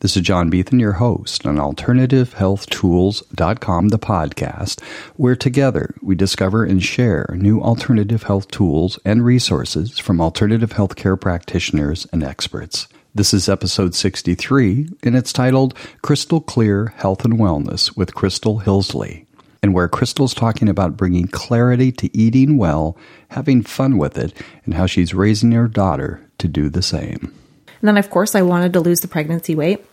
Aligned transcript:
This 0.00 0.16
is 0.16 0.22
John 0.22 0.48
Beethan, 0.48 0.78
your 0.78 0.92
host 0.92 1.44
on 1.44 1.56
AlternativeHealthTools.com, 1.56 3.88
the 3.88 3.98
podcast, 3.98 4.80
where 5.16 5.34
together 5.34 5.92
we 6.00 6.14
discover 6.14 6.64
and 6.64 6.80
share 6.80 7.34
new 7.36 7.60
alternative 7.60 8.22
health 8.22 8.48
tools 8.48 9.00
and 9.04 9.24
resources 9.24 9.98
from 9.98 10.20
alternative 10.20 10.70
healthcare 10.70 11.20
practitioners 11.20 12.06
and 12.12 12.22
experts. 12.22 12.86
This 13.12 13.34
is 13.34 13.48
episode 13.48 13.96
63, 13.96 14.88
and 15.02 15.16
it's 15.16 15.32
titled 15.32 15.74
Crystal 16.00 16.40
Clear 16.40 16.94
Health 16.96 17.24
and 17.24 17.34
Wellness 17.34 17.96
with 17.96 18.14
Crystal 18.14 18.60
Hillsley, 18.60 19.26
and 19.64 19.74
where 19.74 19.88
Crystal's 19.88 20.32
talking 20.32 20.68
about 20.68 20.96
bringing 20.96 21.26
clarity 21.26 21.90
to 21.90 22.16
eating 22.16 22.56
well, 22.56 22.96
having 23.30 23.64
fun 23.64 23.98
with 23.98 24.16
it, 24.16 24.32
and 24.64 24.74
how 24.74 24.86
she's 24.86 25.12
raising 25.12 25.50
her 25.50 25.66
daughter 25.66 26.20
to 26.38 26.46
do 26.46 26.68
the 26.68 26.82
same. 26.82 27.34
And 27.80 27.88
then, 27.88 27.96
of 27.96 28.10
course, 28.10 28.34
I 28.34 28.42
wanted 28.42 28.72
to 28.72 28.80
lose 28.80 29.00
the 29.00 29.08
pregnancy 29.08 29.54
weight, 29.54 29.84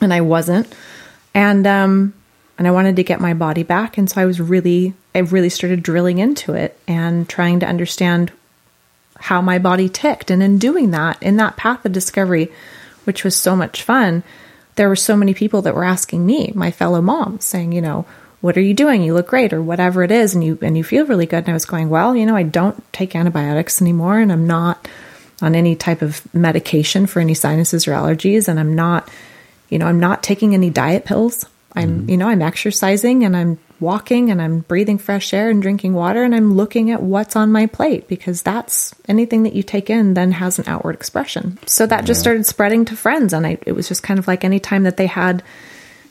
and 0.00 0.12
I 0.12 0.20
wasn't. 0.20 0.72
And 1.34 1.66
um, 1.66 2.14
and 2.56 2.68
I 2.68 2.70
wanted 2.70 2.96
to 2.96 3.04
get 3.04 3.20
my 3.20 3.34
body 3.34 3.62
back, 3.62 3.98
and 3.98 4.08
so 4.08 4.20
I 4.20 4.26
was 4.26 4.40
really, 4.40 4.94
I 5.14 5.20
really 5.20 5.48
started 5.48 5.82
drilling 5.82 6.18
into 6.18 6.54
it 6.54 6.78
and 6.86 7.28
trying 7.28 7.60
to 7.60 7.66
understand 7.66 8.30
how 9.16 9.40
my 9.40 9.58
body 9.58 9.88
ticked. 9.88 10.30
And 10.30 10.42
in 10.42 10.58
doing 10.58 10.90
that, 10.92 11.20
in 11.22 11.36
that 11.36 11.56
path 11.56 11.84
of 11.84 11.92
discovery, 11.92 12.52
which 13.04 13.24
was 13.24 13.36
so 13.36 13.56
much 13.56 13.82
fun, 13.82 14.22
there 14.76 14.88
were 14.88 14.96
so 14.96 15.16
many 15.16 15.34
people 15.34 15.62
that 15.62 15.74
were 15.74 15.84
asking 15.84 16.24
me, 16.24 16.52
my 16.54 16.70
fellow 16.70 17.00
moms, 17.00 17.44
saying, 17.44 17.72
you 17.72 17.80
know, 17.80 18.06
what 18.40 18.56
are 18.56 18.60
you 18.60 18.74
doing? 18.74 19.02
You 19.02 19.14
look 19.14 19.28
great, 19.28 19.52
or 19.52 19.62
whatever 19.62 20.02
it 20.02 20.10
is, 20.10 20.34
and 20.34 20.44
you 20.44 20.58
and 20.60 20.76
you 20.76 20.84
feel 20.84 21.06
really 21.06 21.26
good. 21.26 21.38
And 21.38 21.48
I 21.48 21.54
was 21.54 21.64
going, 21.64 21.88
well, 21.88 22.14
you 22.14 22.26
know, 22.26 22.36
I 22.36 22.42
don't 22.42 22.84
take 22.92 23.16
antibiotics 23.16 23.80
anymore, 23.80 24.20
and 24.20 24.30
I'm 24.30 24.46
not 24.46 24.86
on 25.42 25.54
any 25.54 25.74
type 25.76 26.02
of 26.02 26.22
medication 26.34 27.06
for 27.06 27.20
any 27.20 27.34
sinuses 27.34 27.86
or 27.88 27.92
allergies 27.92 28.48
and 28.48 28.58
I'm 28.58 28.74
not 28.74 29.08
you 29.68 29.78
know 29.78 29.86
I'm 29.86 30.00
not 30.00 30.22
taking 30.22 30.54
any 30.54 30.70
diet 30.70 31.04
pills. 31.04 31.46
I'm 31.74 32.00
mm-hmm. 32.00 32.10
you 32.10 32.16
know 32.16 32.28
I'm 32.28 32.42
exercising 32.42 33.24
and 33.24 33.36
I'm 33.36 33.58
walking 33.80 34.30
and 34.30 34.40
I'm 34.40 34.60
breathing 34.60 34.98
fresh 34.98 35.34
air 35.34 35.50
and 35.50 35.60
drinking 35.60 35.94
water 35.94 36.22
and 36.22 36.34
I'm 36.34 36.54
looking 36.54 36.90
at 36.90 37.02
what's 37.02 37.36
on 37.36 37.50
my 37.52 37.66
plate 37.66 38.06
because 38.08 38.42
that's 38.42 38.94
anything 39.08 39.42
that 39.42 39.54
you 39.54 39.62
take 39.62 39.90
in 39.90 40.14
then 40.14 40.32
has 40.32 40.58
an 40.58 40.68
outward 40.68 40.94
expression. 40.94 41.58
So 41.66 41.86
that 41.86 42.02
yeah. 42.02 42.06
just 42.06 42.20
started 42.20 42.46
spreading 42.46 42.84
to 42.86 42.96
friends 42.96 43.32
and 43.32 43.46
I 43.46 43.58
it 43.66 43.72
was 43.72 43.88
just 43.88 44.02
kind 44.02 44.18
of 44.18 44.28
like 44.28 44.44
any 44.44 44.60
time 44.60 44.84
that 44.84 44.96
they 44.96 45.06
had 45.06 45.42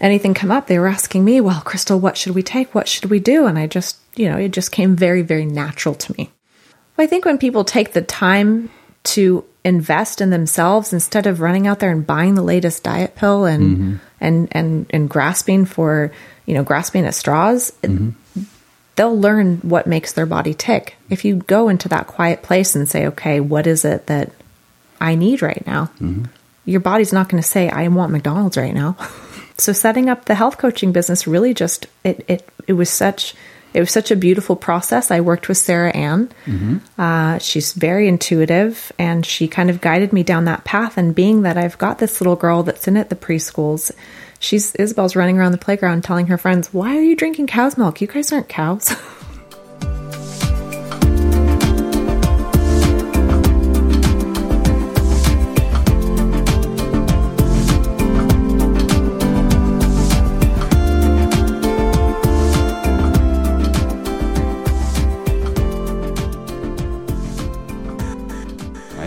anything 0.02 0.34
come 0.34 0.52
up 0.52 0.68
they 0.68 0.80
were 0.80 0.88
asking 0.88 1.24
me, 1.24 1.40
"Well, 1.40 1.62
Crystal, 1.62 2.00
what 2.00 2.18
should 2.18 2.36
we 2.36 2.44
take? 2.44 2.76
What 2.76 2.88
should 2.88 3.10
we 3.10 3.20
do?" 3.20 3.46
And 3.46 3.58
I 3.58 3.68
just, 3.68 3.98
you 4.16 4.30
know, 4.30 4.38
it 4.38 4.52
just 4.52 4.72
came 4.72 4.96
very 4.96 5.22
very 5.22 5.46
natural 5.46 5.96
to 5.96 6.16
me. 6.18 6.32
I 6.98 7.08
think 7.08 7.26
when 7.26 7.38
people 7.38 7.64
take 7.64 7.94
the 7.94 8.02
time 8.02 8.70
to 9.04 9.44
invest 9.64 10.22
in 10.22 10.30
themselves 10.30 10.94
instead 10.94 11.26
of 11.26 11.40
running 11.40 11.68
out 11.68 11.80
there 11.80 11.92
and 11.92 12.06
buying 12.06 12.36
the 12.36 12.42
latest 12.42 12.84
diet 12.84 13.16
pill 13.16 13.46
and 13.46 13.78
mm-hmm. 13.78 13.96
and 14.20 14.48
and 14.52 14.86
and 14.90 15.10
grasping 15.10 15.66
for 15.66 16.12
you 16.46 16.54
know 16.54 16.64
grasping 16.64 17.06
at 17.06 17.16
straws 17.16 17.72
mm-hmm. 17.82 18.10
they'll 18.96 19.18
learn 19.18 19.58
what 19.58 19.88
makes 19.88 20.14
their 20.14 20.26
body 20.26 20.54
tick 20.54 20.96
if 21.10 21.24
you 21.24 21.36
go 21.36 21.70
into 21.70 21.88
that 21.88 22.08
quiet 22.08 22.44
place 22.44 22.76
and 22.76 22.90
say 22.90 23.08
okay 23.08 23.40
what 23.40 23.66
is 23.66 23.86
it 23.86 24.06
that 24.08 24.32
i 25.00 25.16
need 25.16 25.42
right 25.42 25.66
now 25.66 25.86
mm-hmm. 26.00 26.26
your 26.66 26.82
body's 26.82 27.14
not 27.14 27.30
going 27.30 27.42
to 27.42 27.48
say 27.48 27.70
i 27.70 27.88
want 27.88 28.12
mcdonald's 28.12 28.58
right 28.58 28.74
now 28.74 28.98
so 29.58 29.72
setting 29.72 30.10
up 30.10 30.26
the 30.26 30.36
health 30.36 30.58
coaching 30.58 30.92
business 30.92 31.26
really 31.26 31.54
just 31.54 31.88
it 32.04 32.26
it 32.28 32.50
it 32.68 32.74
was 32.74 32.90
such 32.90 33.34
it 33.74 33.80
was 33.80 33.92
such 33.92 34.12
a 34.12 34.16
beautiful 34.16 34.56
process. 34.56 35.12
I 35.12 35.22
worked 35.22 35.48
with 35.48 35.58
Sarah 35.58 35.92
Ann. 35.92 36.30
Mm-hmm. 36.46 36.78
Uh, 36.98 37.40
she's 37.40 37.74
very 37.74 38.08
intuitive, 38.08 38.92
and 39.00 39.26
she 39.26 39.48
kind 39.48 39.70
of 39.70 39.82
guided 39.82 40.14
me 40.14 40.24
down 40.24 40.46
that 40.46 40.64
path. 40.64 40.98
And 40.98 41.16
being 41.16 41.42
that 41.42 41.58
I've 41.58 41.78
got 41.78 41.98
this 41.98 42.22
little 42.22 42.36
girl 42.36 42.64
that's 42.64 42.88
in 42.88 42.98
at 42.98 43.10
the 43.10 43.16
preschools, 43.16 43.92
she's 44.40 44.76
Isabel's 44.76 45.16
running 45.16 45.38
around 45.38 45.54
the 45.54 45.58
playground 45.58 46.04
telling 46.04 46.28
her 46.28 46.38
friends, 46.38 46.74
"Why 46.74 46.98
are 46.98 47.02
you 47.02 47.16
drinking 47.16 47.48
cow's 47.48 47.78
milk? 47.78 48.02
You 48.02 48.08
guys 48.08 48.32
aren't 48.32 48.50
cows." 48.50 48.96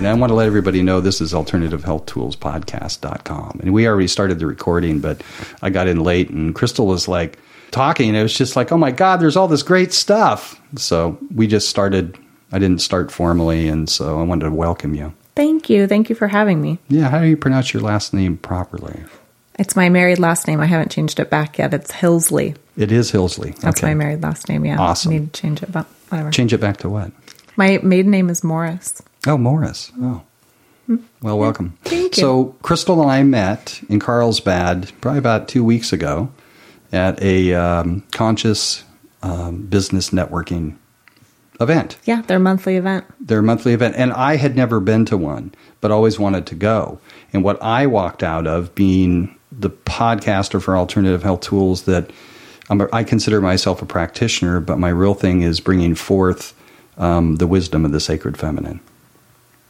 And 0.07 0.17
I 0.17 0.21
want 0.21 0.31
to 0.31 0.35
let 0.35 0.47
everybody 0.47 0.83
know 0.83 1.01
this 1.01 1.21
is 1.21 1.33
alternativehealthtools.podcast.com. 1.33 3.59
And 3.61 3.75
we 3.75 3.89
already 3.89 4.07
started 4.07 4.39
the 4.39 4.47
recording, 4.47 5.01
but 5.01 5.21
I 5.63 5.71
got 5.71 5.89
in 5.89 5.99
late 5.99 6.31
and 6.31 6.55
Crystal 6.55 6.87
was 6.87 7.09
like 7.09 7.41
talking. 7.73 8.11
And 8.11 8.17
it 8.17 8.23
was 8.23 8.39
just 8.39 8.55
like, 8.55 8.71
oh 8.71 8.79
my 8.79 8.93
God, 8.93 9.17
there's 9.17 9.37
all 9.37 9.49
this 9.49 9.65
great 9.65 9.93
stuff. 9.93 10.61
So 10.77 11.19
we 11.35 11.49
just 11.49 11.69
started. 11.69 12.17
I 12.53 12.61
didn't 12.61 12.83
start 12.83 13.11
formally. 13.11 13.67
And 13.67 13.91
so 13.91 14.21
I 14.21 14.23
wanted 14.23 14.45
to 14.45 14.53
welcome 14.53 14.95
you. 14.95 15.13
Thank 15.35 15.69
you. 15.69 15.89
Thank 15.89 16.09
you 16.09 16.15
for 16.15 16.29
having 16.29 16.63
me. 16.63 16.79
Yeah. 16.87 17.09
How 17.09 17.19
do 17.19 17.27
you 17.27 17.37
pronounce 17.37 17.75
your 17.75 17.83
last 17.83 18.15
name 18.15 18.37
properly? 18.37 19.03
It's 19.59 19.75
my 19.75 19.89
married 19.89 20.21
last 20.21 20.47
name. 20.47 20.61
I 20.61 20.67
haven't 20.67 20.93
changed 20.93 21.19
it 21.19 21.31
back 21.31 21.59
yet. 21.59 21.75
It's 21.75 21.91
Hillsley. 21.91 22.55
It 22.77 22.93
is 22.93 23.11
Hillsley. 23.11 23.59
That's 23.59 23.81
okay. 23.81 23.89
my 23.89 23.95
married 23.95 24.23
last 24.23 24.49
name. 24.49 24.65
Yeah. 24.65 24.79
Awesome. 24.79 25.11
I 25.11 25.19
need 25.19 25.33
to 25.33 25.41
change 25.41 25.65
it, 25.65 25.73
but 25.73 25.87
whatever. 26.11 26.31
Change 26.31 26.53
it 26.53 26.61
back 26.61 26.77
to 26.77 26.89
what? 26.89 27.11
My 27.57 27.81
maiden 27.83 28.13
name 28.13 28.31
is 28.31 28.45
Morris. 28.45 29.03
Oh, 29.27 29.37
Morris. 29.37 29.93
Oh. 30.01 30.23
Well, 31.21 31.39
welcome. 31.39 31.77
Thank 31.83 32.17
you. 32.17 32.21
So, 32.21 32.45
Crystal 32.63 33.03
and 33.03 33.11
I 33.11 33.25
met 33.25 33.81
in 33.89 33.99
Carlsbad 33.99 34.93
probably 35.01 35.19
about 35.19 35.49
two 35.49 35.65
weeks 35.65 35.93
ago 35.93 36.31
at 36.93 37.21
a 37.21 37.53
um, 37.55 38.05
conscious 38.13 38.85
um, 39.23 39.63
business 39.63 40.11
networking 40.11 40.77
event. 41.61 41.97
Yeah, 42.05 42.23
their 42.23 42.39
monthly 42.39 42.77
event. 42.77 43.05
Their 43.19 43.43
monthly 43.43 43.73
event. 43.73 43.97
And 43.97 44.13
I 44.13 44.37
had 44.37 44.55
never 44.55 44.79
been 44.79 45.05
to 45.07 45.17
one, 45.17 45.53
but 45.81 45.91
always 45.91 46.19
wanted 46.19 46.47
to 46.47 46.55
go. 46.55 47.01
And 47.33 47.43
what 47.43 47.61
I 47.61 47.87
walked 47.87 48.23
out 48.23 48.47
of 48.47 48.75
being 48.77 49.35
the 49.51 49.71
podcaster 49.71 50.63
for 50.63 50.77
alternative 50.77 51.23
health 51.25 51.41
tools 51.41 51.83
that 51.83 52.11
a, 52.71 52.89
I 52.93 53.03
consider 53.03 53.41
myself 53.41 53.83
a 53.83 53.87
practitioner, 53.87 54.61
but 54.61 54.79
my 54.79 54.91
real 54.91 55.15
thing 55.15 55.43
is 55.43 55.59
bringing 55.59 55.97
forth 55.97 56.55
um, 56.97 57.37
the 57.37 57.47
wisdom 57.47 57.85
of 57.85 57.93
the 57.93 58.01
sacred 58.01 58.37
feminine. 58.37 58.81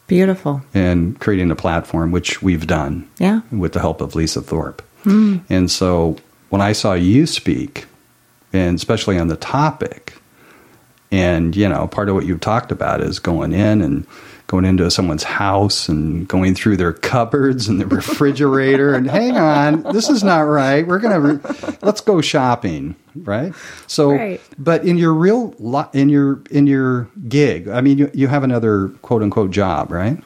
Beautiful. 0.07 0.63
And 0.73 1.19
creating 1.19 1.51
a 1.51 1.57
platform, 1.57 2.13
which 2.13 2.43
we've 2.43 2.67
done. 2.67 3.09
Yeah. 3.19 3.41
With 3.51 3.73
the 3.73 3.81
help 3.81 4.01
of 4.01 4.15
Lisa 4.15 4.41
Thorpe. 4.41 4.83
Mm. 5.05 5.43
And 5.49 5.71
so 5.71 6.17
when 6.51 6.61
I 6.61 6.73
saw 6.73 6.95
you 6.95 7.27
speak, 7.27 7.87
and 8.53 8.77
especially 8.77 9.19
on 9.19 9.29
the 9.29 9.37
topic, 9.37 10.15
and 11.11 11.55
you 11.57 11.69
know, 11.69 11.87
part 11.87 12.09
of 12.09 12.15
what 12.15 12.27
you've 12.27 12.41
talked 12.41 12.73
about 12.73 13.01
is 13.01 13.19
going 13.19 13.53
in 13.53 13.81
and 13.81 14.07
going 14.47 14.65
into 14.65 14.91
someone's 14.91 15.25
house 15.25 15.89
and 15.89 16.29
going 16.29 16.55
through 16.55 16.77
their 16.77 16.93
cupboards 16.93 17.69
and 17.69 17.81
the 17.81 17.87
refrigerator 17.87 18.95
and 18.95 19.11
hang 19.11 19.37
on, 19.37 19.83
this 19.93 20.09
is 20.09 20.23
not 20.23 20.41
right. 20.41 20.87
We're 20.87 20.99
gonna 20.99 21.21
re- 21.21 21.77
let's 21.83 22.01
go 22.01 22.21
shopping, 22.21 22.95
right? 23.15 23.55
So, 23.87 24.13
right. 24.13 24.41
but 24.59 24.85
in 24.85 24.99
your 24.99 25.15
real 25.15 25.55
lo- 25.59 25.89
in 25.93 26.09
your 26.09 26.43
in 26.51 26.67
your 26.67 27.09
gig, 27.29 27.69
I 27.69 27.81
mean, 27.81 27.99
you, 27.99 28.11
you 28.15 28.29
have 28.29 28.45
another 28.45 28.89
quote 29.03 29.23
unquote 29.23 29.51
job, 29.51 29.91
right? 29.91 30.19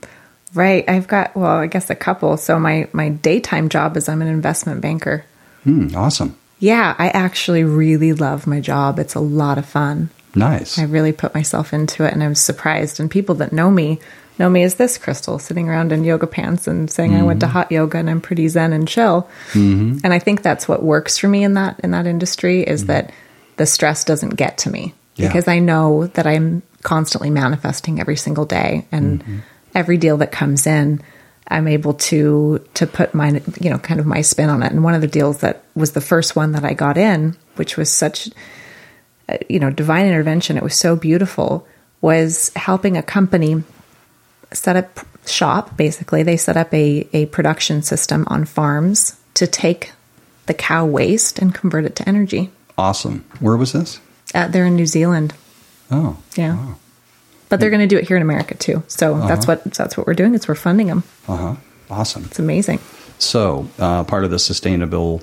Right. 0.53 0.89
I've 0.89 1.07
got 1.07 1.35
well, 1.37 1.59
I 1.59 1.67
guess 1.67 1.91
a 1.91 1.95
couple. 1.95 2.37
So 2.37 2.59
my 2.59 2.89
my 2.93 3.09
daytime 3.09 3.69
job 3.69 3.97
is 3.97 4.09
I'm 4.09 4.23
an 4.23 4.29
investment 4.29 4.81
banker. 4.81 5.25
Hmm, 5.65 5.95
awesome. 5.95 6.37
Yeah, 6.59 6.95
I 6.99 7.09
actually 7.09 7.65
really 7.65 8.13
love 8.13 8.47
my 8.47 8.61
job. 8.61 8.99
It's 8.99 9.15
a 9.15 9.21
lot 9.21 9.57
of 9.57 9.65
fun. 9.65 10.11
Nice. 10.35 10.79
I 10.79 10.85
really 10.85 11.13
put 11.13 11.35
myself 11.35 11.73
into 11.73 12.05
it 12.05 12.13
and 12.13 12.23
I 12.23 12.29
was 12.29 12.41
surprised. 12.41 13.01
And 13.01 13.11
people 13.11 13.35
that 13.37 13.53
know 13.53 13.71
me 13.71 13.99
know 14.39 14.49
me 14.49 14.63
as 14.63 14.77
this 14.77 14.97
crystal 14.97 15.39
sitting 15.39 15.69
around 15.69 15.93
in 15.93 16.03
yoga 16.03 16.27
pants 16.27 16.67
and 16.67 16.91
saying 16.91 17.11
mm-hmm. 17.11 17.21
I 17.21 17.27
went 17.27 17.41
to 17.41 17.47
mm-hmm. 17.47 17.53
hot 17.53 17.71
yoga 17.73 17.99
and 17.99 18.09
I'm 18.09 18.23
pretty 18.23 18.49
zen 18.49 18.73
and 18.73 18.89
chill. 18.89 19.29
Mm-hmm. 19.53 19.99
And 20.03 20.15
I 20.15 20.19
think 20.19 20.43
that's 20.43 20.67
what 20.67 20.83
works 20.83 21.19
for 21.19 21.29
me 21.29 21.45
in 21.45 21.55
that 21.55 21.79
in 21.81 21.91
that 21.91 22.07
industry 22.07 22.63
is 22.63 22.83
mm-hmm. 22.83 22.93
that 22.93 23.13
the 23.57 23.67
stress 23.67 24.05
doesn't 24.05 24.37
get 24.37 24.59
to 24.59 24.71
me 24.71 24.95
yeah. 25.17 25.29
because 25.29 25.47
I 25.47 25.59
know 25.59 26.07
that 26.09 26.27
I'm 26.27 26.63
constantly 26.83 27.29
manifesting 27.29 28.01
every 28.01 28.17
single 28.17 28.47
day 28.47 28.87
and 28.91 29.23
mm-hmm. 29.23 29.39
every 29.75 29.99
deal 29.99 30.17
that 30.19 30.33
comes 30.33 30.67
in 30.67 31.03
I'm 31.51 31.67
able 31.67 31.95
to 31.95 32.65
to 32.75 32.87
put 32.87 33.13
my 33.13 33.43
you 33.61 33.71
know 33.71 33.79
kind 33.79 33.99
of 33.99 34.07
my 34.07 34.23
spin 34.23 34.49
on 34.49 34.63
it. 34.63 34.71
And 34.71 34.85
one 34.85 34.95
of 34.95 35.01
the 35.01 35.09
deals 35.09 35.39
that 35.39 35.65
was 35.75 35.93
the 35.93 36.01
first 36.01 36.37
one 36.37 36.53
that 36.53 36.65
I 36.65 36.75
got 36.75 36.97
in, 36.97 37.37
which 37.57 37.77
was 37.77 37.91
such 37.93 38.31
you 39.49 39.59
know, 39.59 39.71
divine 39.71 40.07
intervention, 40.07 40.57
it 40.57 40.63
was 40.63 40.75
so 40.75 40.97
beautiful, 40.97 41.67
was 42.01 42.51
helping 42.57 42.97
a 42.97 43.03
company 43.03 43.63
set 44.53 44.77
up 44.77 45.01
shop, 45.27 45.77
basically. 45.77 46.23
They 46.23 46.37
set 46.37 46.57
up 46.57 46.73
a, 46.75 47.09
a 47.13 47.27
production 47.27 47.83
system 47.83 48.25
on 48.29 48.45
farms 48.45 49.17
to 49.35 49.47
take 49.47 49.93
the 50.47 50.55
cow 50.55 50.87
waste 50.87 51.39
and 51.39 51.55
convert 51.55 51.85
it 51.85 51.97
to 51.97 52.09
energy. 52.09 52.51
Awesome. 52.77 53.25
Where 53.41 53.57
was 53.57 53.73
this? 53.73 54.01
Uh, 54.35 54.49
they're 54.49 54.67
in 54.67 54.77
New 54.77 54.87
Zealand. 54.87 55.35
Oh. 55.91 56.17
Yeah. 56.37 56.57
Wow. 56.57 56.77
But 57.49 57.61
they're 57.61 57.71
going 57.71 57.81
to 57.81 57.87
do 57.87 57.99
it 57.99 58.07
here 58.07 58.17
in 58.17 58.23
America 58.23 58.55
too. 58.55 58.83
So 58.87 59.15
uh-huh. 59.15 59.27
that's 59.29 59.47
what 59.47 59.65
that's 59.65 59.97
what 59.97 60.07
we're 60.07 60.15
doing. 60.15 60.35
Is 60.35 60.47
we're 60.47 60.55
funding 60.55 60.87
them. 60.87 61.03
Uh 61.27 61.37
huh. 61.37 61.57
Awesome. 61.91 62.25
It's 62.25 62.39
amazing. 62.39 62.79
So, 63.19 63.69
uh, 63.79 64.05
part 64.05 64.25
of 64.25 64.31
the 64.31 64.39
sustainable 64.39 65.21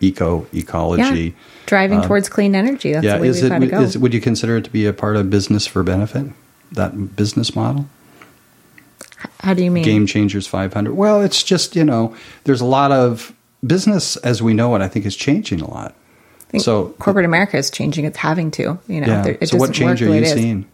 eco 0.00 0.46
ecology. 0.52 1.24
Yeah. 1.24 1.30
Driving 1.66 1.98
um, 1.98 2.06
towards 2.06 2.28
clean 2.28 2.54
energy. 2.54 2.92
That's 2.92 3.04
Yeah, 3.04 3.16
the 3.16 3.22
way 3.22 3.28
is 3.28 3.42
we've 3.42 3.52
it? 3.52 3.60
to 3.60 3.66
go. 3.66 3.80
Is, 3.80 3.98
would 3.98 4.14
you 4.14 4.20
consider 4.20 4.56
it 4.56 4.64
to 4.64 4.70
be 4.70 4.86
a 4.86 4.92
part 4.92 5.16
of 5.16 5.30
business 5.30 5.66
for 5.66 5.82
benefit? 5.82 6.26
That 6.72 7.16
business 7.16 7.56
model, 7.56 7.86
How 9.40 9.54
do 9.54 9.64
you 9.64 9.70
mean? 9.70 9.84
Game 9.84 10.06
Changers 10.06 10.46
500. 10.46 10.94
Well, 10.94 11.20
it's 11.20 11.42
just 11.42 11.74
you 11.74 11.84
know, 11.84 12.14
there's 12.44 12.60
a 12.60 12.66
lot 12.66 12.92
of 12.92 13.34
business 13.66 14.16
as 14.18 14.42
we 14.42 14.54
know 14.54 14.74
it. 14.76 14.82
I 14.82 14.88
think 14.88 15.04
is 15.04 15.16
changing 15.16 15.60
a 15.60 15.68
lot. 15.70 15.94
I 16.48 16.50
think 16.50 16.64
so 16.64 16.90
corporate 16.98 17.24
America 17.24 17.56
is 17.56 17.70
changing. 17.70 18.04
It's 18.04 18.18
having 18.18 18.50
to. 18.52 18.78
You 18.88 19.00
know, 19.00 19.06
yeah. 19.06 19.26
it 19.40 19.48
so 19.48 19.56
what 19.56 19.68
doesn't 19.70 19.86
work 19.86 19.98
change 19.98 20.02
are 20.02 20.14
you 20.14 20.26
seeing? 20.26 20.68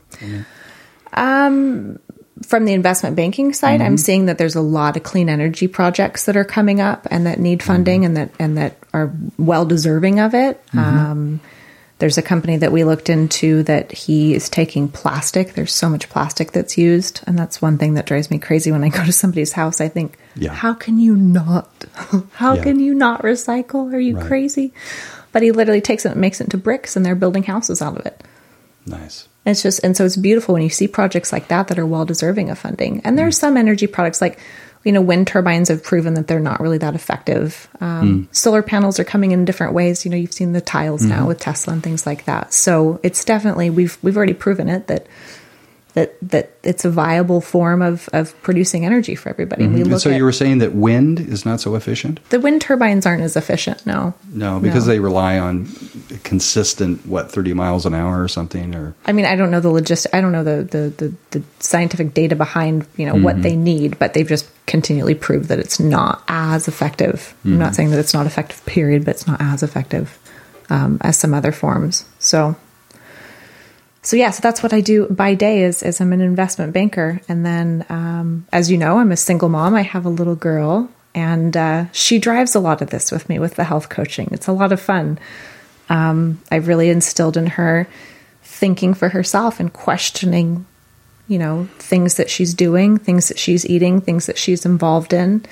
Um, 1.12 1.98
from 2.42 2.64
the 2.66 2.72
investment 2.74 3.16
banking 3.16 3.52
side, 3.52 3.80
Mm-hmm. 3.80 3.86
I'm 3.86 3.96
seeing 3.96 4.26
that 4.26 4.38
there's 4.38 4.54
a 4.56 4.60
lot 4.60 4.96
of 4.96 5.02
clean 5.02 5.28
energy 5.28 5.68
projects 5.68 6.26
that 6.26 6.36
are 6.36 6.44
coming 6.44 6.80
up 6.80 7.06
and 7.10 7.26
that 7.26 7.38
need 7.40 7.62
funding 7.62 8.02
Mm-hmm. 8.02 8.06
and 8.06 8.16
that 8.16 8.30
and 8.38 8.56
that 8.58 8.76
are 8.92 9.12
well 9.38 9.64
deserving 9.64 10.20
of 10.20 10.34
it. 10.34 10.62
Um, 10.74 11.40
there's 11.98 12.18
a 12.18 12.22
company 12.22 12.58
that 12.58 12.72
we 12.72 12.84
looked 12.84 13.08
into 13.08 13.62
that 13.62 13.90
he 13.90 14.34
is 14.34 14.50
taking 14.50 14.86
plastic. 14.86 15.54
There's 15.54 15.72
so 15.72 15.88
much 15.88 16.10
plastic 16.10 16.52
that's 16.52 16.76
used, 16.76 17.22
and 17.26 17.38
that's 17.38 17.62
one 17.62 17.78
thing 17.78 17.94
that 17.94 18.04
drives 18.04 18.30
me 18.30 18.38
crazy 18.38 18.70
when 18.70 18.84
I 18.84 18.90
go 18.90 19.02
to 19.02 19.12
somebody's 19.12 19.52
house. 19.52 19.80
I 19.80 19.88
think, 19.88 20.18
Yeah. 20.34 20.52
how 20.52 20.74
can 20.74 20.98
you 20.98 21.16
not? 21.16 21.70
How 22.34 22.52
Yeah. 22.56 22.62
can 22.64 22.80
you 22.80 22.92
not 22.92 23.22
recycle? 23.22 23.90
Are 23.94 23.98
you 23.98 24.18
Right. 24.18 24.26
crazy? 24.26 24.74
But 25.32 25.40
he 25.42 25.52
literally 25.52 25.80
takes 25.80 26.04
it 26.04 26.12
and 26.12 26.20
makes 26.20 26.38
it 26.38 26.44
into 26.44 26.58
bricks, 26.58 26.96
and 26.96 27.06
they're 27.06 27.14
building 27.14 27.44
houses 27.44 27.80
out 27.80 27.96
of 27.98 28.04
it. 28.04 28.22
Nice. 28.84 29.26
It's 29.46 29.62
just, 29.62 29.80
and 29.84 29.96
so 29.96 30.04
it's 30.04 30.16
beautiful 30.16 30.54
when 30.54 30.62
you 30.62 30.68
see 30.68 30.88
projects 30.88 31.32
like 31.32 31.48
that 31.48 31.68
that 31.68 31.78
are 31.78 31.86
well 31.86 32.04
deserving 32.04 32.50
of 32.50 32.58
funding. 32.58 33.00
And 33.04 33.18
there's 33.18 33.36
mm. 33.36 33.40
some 33.40 33.56
energy 33.56 33.86
products 33.86 34.20
like, 34.20 34.40
you 34.84 34.92
know, 34.92 35.00
wind 35.00 35.26
turbines 35.26 35.68
have 35.68 35.82
proven 35.82 36.14
that 36.14 36.26
they're 36.26 36.38
not 36.40 36.60
really 36.60 36.78
that 36.78 36.94
effective. 36.94 37.68
Um, 37.80 38.26
mm. 38.28 38.34
Solar 38.34 38.62
panels 38.62 39.00
are 39.00 39.04
coming 39.04 39.30
in 39.30 39.44
different 39.44 39.72
ways. 39.72 40.04
You 40.04 40.10
know, 40.10 40.16
you've 40.16 40.32
seen 40.32 40.52
the 40.52 40.60
tiles 40.60 41.02
now 41.02 41.18
mm-hmm. 41.18 41.26
with 41.26 41.40
Tesla 41.40 41.72
and 41.72 41.82
things 41.82 42.06
like 42.06 42.24
that. 42.24 42.52
So 42.52 43.00
it's 43.02 43.24
definitely 43.24 43.70
we've 43.70 43.98
we've 44.02 44.16
already 44.16 44.34
proven 44.34 44.68
it 44.68 44.88
that 44.88 45.06
that 45.96 46.14
that 46.20 46.50
it's 46.62 46.84
a 46.84 46.90
viable 46.90 47.40
form 47.40 47.80
of 47.80 48.08
of 48.12 48.40
producing 48.42 48.84
energy 48.84 49.14
for 49.14 49.30
everybody. 49.30 49.66
We 49.66 49.80
mm-hmm. 49.80 49.92
And 49.92 50.00
so 50.00 50.10
at 50.10 50.16
you 50.16 50.24
were 50.24 50.32
saying 50.32 50.58
that 50.58 50.74
wind 50.74 51.18
is 51.18 51.46
not 51.46 51.58
so 51.58 51.74
efficient? 51.74 52.20
the 52.28 52.38
wind 52.38 52.60
turbines 52.60 53.06
aren't 53.06 53.22
as 53.22 53.34
efficient. 53.34 53.84
No, 53.86 54.12
No, 54.30 54.60
because 54.60 54.84
they 54.84 55.00
rely 55.00 55.38
on 55.38 55.66
consistent 56.22 57.04
what 57.06 57.32
30 57.32 57.54
miles 57.54 57.86
an 57.86 57.94
hour 57.94 58.22
or 58.22 58.28
something 58.28 58.74
or 58.74 58.94
I 59.06 59.12
mean, 59.12 59.24
I 59.24 59.36
don't 59.36 59.50
know 59.50 59.60
the 59.60 59.70
logistic. 59.70 60.08
I 60.12 60.20
don't 60.20 60.32
know 60.32 60.44
the, 60.44 60.62
the, 60.64 60.88
the, 60.90 61.14
the 61.30 61.42
scientific 61.60 62.12
data 62.12 62.36
behind 62.36 62.86
you 62.96 63.06
know 63.06 63.14
what 63.14 63.36
mm-hmm. 63.36 63.42
they 63.42 63.56
need, 63.56 63.98
but 63.98 64.12
they've 64.12 64.28
just 64.28 64.46
continually 64.66 65.14
proved 65.14 65.48
that 65.48 65.58
it's 65.58 65.80
not 65.80 66.22
as 66.28 66.68
effective. 66.68 67.34
I'm 67.44 67.58
not 67.58 67.64
mm-hmm. 67.64 67.72
saying 67.72 67.90
that 67.92 67.98
it's 68.00 68.14
not 68.14 68.26
effective, 68.26 68.64
period, 68.66 69.06
but 69.06 69.12
it's 69.12 69.26
not 69.26 69.40
as 69.40 69.62
effective 69.62 70.18
um, 70.68 70.98
as 71.00 71.16
some 71.16 71.32
other 71.32 71.52
forms. 71.52 72.04
So, 72.18 72.56
so 74.06 74.14
yeah, 74.14 74.30
so 74.30 74.40
that's 74.40 74.62
what 74.62 74.72
I 74.72 74.80
do 74.80 75.08
by 75.08 75.34
day. 75.34 75.64
Is 75.64 75.82
is 75.82 76.00
I'm 76.00 76.12
an 76.12 76.20
investment 76.20 76.72
banker, 76.72 77.20
and 77.28 77.44
then 77.44 77.84
um, 77.88 78.46
as 78.52 78.70
you 78.70 78.78
know, 78.78 79.00
I'm 79.00 79.10
a 79.10 79.16
single 79.16 79.48
mom. 79.48 79.74
I 79.74 79.82
have 79.82 80.06
a 80.06 80.08
little 80.08 80.36
girl, 80.36 80.88
and 81.12 81.56
uh, 81.56 81.86
she 81.90 82.20
drives 82.20 82.54
a 82.54 82.60
lot 82.60 82.80
of 82.80 82.90
this 82.90 83.10
with 83.10 83.28
me 83.28 83.40
with 83.40 83.56
the 83.56 83.64
health 83.64 83.88
coaching. 83.88 84.28
It's 84.30 84.46
a 84.46 84.52
lot 84.52 84.70
of 84.70 84.80
fun. 84.80 85.18
Um, 85.88 86.40
I've 86.52 86.68
really 86.68 86.88
instilled 86.88 87.36
in 87.36 87.48
her 87.48 87.88
thinking 88.44 88.94
for 88.94 89.08
herself 89.08 89.58
and 89.58 89.72
questioning, 89.72 90.66
you 91.26 91.40
know, 91.40 91.68
things 91.80 92.14
that 92.14 92.30
she's 92.30 92.54
doing, 92.54 92.98
things 92.98 93.26
that 93.26 93.40
she's 93.40 93.66
eating, 93.66 94.00
things 94.00 94.26
that 94.26 94.38
she's 94.38 94.64
involved 94.64 95.12
in. 95.12 95.44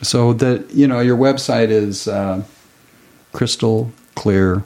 so 0.00 0.32
that 0.32 0.70
you 0.72 0.88
know 0.88 1.00
your 1.00 1.18
website 1.18 1.68
is 1.68 2.08
uh, 2.08 2.42
crystal 3.34 3.92
clear 4.14 4.64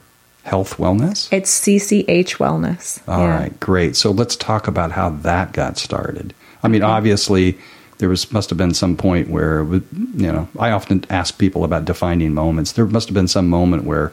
health 0.51 0.79
wellness? 0.79 1.33
It's 1.33 1.61
CCH 1.61 2.37
Wellness. 2.39 3.01
All 3.09 3.29
right, 3.29 3.59
great. 3.61 3.95
So 3.95 4.11
let's 4.11 4.35
talk 4.35 4.67
about 4.67 4.91
how 4.91 5.11
that 5.11 5.53
got 5.53 5.79
started. 5.79 6.35
I 6.63 6.69
mean 6.69 6.83
obviously 6.83 7.57
there 7.99 8.09
was 8.09 8.31
must 8.33 8.51
have 8.51 8.59
been 8.59 8.75
some 8.75 8.97
point 8.97 9.29
where 9.31 9.63
you 9.63 10.33
know 10.33 10.49
i 10.59 10.71
often 10.71 11.05
ask 11.11 11.39
people 11.39 11.65
about 11.65 11.85
defining 11.85 12.35
moments. 12.35 12.73
There 12.73 12.87
must 12.87 13.09
have 13.09 13.15
been 13.15 13.29
some 13.29 13.49
moment 13.49 13.85
where 13.85 14.13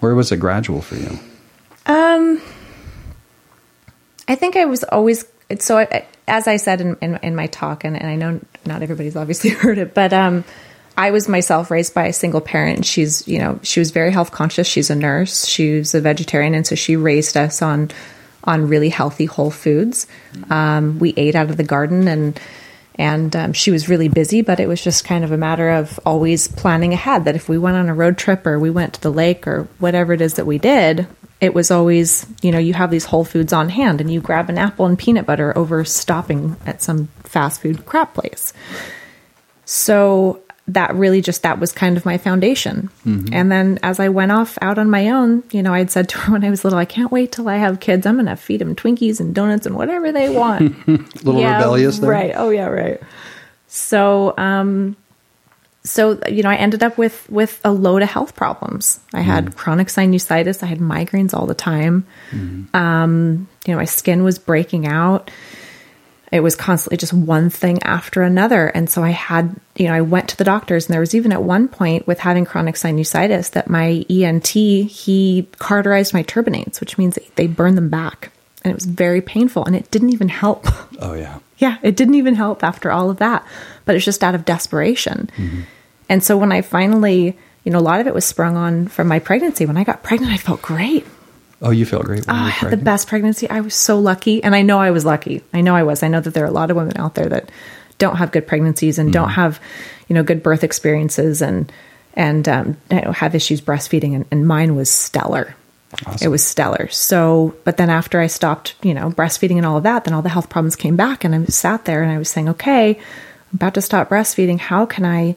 where 0.00 0.14
was 0.14 0.32
it 0.32 0.38
gradual 0.38 0.82
for 0.82 0.96
you? 0.96 1.18
Um, 1.86 2.42
I 4.28 4.34
think 4.34 4.56
I 4.56 4.64
was 4.64 4.84
always 4.84 5.24
so. 5.58 5.78
I, 5.78 6.04
as 6.28 6.48
I 6.48 6.56
said 6.56 6.80
in, 6.80 6.96
in, 7.00 7.16
in 7.22 7.36
my 7.36 7.46
talk, 7.46 7.84
and, 7.84 7.96
and 7.96 8.08
I 8.08 8.16
know 8.16 8.40
not 8.66 8.82
everybody's 8.82 9.14
obviously 9.16 9.50
heard 9.62 9.78
it, 9.78 9.94
but 9.94 10.12
um, 10.12 10.44
I 10.96 11.10
was 11.10 11.28
myself 11.28 11.70
raised 11.70 11.94
by 11.94 12.06
a 12.06 12.12
single 12.12 12.40
parent. 12.40 12.84
She's 12.86 13.26
you 13.28 13.38
know 13.38 13.60
she 13.62 13.80
was 13.80 13.90
very 13.90 14.10
health 14.10 14.30
conscious. 14.30 14.66
She's 14.66 14.90
a 14.90 14.94
nurse. 14.94 15.46
She's 15.46 15.94
a 15.94 16.00
vegetarian, 16.00 16.54
and 16.54 16.66
so 16.66 16.74
she 16.74 16.96
raised 16.96 17.36
us 17.36 17.62
on 17.62 17.90
on 18.44 18.68
really 18.68 18.88
healthy 18.88 19.26
whole 19.26 19.50
foods. 19.50 20.06
Um, 20.50 20.98
we 20.98 21.12
ate 21.16 21.34
out 21.34 21.50
of 21.50 21.56
the 21.56 21.64
garden 21.64 22.08
and. 22.08 22.38
And 22.98 23.36
um, 23.36 23.52
she 23.52 23.70
was 23.70 23.90
really 23.90 24.08
busy, 24.08 24.40
but 24.40 24.58
it 24.58 24.68
was 24.68 24.82
just 24.82 25.04
kind 25.04 25.22
of 25.22 25.30
a 25.30 25.36
matter 25.36 25.68
of 25.68 26.00
always 26.06 26.48
planning 26.48 26.94
ahead. 26.94 27.26
That 27.26 27.36
if 27.36 27.46
we 27.46 27.58
went 27.58 27.76
on 27.76 27.90
a 27.90 27.94
road 27.94 28.16
trip 28.16 28.46
or 28.46 28.58
we 28.58 28.70
went 28.70 28.94
to 28.94 29.02
the 29.02 29.12
lake 29.12 29.46
or 29.46 29.68
whatever 29.78 30.14
it 30.14 30.22
is 30.22 30.32
that 30.34 30.46
we 30.46 30.56
did, 30.56 31.06
it 31.38 31.52
was 31.52 31.70
always, 31.70 32.26
you 32.40 32.50
know, 32.50 32.58
you 32.58 32.72
have 32.72 32.90
these 32.90 33.04
whole 33.04 33.24
foods 33.24 33.52
on 33.52 33.68
hand 33.68 34.00
and 34.00 34.10
you 34.10 34.20
grab 34.20 34.48
an 34.48 34.56
apple 34.56 34.86
and 34.86 34.98
peanut 34.98 35.26
butter 35.26 35.56
over 35.58 35.84
stopping 35.84 36.56
at 36.64 36.82
some 36.82 37.08
fast 37.24 37.60
food 37.60 37.84
crap 37.84 38.14
place. 38.14 38.54
So 39.66 40.40
that 40.68 40.94
really 40.94 41.22
just 41.22 41.42
that 41.42 41.60
was 41.60 41.72
kind 41.72 41.96
of 41.96 42.04
my 42.04 42.18
foundation. 42.18 42.90
And 43.32 43.52
then 43.52 43.78
as 43.82 44.00
I 44.00 44.08
went 44.08 44.32
off 44.32 44.58
out 44.60 44.78
on 44.78 44.90
my 44.90 45.10
own, 45.10 45.44
you 45.52 45.62
know, 45.62 45.72
I'd 45.72 45.90
said 45.90 46.08
to 46.10 46.18
her 46.18 46.32
when 46.34 46.44
I 46.44 46.50
was 46.50 46.64
little, 46.64 46.78
I 46.78 46.84
can't 46.84 47.12
wait 47.12 47.32
till 47.32 47.48
I 47.48 47.56
have 47.56 47.80
kids. 47.80 48.06
I'm 48.06 48.16
going 48.16 48.26
to 48.26 48.36
feed 48.36 48.60
them 48.60 48.74
Twinkies 48.74 49.20
and 49.20 49.34
donuts 49.34 49.66
and 49.66 49.76
whatever 49.76 50.10
they 50.10 50.28
want. 50.28 50.86
little 51.24 51.40
Yeah, 51.40 51.54
rebellious 51.54 51.98
there 51.98 52.10
Right. 52.10 52.32
Oh 52.34 52.50
yeah, 52.50 52.66
right. 52.66 53.00
So 53.68 54.34
um 54.36 54.96
so 55.84 56.20
you 56.28 56.42
know, 56.42 56.50
I 56.50 56.56
ended 56.56 56.82
up 56.82 56.98
with 56.98 57.28
with 57.30 57.60
a 57.64 57.70
load 57.70 58.02
of 58.02 58.08
health 58.08 58.34
problems. 58.34 59.00
I 59.14 59.20
had 59.20 59.56
chronic 59.56 59.88
sinusitis, 59.88 60.62
I 60.62 60.66
had 60.66 60.78
migraines 60.78 61.32
all 61.32 61.46
the 61.46 61.54
time. 61.54 62.06
Um, 62.74 63.48
you 63.66 63.72
know, 63.72 63.78
my 63.78 63.84
skin 63.84 64.24
was 64.24 64.38
breaking 64.38 64.86
out. 64.86 65.30
It 66.32 66.40
was 66.40 66.56
constantly 66.56 66.96
just 66.96 67.12
one 67.12 67.50
thing 67.50 67.82
after 67.82 68.22
another. 68.22 68.66
And 68.66 68.90
so 68.90 69.02
I 69.02 69.10
had, 69.10 69.54
you 69.76 69.86
know, 69.86 69.94
I 69.94 70.00
went 70.00 70.28
to 70.30 70.36
the 70.36 70.44
doctors 70.44 70.86
and 70.86 70.92
there 70.92 71.00
was 71.00 71.14
even 71.14 71.32
at 71.32 71.42
one 71.42 71.68
point 71.68 72.06
with 72.06 72.18
having 72.18 72.44
chronic 72.44 72.74
sinusitis 72.74 73.52
that 73.52 73.70
my 73.70 74.04
ENT, 74.10 74.48
he 74.48 75.48
cauterized 75.58 76.12
my 76.12 76.24
turbinates, 76.24 76.80
which 76.80 76.98
means 76.98 77.18
they 77.36 77.46
burn 77.46 77.76
them 77.76 77.90
back. 77.90 78.32
And 78.64 78.72
it 78.72 78.74
was 78.74 78.86
very 78.86 79.20
painful 79.20 79.64
and 79.64 79.76
it 79.76 79.90
didn't 79.92 80.10
even 80.10 80.28
help. 80.28 80.66
oh 81.00 81.14
yeah 81.14 81.38
Yeah, 81.58 81.78
it 81.82 81.96
didn't 81.96 82.16
even 82.16 82.34
help 82.34 82.64
after 82.64 82.90
all 82.90 83.10
of 83.10 83.18
that, 83.18 83.46
but 83.84 83.94
it's 83.94 84.04
just 84.04 84.24
out 84.24 84.34
of 84.34 84.44
desperation. 84.44 85.30
Mm-hmm. 85.36 85.60
And 86.08 86.22
so 86.22 86.36
when 86.36 86.52
I 86.52 86.62
finally, 86.62 87.36
you 87.64 87.72
know, 87.72 87.78
a 87.78 87.80
lot 87.80 88.00
of 88.00 88.06
it 88.06 88.14
was 88.14 88.24
sprung 88.24 88.56
on 88.56 88.88
from 88.88 89.08
my 89.08 89.18
pregnancy. 89.18 89.66
When 89.66 89.76
I 89.76 89.84
got 89.84 90.02
pregnant, 90.02 90.32
I 90.32 90.36
felt 90.36 90.62
great. 90.62 91.06
Oh 91.66 91.70
you 91.70 91.84
felt 91.84 92.04
great 92.04 92.26
when 92.26 92.36
Oh, 92.36 92.38
I 92.38 92.48
had 92.48 92.70
the 92.70 92.76
best 92.76 93.08
pregnancy. 93.08 93.48
I 93.50 93.60
was 93.60 93.74
so 93.74 93.98
lucky. 93.98 94.42
And 94.42 94.54
I 94.54 94.62
know 94.62 94.78
I 94.78 94.90
was 94.90 95.04
lucky. 95.04 95.42
I 95.52 95.60
know 95.60 95.74
I 95.74 95.82
was. 95.82 96.02
I 96.02 96.08
know 96.08 96.20
that 96.20 96.32
there 96.34 96.44
are 96.44 96.48
a 96.48 96.52
lot 96.52 96.70
of 96.70 96.76
women 96.76 96.96
out 96.96 97.14
there 97.14 97.28
that 97.28 97.50
don't 97.98 98.16
have 98.16 98.30
good 98.32 98.46
pregnancies 98.46 98.98
and 98.98 99.12
don't 99.12 99.30
have, 99.30 99.58
you 100.08 100.14
know, 100.14 100.22
good 100.22 100.42
birth 100.42 100.62
experiences 100.64 101.40
and, 101.42 101.72
and 102.14 102.48
um, 102.48 102.76
you 102.90 103.00
know, 103.00 103.12
have 103.12 103.34
issues 103.34 103.60
breastfeeding. 103.60 104.14
And, 104.14 104.24
and 104.30 104.46
mine 104.46 104.76
was 104.76 104.90
stellar. 104.90 105.54
It 106.20 106.28
was 106.28 106.44
stellar. 106.44 106.88
So, 106.88 107.54
but 107.64 107.78
then 107.78 107.88
after 107.90 108.20
I 108.20 108.26
stopped, 108.26 108.74
you 108.82 108.92
know, 108.92 109.10
breastfeeding 109.10 109.56
and 109.56 109.64
all 109.64 109.78
of 109.78 109.84
that, 109.84 110.04
then 110.04 110.12
all 110.14 110.22
the 110.22 110.28
health 110.28 110.50
problems 110.50 110.76
came 110.76 110.96
back. 110.96 111.24
And 111.24 111.34
I 111.34 111.44
sat 111.46 111.84
there 111.86 112.02
and 112.02 112.12
I 112.12 112.18
was 112.18 112.28
saying, 112.28 112.48
okay, 112.50 112.96
I'm 112.96 113.54
about 113.54 113.74
to 113.74 113.80
stop 113.82 114.10
breastfeeding. 114.10 114.58
How 114.58 114.84
can 114.84 115.04
I 115.06 115.36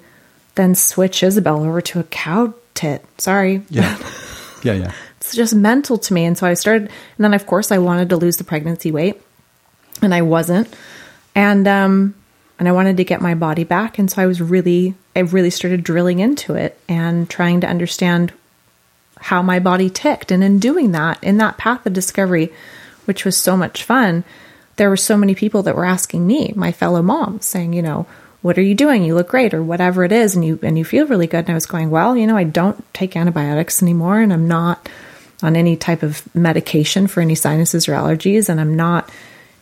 then 0.56 0.76
switch 0.76 1.24
Isabel 1.24 1.64
over 1.64 1.80
to 1.82 2.00
a 2.00 2.04
cow 2.04 2.54
tit? 2.74 3.06
Sorry. 3.18 3.64
yeah 3.70 3.98
yeah 4.64 4.74
yeah 4.74 4.92
it's 5.20 5.36
just 5.36 5.54
mental 5.54 5.98
to 5.98 6.14
me. 6.14 6.26
And 6.26 6.38
so 6.38 6.48
I 6.48 6.54
started, 6.54 6.84
and 6.84 7.24
then 7.24 7.34
of 7.34 7.46
course 7.46 7.72
I 7.72 7.78
wanted 7.78 8.10
to 8.10 8.18
lose 8.18 8.38
the 8.38 8.44
pregnancy 8.44 8.92
weight, 8.92 9.22
and 10.02 10.14
I 10.14 10.22
wasn't, 10.22 10.74
and 11.36 11.68
um, 11.68 12.16
and 12.58 12.68
I 12.68 12.72
wanted 12.72 12.98
to 12.98 13.04
get 13.04 13.22
my 13.22 13.36
body 13.36 13.66
back, 13.66 14.00
and 14.00 14.10
so 14.10 14.22
I 14.22 14.26
was 14.26 14.42
really, 14.42 14.96
I 15.16 15.20
really 15.20 15.50
started 15.50 15.84
drilling 15.84 16.20
into 16.20 16.56
it 16.56 16.80
and 16.88 17.30
trying 17.30 17.62
to 17.62 17.68
understand 17.68 18.32
how 19.20 19.42
my 19.42 19.60
body 19.60 19.90
ticked, 19.90 20.32
and 20.32 20.44
in 20.44 20.60
doing 20.60 20.94
that, 20.94 21.24
in 21.24 21.38
that 21.38 21.58
path 21.58 21.86
of 21.86 21.94
discovery, 21.94 22.54
which 23.06 23.26
was 23.26 23.36
so 23.36 23.58
much 23.58 23.84
fun, 23.84 24.24
there 24.78 24.90
were 24.90 24.98
so 24.98 25.18
many 25.18 25.36
people 25.36 25.64
that 25.64 25.76
were 25.76 25.86
asking 25.86 26.26
me, 26.26 26.54
my 26.56 26.72
fellow 26.72 27.02
moms, 27.02 27.46
saying, 27.46 27.74
you 27.74 27.82
know. 27.82 28.06
What 28.42 28.58
are 28.58 28.62
you 28.62 28.74
doing? 28.74 29.04
You 29.04 29.16
look 29.16 29.28
great, 29.28 29.54
or 29.54 29.62
whatever 29.62 30.06
it 30.06 30.14
is, 30.14 30.34
and 30.34 30.46
you 30.46 30.58
and 30.64 30.78
you 30.78 30.86
feel 30.86 31.06
really 31.08 31.28
good. 31.28 31.40
And 31.40 31.50
I 31.50 31.56
was 31.56 31.66
going, 31.66 31.90
well, 31.90 32.16
you 32.16 32.26
know, 32.26 32.38
I 32.38 32.46
don't 32.46 32.82
take 32.94 33.18
antibiotics 33.18 33.84
anymore, 33.84 34.22
and 34.22 34.32
I'm 34.32 34.48
not 34.48 34.88
on 35.42 35.56
any 35.56 35.76
type 35.76 36.04
of 36.04 36.24
medication 36.36 37.08
for 37.08 37.22
any 37.22 37.36
sinuses 37.36 37.88
or 37.88 37.94
allergies 37.94 38.50
and 38.50 38.60
I'm 38.60 38.76
not 38.76 39.10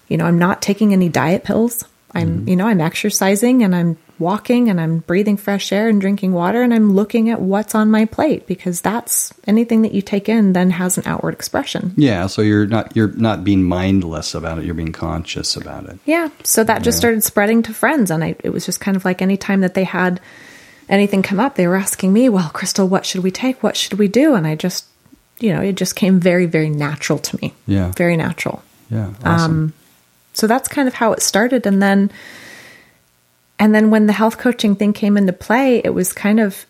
you 0.07 0.17
know 0.17 0.25
I'm 0.25 0.39
not 0.39 0.61
taking 0.61 0.93
any 0.93 1.09
diet 1.09 1.43
pills 1.43 1.83
I'm 2.11 2.39
mm-hmm. 2.39 2.49
you 2.49 2.55
know 2.55 2.67
I'm 2.67 2.81
exercising 2.81 3.63
and 3.63 3.75
I'm 3.75 3.97
walking 4.19 4.69
and 4.69 4.81
I'm 4.81 4.99
breathing 4.99 5.37
fresh 5.37 5.71
air 5.71 5.89
and 5.89 6.01
drinking 6.01 6.33
water 6.33 6.61
and 6.61 6.73
I'm 6.73 6.93
looking 6.93 7.29
at 7.29 7.39
what's 7.39 7.75
on 7.75 7.91
my 7.91 8.05
plate 8.05 8.47
because 8.47 8.81
that's 8.81 9.33
anything 9.45 9.83
that 9.83 9.93
you 9.93 10.01
take 10.01 10.27
in 10.27 10.53
then 10.53 10.71
has 10.71 10.97
an 10.97 11.03
outward 11.05 11.33
expression. 11.33 11.93
Yeah, 11.95 12.27
so 12.27 12.41
you're 12.41 12.65
not 12.65 12.95
you're 12.95 13.09
not 13.09 13.43
being 13.43 13.63
mindless 13.63 14.33
about 14.33 14.57
it, 14.57 14.65
you're 14.65 14.73
being 14.73 14.91
conscious 14.91 15.55
about 15.55 15.85
it. 15.85 15.99
Yeah. 16.05 16.29
So 16.43 16.63
that 16.63 16.81
just 16.81 16.97
started 16.97 17.23
spreading 17.23 17.63
to 17.63 17.73
friends 17.73 18.09
and 18.09 18.23
I 18.23 18.35
it 18.43 18.49
was 18.49 18.65
just 18.65 18.79
kind 18.79 18.97
of 18.97 19.05
like 19.05 19.21
any 19.21 19.37
time 19.37 19.61
that 19.61 19.73
they 19.73 19.83
had 19.83 20.19
anything 20.89 21.21
come 21.21 21.39
up, 21.39 21.55
they 21.55 21.67
were 21.67 21.75
asking 21.75 22.13
me, 22.13 22.29
"Well, 22.29 22.49
Crystal, 22.49 22.87
what 22.87 23.05
should 23.05 23.21
we 23.21 23.31
take? 23.31 23.61
What 23.61 23.77
should 23.77 23.99
we 23.99 24.07
do?" 24.07 24.35
And 24.35 24.47
I 24.47 24.55
just 24.55 24.85
you 25.39 25.53
know, 25.53 25.61
it 25.61 25.75
just 25.75 25.95
came 25.95 26.19
very 26.19 26.45
very 26.45 26.69
natural 26.69 27.19
to 27.19 27.39
me. 27.41 27.53
Yeah. 27.65 27.91
Very 27.91 28.17
natural. 28.17 28.63
Yeah, 28.89 29.13
awesome. 29.23 29.73
So 30.33 30.47
that's 30.47 30.67
kind 30.67 30.87
of 30.87 30.93
how 30.93 31.13
it 31.13 31.21
started 31.21 31.65
and 31.65 31.81
then 31.81 32.11
and 33.59 33.73
then 33.73 33.89
when 33.89 34.05
the 34.05 34.13
health 34.13 34.37
coaching 34.37 34.75
thing 34.75 34.93
came 34.93 35.17
into 35.17 35.33
play, 35.33 35.81
it 35.83 35.93
was 35.93 36.13
kind 36.13 36.39
of 36.39 36.65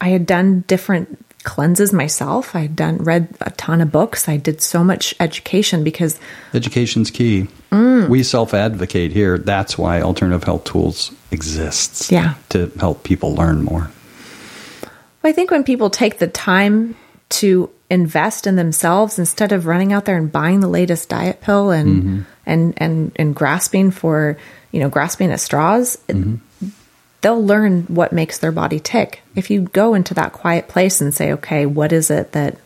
I 0.00 0.08
had 0.08 0.26
done 0.26 0.64
different 0.66 1.18
cleanses 1.46 1.92
myself. 1.92 2.54
I 2.54 2.60
had 2.60 2.76
done 2.76 2.98
read 2.98 3.28
a 3.40 3.50
ton 3.52 3.80
of 3.80 3.90
books. 3.92 4.28
I 4.28 4.36
did 4.36 4.60
so 4.60 4.84
much 4.84 5.14
education 5.20 5.84
because 5.84 6.18
Education's 6.52 7.10
key. 7.10 7.46
Mm. 7.70 8.08
We 8.08 8.22
self 8.22 8.52
advocate 8.52 9.12
here. 9.12 9.38
That's 9.38 9.78
why 9.78 10.02
Alternative 10.02 10.44
Health 10.44 10.64
Tools 10.64 11.12
exists. 11.30 12.10
Yeah. 12.10 12.34
To 12.50 12.70
help 12.78 13.04
people 13.04 13.34
learn 13.34 13.62
more. 13.62 13.90
I 15.24 15.32
think 15.32 15.50
when 15.50 15.64
people 15.64 15.90
take 15.90 16.18
the 16.18 16.28
time 16.28 16.94
to 17.28 17.70
invest 17.90 18.46
in 18.46 18.56
themselves 18.56 19.18
instead 19.18 19.52
of 19.52 19.66
running 19.66 19.92
out 19.92 20.04
there 20.04 20.16
and 20.16 20.30
buying 20.30 20.60
the 20.60 20.68
latest 20.68 21.08
diet 21.08 21.40
pill 21.40 21.70
and 21.70 22.02
mm-hmm. 22.02 22.20
and 22.44 22.74
and 22.76 23.12
and 23.16 23.34
grasping 23.34 23.90
for 23.90 24.36
you 24.72 24.80
know 24.80 24.88
grasping 24.88 25.30
at 25.30 25.40
straws, 25.40 25.98
mm-hmm. 26.08 26.36
they'll 27.20 27.44
learn 27.44 27.82
what 27.82 28.12
makes 28.12 28.38
their 28.38 28.52
body 28.52 28.80
tick. 28.80 29.22
If 29.34 29.50
you 29.50 29.62
go 29.62 29.94
into 29.94 30.14
that 30.14 30.32
quiet 30.32 30.68
place 30.68 31.00
and 31.00 31.14
say, 31.14 31.32
"Okay, 31.32 31.66
what 31.66 31.92
is 31.92 32.10
it 32.10 32.32
that 32.32 32.56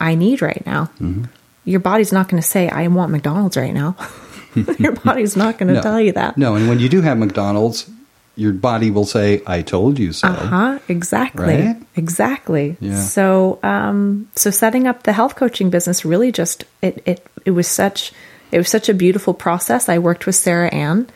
I 0.00 0.14
need 0.14 0.42
right 0.42 0.64
now?" 0.66 0.90
Mm-hmm. 1.00 1.24
Your 1.64 1.80
body's 1.80 2.12
not 2.12 2.28
going 2.28 2.42
to 2.42 2.48
say, 2.48 2.68
"I 2.68 2.86
want 2.88 3.12
McDonald's 3.12 3.56
right 3.56 3.74
now." 3.74 3.96
your 4.78 4.92
body's 5.04 5.36
not 5.36 5.58
going 5.58 5.68
to 5.68 5.74
No. 5.74 5.82
tell 5.82 6.00
you 6.00 6.12
that. 6.12 6.36
No, 6.36 6.54
and 6.56 6.68
when 6.68 6.78
you 6.80 6.88
do 6.88 7.02
have 7.02 7.18
McDonald's, 7.18 7.88
your 8.36 8.52
body 8.52 8.90
will 8.90 9.04
say, 9.04 9.42
I 9.46 9.62
told 9.62 9.98
you 9.98 10.12
so. 10.12 10.28
Uh 10.28 10.34
Huh? 10.34 10.78
Exactly. 10.88 11.44
Right? 11.44 11.76
Exactly. 11.96 12.76
Yeah. 12.80 13.00
So, 13.00 13.58
um, 13.62 14.28
so 14.36 14.50
setting 14.50 14.86
up 14.86 15.02
the 15.02 15.12
health 15.12 15.36
coaching 15.36 15.70
business 15.70 16.04
really 16.04 16.32
just 16.32 16.64
it 16.82 17.02
it 17.06 17.26
it 17.44 17.50
was 17.50 17.66
such 17.68 18.12
it 18.52 18.58
was 18.58 18.68
such 18.68 18.88
a 18.88 18.94
beautiful 18.94 19.32
process. 19.32 19.88
I 19.88 19.98
worked 19.98 20.26
with 20.26 20.34
Sarah 20.34 20.68
Ann. 20.74 21.06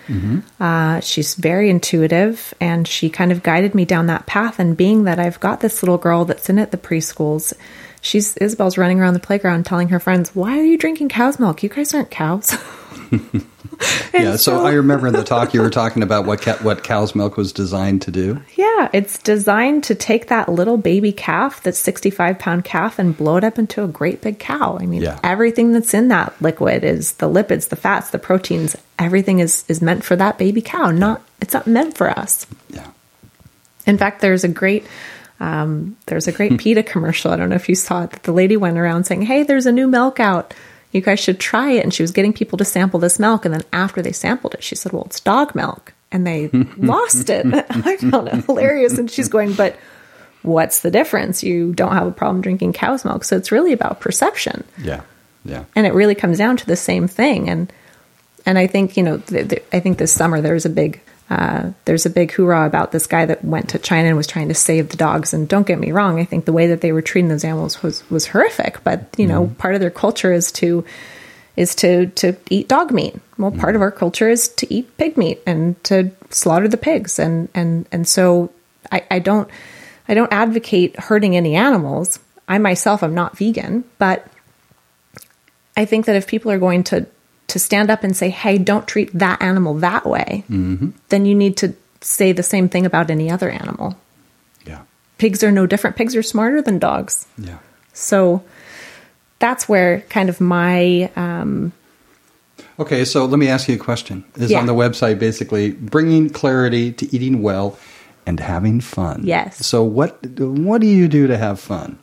Uh, 0.61 1.01
she's 1.01 1.35
very 1.35 1.69
intuitive, 1.69 2.55
and 2.61 2.87
she 2.87 3.11
kind 3.11 3.33
of 3.33 3.43
guided 3.43 3.75
me 3.75 3.85
down 3.85 4.07
that 4.07 4.27
path. 4.27 4.61
And 4.61 4.77
being 4.77 5.05
that 5.05 5.19
I've 5.19 5.41
got 5.41 5.61
this 5.61 5.83
little 5.83 5.99
girl 5.99 6.25
that's 6.25 6.49
in 6.49 6.61
at 6.61 6.71
the 6.71 6.77
preschools, 6.77 7.53
she's 8.01 8.37
Isabel's 8.37 8.79
running 8.79 9.01
around 9.01 9.15
the 9.15 9.21
playground 9.21 9.67
telling 9.67 9.89
her 9.89 9.99
friends, 9.99 10.35
"Why 10.35 10.59
are 10.59 10.65
you 10.65 10.79
drinking 10.79 11.09
cow's 11.09 11.41
milk? 11.41 11.63
You 11.63 11.69
guys 11.69 11.93
aren't 11.95 12.11
cows." 12.11 12.57
Yeah, 14.15 14.37
so, 14.37 14.65
I 14.65 14.73
remember 14.75 15.09
in 15.09 15.15
the 15.15 15.25
talk 15.25 15.53
you 15.53 15.61
were 15.61 15.69
talking 15.69 16.05
about 16.05 16.25
what 16.27 16.41
ca- 16.41 16.59
what 16.59 16.85
cow's 16.85 17.17
milk 17.17 17.37
was 17.37 17.53
designed 17.53 18.03
to 18.03 18.13
do. 18.13 18.41
Yeah, 18.55 18.89
it's 18.93 19.19
designed 19.19 19.83
to 19.85 19.97
take 19.97 20.29
that 20.29 20.49
little 20.49 20.77
baby 20.77 21.11
calf, 21.11 21.61
that 21.65 21.75
65 21.75 22.39
pound 22.39 22.65
calf, 22.65 23.01
and 23.01 23.17
blow 23.17 23.37
it 23.37 23.43
up 23.43 23.59
into 23.59 23.83
a 23.83 23.89
great 23.89 24.21
big 24.23 24.39
cow. 24.39 24.79
I 24.81 24.87
mean, 24.87 25.03
Yeah. 25.03 25.19
everything 25.25 25.73
that's 25.73 25.93
in 25.93 26.07
that 26.09 26.41
liquid 26.41 26.85
is 26.85 27.15
the 27.15 27.29
lipids, 27.29 27.69
the 27.69 27.77
fats, 27.77 28.11
the 28.11 28.19
proteins, 28.21 28.77
everything 28.99 29.41
is, 29.41 29.65
is 29.67 29.83
meant 29.83 30.05
for 30.05 30.15
that 30.15 30.39
baby 30.39 30.63
cow. 30.63 30.93
Not, 30.93 31.21
it's 31.41 31.53
not 31.53 31.67
meant 31.67 31.97
for 31.97 32.09
us. 32.17 32.47
Yeah. 32.71 32.87
In 33.87 33.99
fact, 33.99 34.21
there's 34.21 34.45
a 34.45 34.49
great, 34.49 34.87
um, 35.41 35.97
there's 36.07 36.29
a 36.29 36.33
great 36.33 36.57
PETA 36.61 36.85
commercial. 36.85 37.33
I 37.33 37.37
don't 37.37 37.49
know 37.49 37.57
if 37.57 37.69
you 37.69 37.75
saw 37.75 38.05
it. 38.05 38.11
That 38.13 38.23
the 38.23 38.33
lady 38.33 38.57
went 38.57 38.79
around 38.79 39.05
saying, 39.05 39.23
"Hey, 39.23 39.43
there's 39.43 39.67
a 39.67 39.73
new 39.73 39.89
milk 39.89 40.21
out. 40.21 40.55
You 40.95 41.03
guys 41.03 41.21
should 41.21 41.39
try 41.39 41.73
it." 41.73 41.85
And 41.85 41.93
she 41.93 42.03
was 42.03 42.11
getting 42.13 42.33
people 42.33 42.57
to 42.57 42.65
sample 42.65 42.99
this 42.99 43.19
milk. 43.19 43.45
And 43.45 43.53
then 43.53 43.65
after 43.73 44.01
they 44.01 44.13
sampled 44.13 44.55
it, 44.55 44.63
she 44.65 44.75
said, 44.75 44.93
"Well, 44.93 45.05
it's 45.05 45.21
dog 45.21 45.55
milk," 45.55 45.93
and 46.11 46.27
they 46.27 46.49
lost 46.79 47.29
it. 47.29 47.45
I 47.71 47.97
found 47.99 48.29
it 48.29 48.45
hilarious. 48.47 48.97
And 48.97 49.11
she's 49.11 49.29
going, 49.29 49.53
"But 49.53 49.77
what's 50.43 50.81
the 50.81 50.91
difference? 50.91 51.43
You 51.43 51.73
don't 51.75 51.93
have 51.93 52.07
a 52.07 52.11
problem 52.13 52.41
drinking 52.41 52.73
cow's 52.73 53.05
milk, 53.05 53.25
so 53.25 53.37
it's 53.37 53.53
really 53.53 53.73
about 53.73 54.01
perception." 54.01 54.65
Yeah. 54.79 55.03
Yeah. 55.47 55.65
and 55.77 55.87
it 55.87 55.93
really 55.93 56.15
comes 56.15 56.39
down 56.39 56.57
to 56.57 56.67
the 56.67 56.75
same 56.75 57.07
thing 57.07 57.51
and 57.51 57.71
and 58.47 58.57
i 58.57 58.67
think 58.67 58.97
you 58.97 59.03
know 59.03 59.19
th- 59.19 59.49
th- 59.51 59.63
i 59.75 59.79
think 59.79 59.99
this 59.99 60.11
summer 60.11 60.41
there's 60.41 60.65
a 60.65 60.71
big 60.71 61.03
uh, 61.31 61.71
there's 61.87 62.05
a 62.05 62.11
big 62.11 62.33
hoorah 62.33 62.67
about 62.67 62.93
this 62.93 63.07
guy 63.07 63.25
that 63.25 63.45
went 63.45 63.71
to 63.71 63.79
china 63.79 64.09
and 64.09 64.17
was 64.17 64.27
trying 64.27 64.49
to 64.49 64.55
save 64.55 64.91
the 64.91 64.97
dogs. 64.97 65.33
And 65.33 65.49
don't 65.49 65.67
get 65.67 65.79
me 65.79 65.93
wrong 65.93 66.21
i 66.21 66.25
think 66.25 66.45
the 66.45 66.53
way 66.53 66.67
that 66.69 66.81
they 66.81 66.93
were 66.93 67.03
treating 67.03 67.29
those 67.29 67.45
animals 67.45 67.83
was 67.83 68.09
was 68.11 68.27
horrific. 68.27 68.83
But 68.85 69.15
you 69.17 69.27
know 69.27 69.49
part 69.59 69.75
of 69.75 69.81
their 69.81 69.91
culture 69.91 70.33
is 70.33 70.53
to 70.53 70.85
is 71.57 71.75
to 71.77 72.07
to 72.07 72.37
eat 72.51 72.69
dog 72.69 72.93
meat. 72.93 73.17
Well 73.39 73.53
part 73.53 73.77
of 73.77 73.83
our 73.83 73.91
culture 73.91 74.29
is 74.29 74.49
to 74.49 74.73
eat 74.73 74.97
pig 74.97 75.17
meat 75.17 75.41
and 75.47 75.83
to 75.85 76.11
slaughter 76.31 76.69
the 76.69 76.77
pigs. 76.77 77.19
And 77.19 77.49
and 77.55 77.87
and 77.91 78.07
so 78.07 78.53
i 78.93 79.05
i 79.11 79.19
don't 79.19 79.49
i 80.09 80.15
don't 80.15 80.33
advocate 80.33 80.99
hurting 80.99 81.37
any 81.37 81.57
animals. 81.57 82.19
I 82.47 82.59
myself 82.59 83.03
am 83.03 83.15
not 83.15 83.39
vegan 83.39 83.85
but 83.99 84.29
I 85.77 85.87
think 85.87 86.07
that 86.07 86.17
if 86.17 86.27
people 86.27 86.53
are 86.53 86.59
going 86.59 86.85
to 86.85 87.07
to 87.55 87.59
stand 87.59 87.89
up 87.89 88.03
and 88.03 88.17
say, 88.17 88.29
"Hey, 88.31 88.59
don't 88.59 88.87
treat 88.87 89.11
that 89.17 89.41
animal 89.41 89.75
that 89.79 90.05
way," 90.05 90.43
then 91.09 91.25
you 91.25 91.35
need 91.35 91.57
to 91.59 91.73
say 92.01 92.33
the 92.33 92.43
same 92.43 92.69
thing 92.69 92.85
about 92.85 93.11
any 93.11 93.31
other 93.31 93.49
animal. 93.49 93.95
Yeah. 94.67 94.81
Pigs 95.19 95.43
are 95.43 95.53
no 95.53 95.65
different. 95.67 95.95
Pigs 95.97 96.15
are 96.17 96.23
smarter 96.23 96.61
than 96.61 96.79
dogs. 96.79 97.27
Yeah. 97.39 97.59
So 97.93 98.43
that's 99.39 99.69
where 99.69 100.01
kind 100.11 100.29
of 100.29 100.41
my 100.41 101.11
um, 101.17 101.73
Okay, 102.79 103.05
so 103.05 103.25
let 103.25 103.39
me 103.39 103.47
ask 103.49 103.69
you 103.69 103.77
a 103.77 103.79
question. 103.79 104.25
Is 104.37 104.51
Yeah. 104.51 104.59
on 104.59 104.67
the 104.67 104.75
website 104.75 105.19
basically 105.19 105.71
bringing 105.71 106.29
clarity 106.31 106.91
to 106.93 107.15
eating 107.15 107.41
well 107.41 107.79
and 108.27 108.41
having 108.41 108.81
fun. 108.81 109.23
Yes. 109.25 109.65
So 109.65 109.85
what 109.85 110.19
what 110.41 110.81
do 110.81 110.87
you 110.89 111.07
do 111.09 111.27
to 111.29 111.37
have 111.37 111.61
fun? 111.61 111.99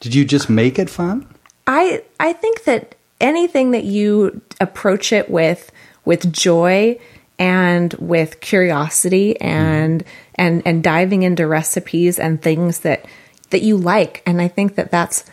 Did 0.00 0.14
you 0.14 0.24
just 0.24 0.48
make 0.48 0.78
it 0.78 0.88
fun? 0.88 1.26
I 1.66 2.02
I 2.20 2.32
think 2.32 2.64
that 2.64 2.94
anything 3.20 3.72
that 3.72 3.84
you 3.84 4.40
approach 4.60 5.12
it 5.12 5.30
with 5.30 5.70
with 6.04 6.32
joy 6.32 6.98
and 7.38 7.92
with 7.94 8.40
curiosity 8.40 9.40
and 9.40 10.04
and 10.34 10.62
and 10.66 10.82
diving 10.82 11.22
into 11.22 11.46
recipes 11.46 12.18
and 12.18 12.40
things 12.42 12.80
that 12.80 13.04
that 13.50 13.62
you 13.62 13.76
like 13.76 14.22
and 14.26 14.40
I 14.40 14.48
think 14.48 14.74
that 14.74 14.90
that's 14.90 15.24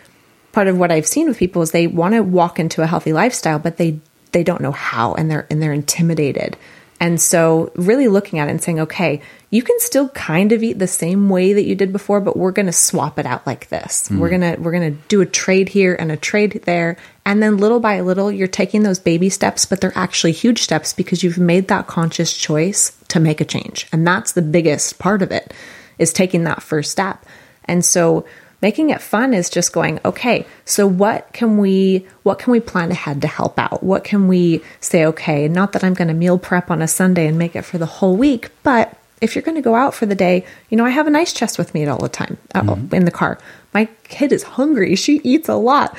part 0.51 0.67
of 0.67 0.77
what 0.77 0.91
I've 0.91 1.07
seen 1.07 1.27
with 1.27 1.37
people 1.37 1.61
is 1.61 1.71
they 1.71 1.87
want 1.87 2.13
to 2.13 2.21
walk 2.21 2.59
into 2.59 2.81
a 2.81 2.87
healthy 2.87 3.13
lifestyle 3.13 3.59
but 3.59 3.77
they 3.77 3.99
they 4.31 4.43
don't 4.43 4.61
know 4.61 4.71
how 4.71 5.13
and 5.13 5.31
they're 5.31 5.47
and 5.49 5.61
they're 5.61 5.73
intimidated. 5.73 6.57
And 7.05 7.21
so 7.21 7.71
really 7.75 8.07
looking 8.07 8.39
at 8.39 8.47
it 8.47 8.51
and 8.51 8.63
saying, 8.63 8.79
okay, 8.79 9.21
you 9.51 9.61
can 9.61 9.79
still 9.79 10.09
kind 10.09 10.51
of 10.51 10.63
eat 10.63 10.79
the 10.79 10.87
same 10.87 11.29
way 11.29 11.53
that 11.53 11.63
you 11.63 11.75
did 11.75 11.93
before, 11.93 12.19
but 12.19 12.35
we're 12.35 12.51
going 12.51 12.65
to 12.65 12.71
swap 12.71 13.19
it 13.19 13.27
out 13.27 13.45
like 13.45 13.69
this. 13.69 14.07
Hmm. 14.07 14.17
We're 14.17 14.29
going 14.29 14.41
to 14.41 14.55
we're 14.59 14.71
going 14.71 14.91
to 14.91 15.01
do 15.07 15.21
a 15.21 15.25
trade 15.27 15.69
here 15.69 15.93
and 15.93 16.11
a 16.11 16.17
trade 16.17 16.63
there, 16.65 16.97
and 17.23 17.43
then 17.43 17.57
little 17.57 17.79
by 17.79 18.01
little 18.01 18.31
you're 18.31 18.47
taking 18.47 18.81
those 18.81 18.97
baby 18.97 19.29
steps, 19.29 19.67
but 19.67 19.81
they're 19.81 19.95
actually 19.95 20.31
huge 20.31 20.63
steps 20.63 20.93
because 20.93 21.21
you've 21.21 21.37
made 21.37 21.67
that 21.67 21.85
conscious 21.85 22.35
choice 22.35 22.97
to 23.09 23.19
make 23.19 23.39
a 23.39 23.45
change. 23.45 23.85
And 23.93 24.07
that's 24.07 24.31
the 24.31 24.41
biggest 24.41 24.97
part 24.97 25.21
of 25.21 25.31
it 25.31 25.53
is 25.99 26.11
taking 26.11 26.45
that 26.45 26.63
first 26.63 26.89
step. 26.89 27.23
And 27.65 27.85
so 27.85 28.25
making 28.65 28.89
it 28.89 28.99
fun 28.99 29.31
is 29.39 29.47
just 29.57 29.71
going 29.73 29.99
okay 30.03 30.43
so 30.65 30.87
what 30.87 31.31
can 31.33 31.59
we 31.59 32.03
what 32.23 32.39
can 32.39 32.49
we 32.51 32.59
plan 32.59 32.89
ahead 32.89 33.21
to 33.21 33.27
help 33.27 33.59
out? 33.59 33.83
What 33.83 34.03
can 34.03 34.27
we 34.27 34.63
say 34.79 35.05
okay 35.11 35.47
not 35.47 35.73
that 35.73 35.83
i'm 35.83 35.93
going 35.93 36.07
to 36.07 36.19
meal 36.23 36.39
prep 36.39 36.71
on 36.71 36.81
a 36.81 36.87
sunday 36.87 37.27
and 37.27 37.37
make 37.37 37.55
it 37.55 37.61
for 37.61 37.77
the 37.77 37.91
whole 37.97 38.17
week 38.17 38.49
but 38.63 38.97
if 39.21 39.35
you're 39.35 39.47
going 39.49 39.61
to 39.61 39.69
go 39.69 39.75
out 39.75 39.93
for 39.93 40.07
the 40.07 40.15
day 40.15 40.35
you 40.69 40.77
know 40.77 40.85
i 40.85 40.89
have 40.89 41.05
an 41.05 41.15
ice 41.15 41.31
chest 41.39 41.59
with 41.59 41.75
me 41.75 41.85
all 41.85 41.99
the 41.99 42.09
time 42.09 42.37
uh, 42.55 42.75
in 42.91 43.05
the 43.05 43.17
car. 43.21 43.37
My 43.77 43.85
kid 44.15 44.31
is 44.31 44.43
hungry. 44.57 44.95
She 44.95 45.21
eats 45.31 45.47
a 45.47 45.59
lot. 45.71 45.95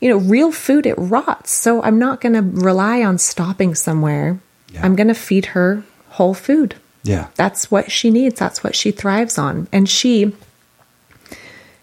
You 0.00 0.08
know 0.10 0.18
real 0.18 0.50
food 0.50 0.86
it 0.86 0.98
rots. 0.98 1.52
So 1.52 1.70
i'm 1.86 2.00
not 2.00 2.20
going 2.22 2.36
to 2.40 2.42
rely 2.68 3.04
on 3.04 3.18
stopping 3.18 3.76
somewhere. 3.76 4.40
Yeah. 4.72 4.84
i'm 4.84 4.96
going 4.96 5.12
to 5.14 5.20
feed 5.28 5.46
her 5.54 5.84
whole 6.16 6.34
food. 6.34 6.74
Yeah. 7.04 7.28
that's 7.36 7.70
what 7.70 7.92
she 7.96 8.10
needs. 8.10 8.36
That's 8.42 8.64
what 8.64 8.74
she 8.74 8.90
thrives 8.90 9.38
on. 9.38 9.68
And 9.72 9.88
she 9.88 10.34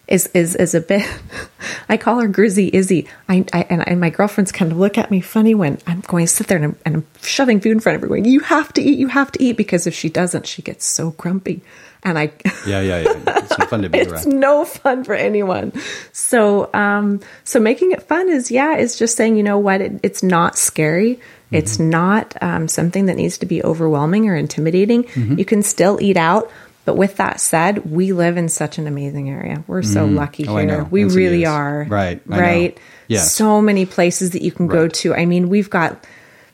is 0.07 0.27
is 0.27 0.55
is 0.55 0.75
a 0.75 0.81
bit 0.81 1.05
I 1.89 1.97
call 1.97 2.19
her 2.19 2.27
Grizzy 2.27 2.69
Izzy. 2.71 3.07
I, 3.27 3.45
I 3.53 3.65
and, 3.69 3.87
and 3.87 3.99
my 3.99 4.09
girlfriends 4.09 4.51
kind 4.51 4.71
of 4.71 4.77
look 4.77 4.97
at 4.97 5.11
me 5.11 5.21
funny 5.21 5.55
when 5.55 5.79
I'm 5.87 6.01
going 6.01 6.25
to 6.25 6.31
sit 6.31 6.47
there 6.47 6.57
and 6.57 6.65
I'm, 6.65 6.77
and 6.85 6.95
I'm 6.97 7.07
shoving 7.21 7.59
food 7.59 7.71
in 7.71 7.79
front 7.79 7.95
of 7.95 8.01
her, 8.01 8.07
going, 8.07 8.25
"You 8.25 8.41
have 8.41 8.73
to 8.73 8.81
eat, 8.81 8.99
you 8.99 9.07
have 9.07 9.31
to 9.33 9.43
eat," 9.43 9.57
because 9.57 9.87
if 9.87 9.93
she 9.93 10.09
doesn't, 10.09 10.47
she 10.47 10.61
gets 10.61 10.85
so 10.85 11.11
grumpy, 11.11 11.61
and 12.03 12.17
I 12.17 12.31
Yeah, 12.67 12.81
yeah, 12.81 13.01
yeah. 13.01 13.39
It's 13.39 13.55
fun 13.65 13.81
to 13.81 13.89
be 13.89 13.99
around. 14.01 14.13
it's 14.13 14.25
no 14.25 14.65
fun 14.65 15.03
for 15.03 15.13
anyone. 15.13 15.73
So, 16.11 16.69
um, 16.73 17.21
so 17.43 17.59
making 17.59 17.91
it 17.91 18.03
fun 18.03 18.29
is 18.29 18.51
yeah, 18.51 18.77
is 18.77 18.97
just 18.97 19.15
saying, 19.15 19.37
you 19.37 19.43
know 19.43 19.59
what, 19.59 19.81
it, 19.81 19.99
it's 20.03 20.23
not 20.23 20.57
scary. 20.57 21.19
It's 21.51 21.79
not 21.79 22.35
um, 22.41 22.67
something 22.67 23.05
that 23.05 23.15
needs 23.15 23.37
to 23.37 23.45
be 23.45 23.63
overwhelming 23.63 24.27
or 24.27 24.35
intimidating. 24.35 25.03
Mm-hmm. 25.05 25.39
You 25.39 25.45
can 25.45 25.63
still 25.63 26.01
eat 26.01 26.17
out. 26.17 26.51
But 26.85 26.95
with 26.97 27.17
that 27.17 27.39
said, 27.39 27.89
we 27.91 28.13
live 28.13 28.37
in 28.37 28.47
such 28.47 28.77
an 28.77 28.85
amazing 28.87 29.29
area. 29.29 29.63
We're 29.67 29.81
so 29.81 30.05
mm-hmm. 30.05 30.15
lucky 30.15 30.47
Oh, 30.47 30.55
here. 30.57 30.83
We 30.83 31.03
really 31.05 31.45
are. 31.45 31.85
Right. 31.89 32.21
I. 32.29 32.39
Right. 32.39 32.79
Yeah. 33.07 33.21
So 33.21 33.59
many 33.59 33.85
places 33.85 34.31
that 34.31 34.43
you 34.43 34.51
can 34.51 34.67
go 34.67 34.87
to. 34.87 35.13
I 35.15 35.25
mean, 35.25 35.49
we've 35.49 35.69
got 35.69 36.05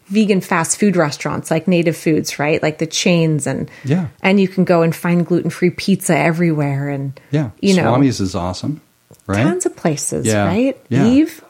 vegan 0.05 0.41
fast 0.41 0.79
food 0.79 0.95
restaurants 0.95 1.51
like 1.51 1.67
Native 1.67 1.95
Foods, 1.95 2.39
right? 2.39 2.61
Like 2.61 2.77
the 2.79 2.87
chains 2.87 3.47
and 3.47 3.69
Yeah. 3.83 4.07
and 4.21 4.39
you 4.39 4.47
can 4.47 4.65
go 4.65 4.81
and 4.81 4.95
find 4.95 5.25
gluten-free 5.25 5.71
pizza 5.71 6.17
everywhere 6.17 6.89
and 6.89 7.17
Yeah. 7.31 7.51
you 7.61 7.75
know, 7.75 7.83
Swami's 7.83 8.19
is 8.19 8.35
awesome. 8.35 8.81
Right? 9.27 9.43
tons 9.43 9.65
of 9.65 9.75
places, 9.75 10.25
Yeah. 10.25 10.45
right? 10.45 10.77
Yeah. 10.89 11.05
Eve, 11.07 11.41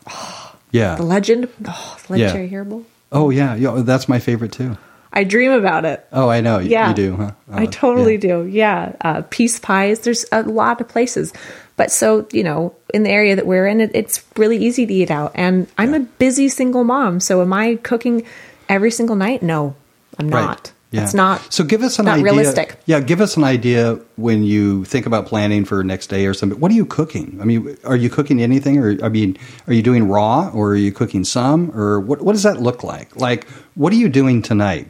yeah. 0.72 0.96
the 0.96 1.04
legend, 1.04 1.48
oh, 1.68 1.98
legendary 2.10 2.50
herbal. 2.50 2.86
Oh 3.12 3.30
yeah. 3.32 3.56
Yeah. 3.56 3.82
That's 3.84 4.08
my 4.08 4.20
favorite 4.20 4.52
too. 4.52 4.78
I 5.14 5.24
dream 5.26 5.52
about 5.52 5.84
it. 5.86 6.06
Oh, 6.14 6.30
I 6.30 6.40
know. 6.42 6.60
You- 6.60 6.70
Yeah, 6.70 6.90
You 6.90 6.96
do, 6.96 7.16
huh? 7.18 7.32
I 7.52 7.64
Oh, 7.64 7.66
totally 7.68 8.14
yeah. 8.14 8.20
do. 8.20 8.46
Yeah, 8.46 8.92
uh, 9.02 9.22
peace 9.30 9.60
pies. 9.60 10.00
There's 10.00 10.26
a 10.32 10.44
lot 10.44 10.80
of 10.80 10.88
places, 10.88 11.34
but 11.76 11.92
so 11.92 12.28
you 12.32 12.44
know, 12.44 12.74
in 12.94 13.04
the 13.04 13.10
area 13.10 13.36
that 13.36 13.46
we're 13.46 13.68
in, 13.68 13.82
it, 13.82 13.92
it's 13.94 14.24
really 14.38 14.58
easy 14.58 14.86
to 14.86 14.94
eat 14.94 15.12
out. 15.12 15.32
And 15.36 15.68
I'm 15.78 15.94
a 15.94 16.00
busy 16.00 16.48
single 16.50 16.84
mom, 16.86 17.20
so 17.20 17.42
am 17.42 17.52
I 17.52 17.76
cooking 17.84 18.24
every 18.70 18.92
single 18.92 19.16
night? 19.18 19.44
No, 19.44 19.76
I'm 20.18 20.30
Right. 20.30 20.46
not. 20.46 20.72
Yeah. 20.92 21.04
It's 21.04 21.14
not. 21.14 21.42
So 21.54 21.64
give 21.64 21.84
us 21.84 22.00
an 22.00 22.06
not 22.06 22.16
idea. 22.16 22.26
realistic. 22.26 22.76
Yeah, 22.86 23.00
give 23.00 23.22
us 23.22 23.38
an 23.38 23.46
idea 23.46 23.98
when 24.18 24.44
you 24.44 24.84
think 24.84 25.06
about 25.06 25.26
planning 25.26 25.64
for 25.64 25.86
next 25.86 26.08
day 26.08 26.26
or 26.26 26.34
something. 26.34 26.60
What 26.60 26.70
are 26.70 26.76
you 26.76 26.86
cooking? 26.86 27.38
I 27.42 27.46
mean, 27.46 27.78
are 27.86 27.96
you 27.96 28.10
cooking 28.10 28.42
anything, 28.42 28.78
or 28.78 28.98
I 29.02 29.08
mean, 29.08 29.38
are 29.68 29.74
you 29.74 29.82
doing 29.82 30.10
raw, 30.10 30.50
or 30.54 30.72
are 30.72 30.76
you 30.76 30.92
cooking 30.92 31.24
some, 31.24 31.72
or 31.74 32.02
what? 32.02 32.22
What 32.22 32.34
does 32.34 32.44
that 32.44 32.62
look 32.62 32.84
like? 32.84 33.16
Like, 33.16 33.48
what 33.76 33.94
are 33.94 33.96
you 33.96 34.10
doing 34.10 34.42
tonight? 34.42 34.86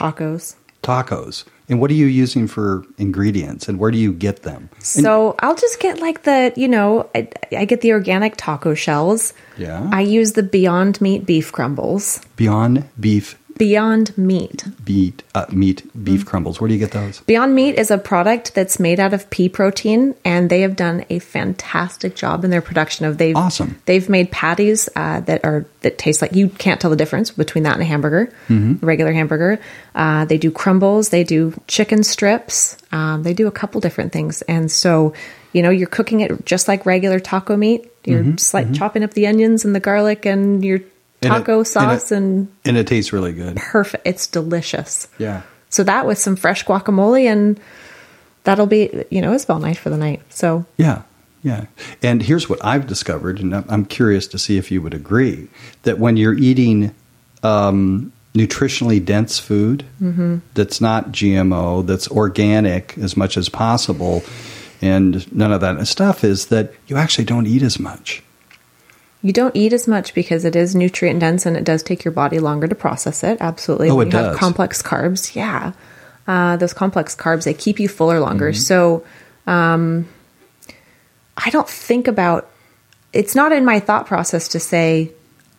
Tacos. 0.00 0.56
Tacos, 0.82 1.44
and 1.68 1.78
what 1.78 1.90
are 1.90 1.94
you 1.94 2.06
using 2.06 2.46
for 2.48 2.84
ingredients, 2.96 3.68
and 3.68 3.78
where 3.78 3.90
do 3.90 3.98
you 3.98 4.12
get 4.12 4.42
them? 4.42 4.70
And- 4.76 4.84
So 5.04 5.34
I'll 5.40 5.54
just 5.54 5.78
get 5.78 6.00
like 6.00 6.22
the, 6.22 6.52
you 6.56 6.68
know, 6.68 7.08
I, 7.14 7.28
I 7.56 7.64
get 7.66 7.82
the 7.82 7.92
organic 7.92 8.36
taco 8.36 8.74
shells. 8.74 9.34
Yeah. 9.58 9.88
I 9.92 10.00
use 10.00 10.32
the 10.32 10.42
Beyond 10.42 11.00
Meat 11.00 11.26
beef 11.26 11.52
crumbles. 11.52 12.20
Beyond 12.36 12.88
beef 12.98 13.36
Beyond 13.60 14.16
Meat. 14.16 14.64
beat 14.84 15.22
uh, 15.34 15.44
meat 15.52 15.82
Mm-hmm. 15.86 16.04
beef 16.04 16.24
crumbles. 16.24 16.60
Where 16.60 16.66
do 16.68 16.74
you 16.74 16.80
get 16.80 16.92
those? 16.92 17.20
Beyond 17.20 17.54
Meat 17.54 17.74
is 17.78 17.90
a 17.90 17.98
product 17.98 18.54
that's 18.54 18.80
made 18.80 18.98
out 18.98 19.12
of 19.12 19.28
pea 19.28 19.48
protein, 19.50 20.14
and 20.24 20.48
they 20.48 20.62
have 20.62 20.76
done 20.76 21.04
a 21.10 21.18
fantastic 21.18 22.16
job 22.16 22.42
in 22.44 22.50
their 22.50 22.62
production 22.62 23.04
of 23.06 23.18
they've 23.18 23.36
Awesome. 23.36 23.78
They've 23.84 24.08
made 24.08 24.30
patties 24.30 24.88
uh, 24.96 25.20
that 25.20 25.44
are 25.44 25.66
that 25.82 25.98
taste 25.98 26.22
like 26.22 26.34
you 26.34 26.48
can't 26.48 26.80
tell 26.80 26.90
the 26.90 26.96
difference 26.96 27.30
between 27.30 27.64
that 27.64 27.74
and 27.74 27.82
a 27.82 27.84
hamburger, 27.84 28.32
Mm-hmm. 28.48 28.82
a 28.82 28.86
regular 28.86 29.12
hamburger. 29.12 29.60
Uh, 29.94 30.24
they 30.24 30.38
do 30.38 30.50
crumbles, 30.50 31.10
they 31.10 31.22
do 31.24 31.52
chicken 31.66 32.02
strips, 32.02 32.76
um, 32.92 33.22
they 33.24 33.34
do 33.34 33.46
a 33.46 33.52
couple 33.52 33.80
different 33.80 34.10
things, 34.12 34.40
and 34.42 34.72
so 34.72 35.12
you 35.52 35.62
know 35.62 35.70
you're 35.70 35.86
cooking 35.88 36.20
it 36.20 36.46
just 36.46 36.66
like 36.66 36.86
regular 36.86 37.20
taco 37.20 37.56
meat. 37.56 37.86
You're 38.06 38.22
Mm-hmm. 38.24 38.36
slight 38.38 38.72
chopping 38.72 39.04
up 39.04 39.12
the 39.12 39.26
onions 39.26 39.66
and 39.66 39.74
the 39.74 39.80
garlic 39.80 40.24
and 40.24 40.64
your 40.64 40.76
And 40.76 40.84
it- 40.86 40.89
taco 41.22 41.52
and 41.58 41.62
it- 41.62 41.64
sauce 41.66 42.12
and 42.12 42.48
And 42.64 42.76
it 42.76 42.86
tastes 42.86 43.12
really 43.12 43.32
good. 43.32 43.56
perfect. 43.56 44.06
It's 44.06 44.26
delicious. 44.26 45.08
Yeah. 45.18 45.42
So 45.68 45.82
that 45.84 46.06
with 46.06 46.18
some 46.18 46.36
fresh 46.36 46.64
guacamole 46.64 47.24
and 47.30 47.60
that'll 48.44 48.66
be, 48.66 49.04
you 49.10 49.20
know, 49.20 49.32
Isabel 49.32 49.58
night 49.58 49.78
for 49.78 49.90
the 49.90 49.96
night. 49.98 50.22
So 50.30 50.64
Yeah, 50.78 51.02
yeah. 51.42 51.66
And 52.02 52.22
here's 52.22 52.48
what 52.48 52.64
I've 52.64 52.86
discovered, 52.86 53.38
and 53.40 53.54
I'm- 53.54 53.84
curious 53.84 54.26
to 54.28 54.38
see 54.38 54.56
if 54.58 54.70
you 54.70 54.80
would 54.82 54.94
agree 54.94 55.48
that 55.82 55.98
when 55.98 56.16
you're 56.16 56.34
eating 56.34 56.94
um, 57.42 58.12
nutritionally 58.34 59.02
dense 59.04 59.38
food 59.38 59.84
that's 60.54 60.80
not 60.80 61.10
GMO, 61.12 61.86
that's 61.86 62.08
organic 62.08 62.96
as 62.98 63.16
much 63.16 63.36
as 63.36 63.48
possible, 63.48 64.22
and 64.82 65.30
none 65.32 65.52
of 65.52 65.60
that 65.60 65.86
stuff, 65.86 66.22
is 66.24 66.46
that 66.46 66.72
you 66.86 66.96
actually 66.96 67.24
don't 67.24 67.46
eat 67.46 67.62
as 67.62 67.78
much. 67.78 68.22
You 69.22 69.32
don't 69.32 69.54
eat 69.54 69.72
as 69.72 69.86
much 69.86 70.14
because 70.14 70.44
it 70.44 70.56
is 70.56 70.74
nutrient 70.74 71.20
dense 71.20 71.46
and 71.46 71.56
it 71.56 71.64
does 71.64 71.82
take 71.82 72.04
your 72.04 72.12
body 72.12 72.38
longer 72.38 72.66
to 72.66 72.74
process 72.74 73.22
it. 73.22 73.38
Absolutely. 73.40 73.90
Oh, 73.90 74.00
it 74.00 74.06
you 74.06 74.12
have 74.18 74.32
does. 74.32 74.36
complex 74.38 74.82
carbs. 74.82 75.34
Yeah. 75.34 75.72
Uh, 76.26 76.56
those 76.56 76.72
complex 76.72 77.14
carbs, 77.14 77.44
they 77.44 77.54
keep 77.54 77.78
you 77.80 77.88
fuller 77.88 78.20
longer. 78.20 78.50
Mm-hmm. 78.52 78.60
So 78.60 79.04
um, 79.46 80.08
I 81.36 81.50
don't 81.50 81.68
think 81.68 82.08
about 82.08 82.48
it's 83.12 83.34
not 83.34 83.52
in 83.52 83.64
my 83.64 83.80
thought 83.80 84.06
process 84.06 84.48
to 84.48 84.60
say, 84.60 85.12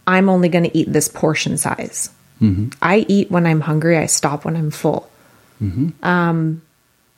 I'm 0.08 0.30
only 0.30 0.50
going 0.50 0.63
to 0.63 0.76
eat 0.78 0.91
this 0.91 1.08
portion 1.08 1.58
size. 1.58 2.10
Mm-hmm. 2.41 2.69
I 2.82 3.06
eat 3.08 3.30
when 3.30 3.45
I'm 3.45 3.62
hungry. 3.62 3.97
I 3.97 4.08
stop 4.08 4.45
when 4.45 4.56
I'm 4.56 4.71
full. 4.71 5.10
Um, 5.62 6.62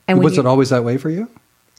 and 0.08 0.20
Was 0.22 0.36
you- 0.36 0.42
it 0.42 0.46
always 0.46 0.70
that 0.72 0.84
way 0.84 0.98
for 0.98 1.10
you? 1.10 1.30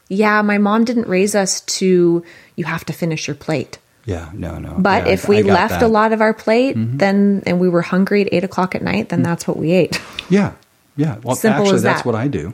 Yeah, 0.08 0.42
my 0.42 0.58
mom 0.58 0.84
didn't 0.84 1.08
raise 1.08 1.34
us 1.34 1.60
to 1.62 2.24
you 2.56 2.64
have 2.64 2.84
to 2.86 2.92
finish 2.92 3.26
your 3.26 3.34
plate. 3.34 3.78
Yeah, 4.06 4.28
no, 4.34 4.58
no. 4.58 4.74
But 4.78 5.06
Yeah, 5.06 5.12
if 5.14 5.24
I- 5.26 5.28
we 5.28 5.38
I 5.38 5.40
left 5.42 5.70
that. 5.70 5.76
Mm-hmm. 5.76 5.84
a 5.86 5.88
lot 5.88 6.12
of 6.12 6.20
our 6.20 6.34
plate, 6.34 6.74
then 6.76 7.42
and 7.46 7.58
we 7.58 7.68
were 7.68 7.82
hungry 7.82 8.22
at 8.22 8.28
eight 8.32 8.44
o'clock 8.44 8.74
at 8.74 8.82
night, 8.82 9.08
then 9.08 9.22
that's 9.22 9.48
what 9.48 9.56
we 9.56 9.72
ate. 9.72 10.00
yeah, 10.28 10.52
yeah. 10.96 11.16
Well, 11.22 11.36
Simple 11.36 11.62
actually, 11.62 11.76
as 11.76 11.82
that's 11.82 12.04
what 12.04 12.14
I 12.14 12.28
do. 12.28 12.52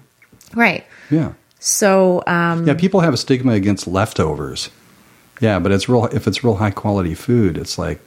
right. 0.54 0.84
Yeah. 1.10 1.32
So 1.58 2.22
um, 2.26 2.66
Yeah, 2.66 2.74
people 2.74 3.00
have 3.00 3.12
a 3.12 3.16
stigma 3.16 3.52
against 3.52 3.86
leftovers. 3.86 4.70
Yeah, 5.40 5.58
but 5.58 5.72
it's 5.72 5.88
real. 5.88 6.04
If 6.06 6.26
it's 6.26 6.44
real 6.44 6.54
high 6.56 6.70
quality 6.70 7.14
food, 7.14 7.58
it's 7.58 7.78
like 7.78 7.98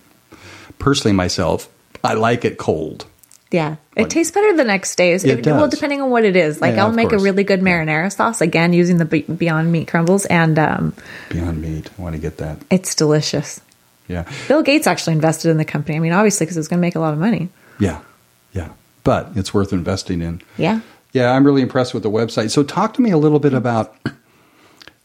personally 0.80 1.16
myself, 1.16 1.68
I 2.04 2.14
like 2.14 2.46
it 2.46 2.58
cold. 2.58 3.06
Yeah, 3.54 3.76
it 3.96 4.10
tastes 4.10 4.34
better 4.34 4.58
the 4.58 4.64
next 4.64 4.96
day. 4.96 5.16
So 5.20 5.28
It 5.28 5.46
Well, 5.46 5.68
depending 5.68 6.02
on 6.02 6.10
what 6.10 6.26
it 6.26 6.36
is. 6.36 6.60
Like 6.60 6.76
Yeah, 6.76 6.86
I'll 6.86 6.92
make 6.92 7.10
course. 7.10 7.22
a 7.22 7.24
really 7.24 7.44
good 7.44 7.62
marinara 7.62 8.12
sauce 8.12 8.42
again 8.42 8.74
using 8.74 8.98
the 8.98 9.06
Beyond 9.06 9.72
Meat 9.72 9.88
crumbles, 9.88 10.26
and 10.26 10.58
um, 10.58 10.94
Beyond 11.30 11.62
meat, 11.62 11.90
I 11.98 12.02
want 12.02 12.16
to 12.16 12.20
get 12.22 12.40
that. 12.40 12.58
it's 12.72 12.96
delicious. 12.96 13.62
Yeah, 14.08 14.28
Bill 14.48 14.64
Gates 14.64 14.88
actually 14.88 15.14
invested 15.14 15.52
in 15.52 15.58
the 15.58 15.66
company. 15.66 15.96
I 15.96 16.00
mean, 16.00 16.14
obviously 16.14 16.46
because 16.48 16.58
it's 16.58 16.68
going 16.68 16.80
to 16.80 16.82
make 16.82 16.96
a 16.96 17.00
lot 17.00 17.14
of 17.14 17.20
money. 17.20 17.50
yeah, 17.80 18.02
yeah. 18.54 18.70
But 19.04 19.30
it's 19.36 19.54
worth 19.54 19.72
investing 19.72 20.22
in. 20.22 20.42
Yeah. 20.58 20.80
Yeah, 21.12 21.32
I'm 21.32 21.46
really 21.46 21.62
impressed 21.62 21.94
with 21.94 22.02
the 22.02 22.10
website. 22.10 22.50
So, 22.50 22.64
talk 22.64 22.96
to 22.96 23.02
me 23.04 23.12
a 23.12 23.18
little 23.20 23.40
bit 23.40 23.54
about 23.54 23.96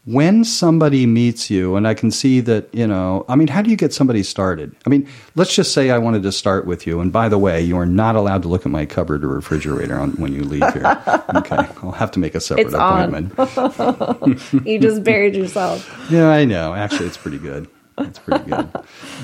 when 0.05 0.43
somebody 0.43 1.05
meets 1.05 1.49
you, 1.49 1.75
and 1.75 1.87
I 1.87 1.93
can 1.93 2.09
see 2.09 2.39
that, 2.41 2.73
you 2.73 2.87
know, 2.87 3.25
I 3.27 3.35
mean, 3.35 3.47
how 3.47 3.61
do 3.61 3.69
you 3.69 3.75
get 3.75 3.93
somebody 3.93 4.23
started? 4.23 4.75
I 4.85 4.89
mean, 4.89 5.07
let's 5.35 5.53
just 5.53 5.73
say 5.73 5.91
I 5.91 5.97
wanted 5.97 6.23
to 6.23 6.31
start 6.31 6.65
with 6.65 6.87
you. 6.87 6.99
And 6.99 7.11
by 7.11 7.29
the 7.29 7.37
way, 7.37 7.61
you 7.61 7.77
are 7.77 7.85
not 7.85 8.15
allowed 8.15 8.41
to 8.43 8.47
look 8.47 8.65
at 8.65 8.71
my 8.71 8.85
cupboard 8.85 9.23
or 9.23 9.27
refrigerator 9.27 9.99
on, 9.99 10.11
when 10.13 10.33
you 10.33 10.43
leave 10.43 10.73
here. 10.73 10.85
okay. 11.35 11.67
I'll 11.83 11.91
have 11.91 12.11
to 12.11 12.19
make 12.19 12.33
a 12.33 12.39
separate 12.39 12.67
It's 12.67 12.75
appointment. 12.75 13.33
you 14.65 14.79
just 14.79 15.03
buried 15.03 15.35
yourself. 15.35 15.87
Yeah, 16.09 16.29
I 16.29 16.45
know. 16.45 16.73
Actually, 16.73 17.07
it's 17.07 17.17
pretty 17.17 17.37
good. 17.37 17.69
It's 17.99 18.19
pretty 18.19 18.49
good. 18.49 18.69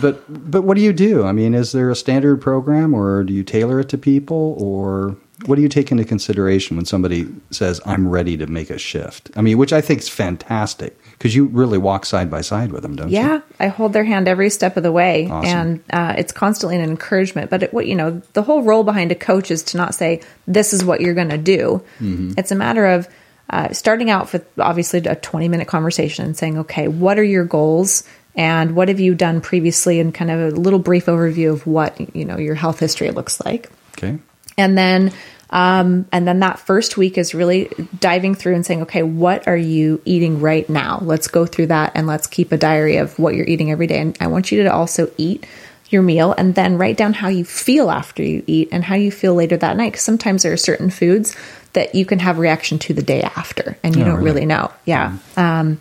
But 0.01 0.51
but 0.51 0.63
what 0.63 0.75
do 0.75 0.83
you 0.83 0.91
do? 0.91 1.23
I 1.23 1.31
mean, 1.31 1.53
is 1.53 1.71
there 1.71 1.89
a 1.89 1.95
standard 1.95 2.41
program, 2.41 2.93
or 2.93 3.23
do 3.23 3.31
you 3.31 3.43
tailor 3.43 3.79
it 3.79 3.89
to 3.89 3.97
people, 3.97 4.57
or 4.59 5.15
what 5.45 5.55
do 5.55 5.61
you 5.61 5.69
take 5.69 5.91
into 5.91 6.05
consideration 6.05 6.77
when 6.77 6.85
somebody 6.85 7.27
says, 7.51 7.81
"I'm 7.85 8.07
ready 8.07 8.37
to 8.37 8.47
make 8.47 8.69
a 8.69 8.77
shift"? 8.77 9.31
I 9.35 9.41
mean, 9.41 9.57
which 9.57 9.73
I 9.73 9.81
think 9.81 9.99
is 9.99 10.09
fantastic 10.09 10.97
because 11.11 11.35
you 11.35 11.45
really 11.45 11.77
walk 11.77 12.05
side 12.05 12.31
by 12.31 12.41
side 12.41 12.71
with 12.71 12.83
them, 12.83 12.95
don't 12.95 13.09
you? 13.09 13.17
Yeah, 13.17 13.41
I 13.59 13.67
hold 13.67 13.93
their 13.93 14.03
hand 14.03 14.27
every 14.27 14.49
step 14.49 14.77
of 14.77 14.83
the 14.83 14.91
way, 14.91 15.27
Awesome. 15.29 15.49
and 15.49 15.83
uh, 15.91 16.15
it's 16.17 16.31
constantly 16.31 16.77
an 16.77 16.83
encouragement. 16.89 17.49
But 17.49 17.63
it, 17.63 17.73
what 17.73 17.87
you 17.87 17.95
know, 17.95 18.21
the 18.33 18.43
whole 18.43 18.63
role 18.63 18.83
behind 18.83 19.11
a 19.11 19.15
coach 19.15 19.51
is 19.51 19.63
to 19.63 19.77
not 19.77 19.93
say 19.93 20.21
this 20.47 20.73
is 20.73 20.85
what 20.85 21.01
you're 21.01 21.13
going 21.13 21.29
to 21.29 21.37
do. 21.37 21.83
Mm-hmm. 21.99 22.33
It's 22.37 22.51
a 22.51 22.55
matter 22.55 22.85
of 22.85 23.07
uh, 23.49 23.73
starting 23.73 24.09
out 24.09 24.31
with 24.31 24.45
obviously 24.57 24.99
a 24.99 25.15
20 25.15 25.47
minute 25.49 25.67
conversation 25.67 26.25
and 26.25 26.35
saying, 26.35 26.57
okay, 26.59 26.87
what 26.87 27.19
are 27.19 27.23
your 27.23 27.45
goals? 27.45 28.03
And 28.37 28.75
what 28.75 28.89
have 28.89 28.99
you 28.99 29.15
done 29.15 29.39
previously, 29.39 29.99
and 30.01 30.13
kind 30.13 30.29
of 30.29 30.53
a 30.53 30.55
little 30.55 30.79
brief 30.79 31.05
overview 31.05 31.53
of 31.53 31.65
what 31.67 32.15
you 32.15 32.25
know 32.25 32.37
your 32.37 32.55
health 32.55 32.79
history 32.79 33.11
looks 33.11 33.43
like 33.45 33.69
Okay. 33.97 34.17
And 34.57 34.77
then 34.77 35.11
um, 35.51 36.05
and 36.11 36.27
then 36.27 36.39
that 36.39 36.59
first 36.59 36.97
week 36.97 37.17
is 37.17 37.35
really 37.35 37.69
diving 37.99 38.35
through 38.35 38.55
and 38.55 38.65
saying 38.65 38.81
okay 38.83 39.03
what 39.03 39.47
are 39.47 39.55
you 39.57 40.01
eating 40.05 40.41
right 40.41 40.67
now? 40.69 40.99
Let's 41.01 41.27
go 41.27 41.45
through 41.45 41.67
that 41.67 41.91
and 41.95 42.07
let's 42.07 42.27
keep 42.27 42.51
a 42.51 42.57
diary 42.57 42.97
of 42.97 43.17
what 43.19 43.35
you're 43.35 43.47
eating 43.47 43.71
every 43.71 43.87
day. 43.87 43.99
And 43.99 44.17
i 44.19 44.27
want 44.27 44.51
you 44.51 44.63
to 44.63 44.73
also 44.73 45.11
eat 45.17 45.45
your 45.89 46.01
meal 46.01 46.33
and 46.35 46.55
then 46.55 46.79
write 46.79 46.97
down 46.97 47.13
how 47.13 47.27
you 47.27 47.45
feel 47.45 47.91
after 47.91 48.23
you 48.23 48.43
eat 48.47 48.69
and 48.71 48.83
how 48.83 48.95
you 48.95 49.11
feel 49.11 49.35
later 49.35 49.55
that 49.55 49.77
night. 49.77 49.91
Because 49.91 50.01
sometimes 50.03 50.41
there 50.41 50.51
are 50.51 50.57
certain 50.57 50.89
foods 50.89 51.35
that 51.73 51.93
you 51.93 52.05
can 52.05 52.17
have 52.19 52.39
reaction 52.39 52.79
to 52.79 52.93
the 52.93 53.03
day 53.03 53.21
after 53.21 53.77
and 53.83 53.95
you 53.95 54.01
Oh, 54.01 54.05
don't 54.05 54.15
really? 54.15 54.31
really 54.31 54.45
know. 54.47 54.71
Yeah. 54.85 55.15
Um, 55.37 55.79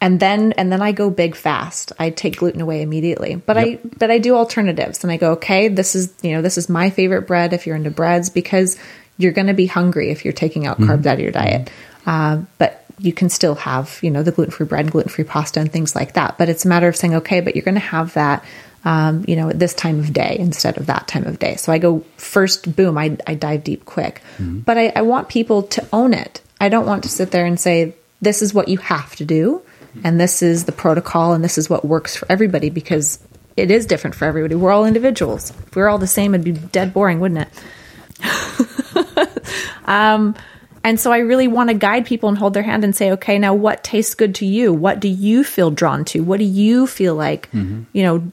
and 0.00 0.20
then 0.20 0.52
and 0.52 0.70
then 0.70 0.82
I 0.82 0.92
go 0.92 1.10
big 1.10 1.34
fast. 1.34 1.92
I 1.98 2.10
take 2.10 2.36
gluten 2.36 2.60
away 2.60 2.82
immediately. 2.82 3.36
But 3.36 3.56
I 3.56 3.78
but 3.98 4.10
I 4.10 4.18
do 4.18 4.34
alternatives 4.34 5.02
and 5.02 5.10
I 5.10 5.16
go, 5.16 5.32
okay, 5.32 5.68
this 5.68 5.94
is 5.94 6.12
you 6.22 6.32
know, 6.32 6.42
this 6.42 6.58
is 6.58 6.68
my 6.68 6.90
favorite 6.90 7.22
bread 7.22 7.52
if 7.52 7.66
you're 7.66 7.76
into 7.76 7.90
breads 7.90 8.30
because 8.30 8.78
you're 9.18 9.32
gonna 9.32 9.54
be 9.54 9.66
hungry 9.66 10.10
if 10.10 10.24
you're 10.24 10.34
taking 10.34 10.66
out 10.66 10.78
carbs 10.78 11.06
out 11.06 11.14
of 11.14 11.20
your 11.20 11.32
diet. 11.32 11.70
Uh, 12.04 12.42
but 12.58 12.84
you 12.98 13.12
can 13.12 13.28
still 13.28 13.54
have, 13.56 13.98
you 14.02 14.10
know, 14.10 14.22
the 14.22 14.32
gluten 14.32 14.52
free 14.52 14.66
bread, 14.66 14.90
gluten 14.90 15.10
free 15.10 15.24
pasta, 15.24 15.60
and 15.60 15.70
things 15.70 15.94
like 15.94 16.14
that. 16.14 16.38
But 16.38 16.48
it's 16.48 16.64
a 16.64 16.68
matter 16.68 16.88
of 16.88 16.96
saying, 16.96 17.16
okay, 17.16 17.40
but 17.40 17.54
you're 17.54 17.64
going 17.64 17.74
to 17.74 17.80
have 17.80 18.14
that, 18.14 18.44
um, 18.84 19.24
you 19.28 19.36
know, 19.36 19.50
at 19.50 19.58
this 19.58 19.74
time 19.74 19.98
of 19.98 20.12
day 20.12 20.36
instead 20.38 20.78
of 20.78 20.86
that 20.86 21.06
time 21.06 21.26
of 21.26 21.38
day. 21.38 21.56
So 21.56 21.72
I 21.72 21.78
go 21.78 22.04
first, 22.16 22.74
boom, 22.74 22.96
I, 22.96 23.16
I 23.26 23.34
dive 23.34 23.64
deep 23.64 23.84
quick. 23.84 24.22
But 24.60 24.78
I, 24.78 24.92
I 24.96 25.02
want 25.02 25.28
people 25.28 25.64
to 25.64 25.86
own 25.92 26.14
it. 26.14 26.40
I 26.60 26.68
don't 26.68 26.86
want 26.86 27.02
to 27.02 27.10
sit 27.10 27.32
there 27.32 27.44
and 27.44 27.60
say, 27.60 27.94
this 28.22 28.40
is 28.40 28.54
what 28.54 28.68
you 28.68 28.78
have 28.78 29.14
to 29.16 29.26
do, 29.26 29.60
and 30.04 30.20
this 30.20 30.42
is 30.42 30.64
the 30.64 30.72
protocol, 30.72 31.32
and 31.32 31.42
this 31.42 31.58
is 31.58 31.68
what 31.70 31.84
works 31.84 32.16
for 32.16 32.26
everybody 32.30 32.70
because 32.70 33.18
it 33.56 33.70
is 33.70 33.86
different 33.86 34.14
for 34.16 34.24
everybody. 34.26 34.54
We're 34.54 34.72
all 34.72 34.84
individuals. 34.84 35.50
If 35.50 35.74
we 35.76 35.82
we're 35.82 35.88
all 35.88 35.98
the 35.98 36.06
same, 36.06 36.34
it'd 36.34 36.44
be 36.44 36.52
dead 36.52 36.92
boring, 36.92 37.20
wouldn't 37.20 37.48
it? 37.48 37.48
um, 39.84 40.34
and 40.84 41.00
so 41.00 41.10
I 41.10 41.18
really 41.18 41.48
want 41.48 41.70
to 41.70 41.74
guide 41.74 42.06
people 42.06 42.28
and 42.28 42.38
hold 42.38 42.54
their 42.54 42.62
hand 42.62 42.84
and 42.84 42.94
say, 42.94 43.12
okay, 43.12 43.38
now 43.38 43.54
what 43.54 43.82
tastes 43.82 44.14
good 44.14 44.36
to 44.36 44.46
you? 44.46 44.72
What 44.72 45.00
do 45.00 45.08
you 45.08 45.42
feel 45.42 45.70
drawn 45.70 46.04
to? 46.06 46.20
What 46.20 46.38
do 46.38 46.44
you 46.44 46.86
feel 46.86 47.14
like, 47.14 47.48
you 47.52 47.86
know, 48.02 48.30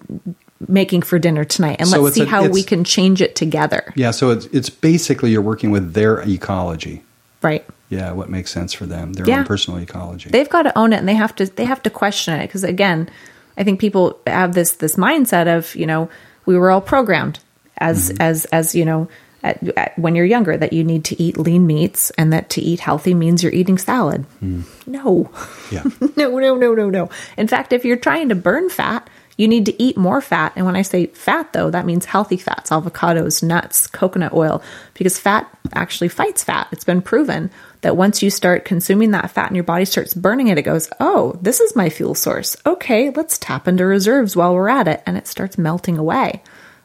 making 0.68 1.02
for 1.02 1.18
dinner 1.18 1.46
tonight? 1.46 1.78
And 1.80 1.88
So 1.90 2.02
let's 2.02 2.16
see 2.16 2.22
a- 2.24 2.26
how 2.28 2.48
we 2.48 2.62
can 2.64 2.84
change 2.84 3.22
it 3.22 3.36
together. 3.36 3.92
Yeah, 3.96 4.12
so 4.12 4.30
it's 4.30 4.46
it's 4.48 4.70
basically 4.70 5.32
you're 5.32 5.42
working 5.42 5.72
with 5.72 5.94
their 5.94 6.22
ecology. 6.22 7.02
Right. 7.42 7.66
Yeah, 7.94 8.12
what 8.12 8.30
makes 8.30 8.52
sense 8.52 8.74
for 8.74 8.86
them, 8.86 9.14
their 9.14 9.28
Yeah. 9.28 9.40
own 9.40 9.46
personal 9.46 9.80
ecology. 9.80 10.30
they've 10.30 10.50
got 10.50 10.64
to 10.64 10.78
own 10.78 10.94
it 10.94 10.98
and 10.98 11.08
they 11.08 11.16
have 11.16 11.36
to 11.36 11.46
they 11.46 11.66
have 11.66 11.82
to 11.84 11.90
question 11.90 12.34
it 12.40 12.48
because 12.48 12.64
again 12.64 13.10
i 13.58 13.64
think 13.64 13.80
people 13.80 14.18
have 14.28 14.54
this 14.54 14.72
this 14.84 14.96
mindset 14.96 15.48
of 15.48 15.76
you 15.76 15.86
know 15.86 16.10
we 16.46 16.58
were 16.58 16.72
all 16.72 16.82
programmed 16.82 17.40
as 17.78 18.10
mm-hmm. 18.10 18.22
as 18.22 18.46
as 18.46 18.76
you 18.76 18.86
know 18.86 19.08
at, 19.44 19.62
at, 19.78 20.00
when 20.00 20.16
you're 20.16 20.26
younger 20.26 20.56
that 20.56 20.72
you 20.72 20.84
need 20.86 21.04
to 21.04 21.22
eat 21.22 21.38
lean 21.38 21.68
meats 21.68 22.12
and 22.18 22.32
that 22.32 22.50
to 22.50 22.62
eat 22.62 22.80
healthy 22.80 23.14
means 23.14 23.44
you're 23.44 23.52
eating 23.54 23.78
salad 23.78 24.26
mm. 24.42 24.64
no 24.88 25.30
yeah. 25.72 25.84
no 26.16 26.40
no 26.40 26.56
no 26.56 26.74
no 26.74 26.90
no 26.90 27.10
in 27.38 27.48
fact 27.48 27.74
if 27.74 27.84
you're 27.86 27.98
trying 27.98 28.30
to 28.30 28.36
burn 28.36 28.70
fat 28.70 29.10
you 29.38 29.48
need 29.48 29.66
to 29.66 29.82
eat 29.82 29.98
more 29.98 30.22
fat. 30.22 30.54
And 30.56 30.66
when 30.66 30.76
i 30.76 30.82
say 30.82 31.08
fat 31.08 31.54
though 31.54 31.70
that 31.70 31.86
means 31.86 32.06
healthy 32.06 32.38
fats 32.38 32.70
avocados 32.70 33.44
nuts 33.44 33.88
coconut 33.88 34.34
oil 34.34 34.62
because 34.94 35.20
fat 35.20 35.50
actually 35.74 36.10
fights 36.10 36.44
fat. 36.44 36.68
It's 36.72 36.84
been 36.84 37.02
proven 37.02 37.50
that 37.82 37.98
once 37.98 38.22
you 38.22 38.30
start 38.30 38.66
consuming 38.66 39.12
that 39.12 39.32
fat 39.32 39.48
and 39.48 39.56
your 39.56 39.64
body 39.64 39.86
starts 39.86 40.14
burning 40.14 40.48
it 40.48 40.58
it 40.58 40.64
goes 40.64 40.90
oh 41.00 41.38
this 41.42 41.60
is 41.60 41.76
my 41.76 41.90
fuel 41.90 42.16
source. 42.16 42.56
Okay 42.66 43.10
let's 43.10 43.38
tap 43.38 43.68
into 43.68 43.86
reserves 43.86 44.36
while 44.36 44.54
we're 44.54 44.70
at 44.70 44.88
it. 44.88 45.02
And 45.06 45.18
it 45.18 45.28
starts 45.28 45.58
melting 45.58 45.98
away. 45.98 46.44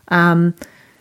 Um, 0.08 0.54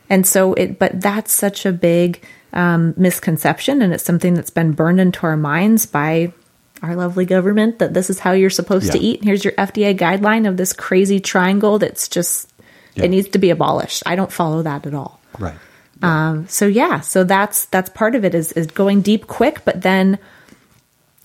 and 0.09 0.25
so 0.25 0.53
it, 0.53 0.79
but 0.79 1.01
that's 1.01 1.33
such 1.33 1.65
a 1.65 1.71
big 1.71 2.23
um, 2.53 2.93
misconception, 2.97 3.81
and 3.81 3.93
it's 3.93 4.03
something 4.03 4.33
that's 4.33 4.49
been 4.49 4.71
burned 4.71 4.99
into 4.99 5.25
our 5.25 5.37
minds 5.37 5.85
by 5.85 6.33
our 6.81 6.95
lovely 6.95 7.25
government 7.25 7.79
that 7.79 7.93
this 7.93 8.09
is 8.09 8.19
how 8.19 8.33
you're 8.33 8.49
supposed 8.49 8.91
to 8.91 8.99
eat. 8.99 9.19
And 9.19 9.25
here's 9.27 9.43
your 9.43 9.53
FDA 9.53 9.97
guideline 9.97 10.47
of 10.47 10.57
this 10.57 10.73
crazy 10.73 11.19
triangle 11.19 11.79
that's 11.79 12.07
just, 12.07 12.49
Yeah. 12.95 13.05
it 13.05 13.09
needs 13.09 13.29
to 13.29 13.39
be 13.39 13.49
abolished. 13.49 14.03
I 14.05 14.15
don't 14.15 14.31
follow 14.31 14.61
that 14.63 14.85
at 14.85 14.93
all. 14.93 15.19
Right. 15.39 15.55
Um, 16.03 16.47
so 16.47 16.67
yeah, 16.67 16.99
so 16.99 17.23
that's 17.23 17.65
that's 17.65 17.89
part 17.89 18.13
of 18.13 18.23
it 18.23 18.35
is 18.35 18.51
is 18.51 18.67
going 18.67 19.01
deep 19.01 19.25
quick, 19.25 19.65
but 19.65 19.81
then 19.81 20.19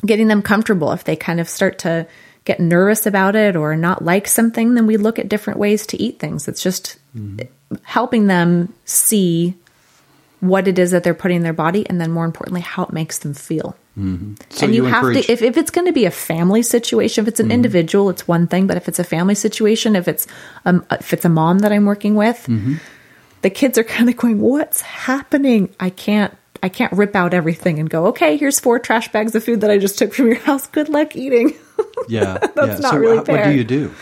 getting 0.07 0.29
them 0.29 0.41
comfortable. 0.41 0.93
If 0.93 1.05
they 1.05 1.15
kind 1.17 1.41
of 1.41 1.49
start 1.49 1.79
to 1.81 2.07
get 2.47 2.59
nervous 2.59 3.07
about 3.07 3.37
it 3.37 3.55
or 3.55 3.77
not 3.77 4.03
like 4.03 4.27
something, 4.27 4.75
then 4.75 4.87
we 4.87 4.97
look 4.97 5.19
at 5.19 5.29
different 5.29 5.59
ways 5.61 5.87
to 5.89 6.01
eat 6.01 6.19
things. 6.19 6.49
It's 6.49 6.63
just 6.63 6.97
helping 7.83 8.27
them 8.27 8.73
see 8.87 9.55
what 10.41 10.67
it 10.67 10.79
is 10.79 10.91
that 10.91 11.05
they're 11.05 11.15
putting 11.15 11.37
in 11.37 11.43
their 11.43 11.53
body, 11.53 11.87
and 11.89 12.01
then 12.01 12.11
more 12.11 12.25
importantly, 12.25 12.63
how 12.63 12.85
it 12.85 12.93
makes 12.93 13.19
them 13.19 13.35
feel. 13.35 13.77
So 13.95 14.01
and 14.01 14.39
you, 14.61 14.69
you 14.69 14.85
have 14.85 15.05
encourage- 15.05 15.27
to, 15.27 15.33
if, 15.33 15.43
if 15.43 15.57
it's 15.59 15.71
going 15.71 15.87
to 15.87 15.93
be 15.93 16.07
a 16.07 16.11
family 16.11 16.63
situation, 16.63 17.25
if 17.25 17.29
it's 17.29 17.41
an 17.41 17.51
individual, 17.51 18.09
it's 18.09 18.27
one 18.27 18.47
thing. 18.47 18.67
But 18.67 18.79
if 18.79 18.89
it's 18.89 18.99
a 18.99 19.05
family 19.05 19.35
situation, 19.35 19.97
if 19.97 20.09
it's 20.09 20.27
um, 20.65 20.87
if 20.91 21.13
it's 21.13 21.27
a 21.27 21.29
mom 21.29 21.59
that 21.59 21.73
I'm 21.73 21.85
working 21.85 22.15
with, 22.15 22.49
the 23.43 23.51
kids 23.51 23.77
are 23.77 23.85
kind 23.97 24.09
of 24.09 24.17
going, 24.17 24.41
"What's 24.41 24.81
happening?" 24.81 25.75
I 25.79 25.91
can't 25.91 26.35
I 26.63 26.71
can't 26.71 26.93
rip 26.95 27.15
out 27.15 27.35
everything 27.35 27.79
and 27.79 27.91
go, 27.91 28.07
"Okay, 28.07 28.39
here's 28.39 28.59
four 28.61 28.79
trash 28.79 29.13
bags 29.13 29.35
of 29.35 29.45
food 29.45 29.61
that 29.61 29.71
I 29.71 29.77
just 29.77 29.99
took 29.99 30.15
from 30.15 30.29
your 30.29 30.37
house. 30.49 30.67
Good 30.67 30.89
luck 30.89 31.15
eating." 31.17 31.55
Yeah. 32.09 32.39
That's 32.39 32.57
yeah. 32.57 32.79
not 32.79 32.91
so 32.93 32.97
really 32.97 33.17
what, 33.19 33.29
what 33.29 33.45
do 33.45 33.51
you 33.53 33.65
do? 33.65 33.95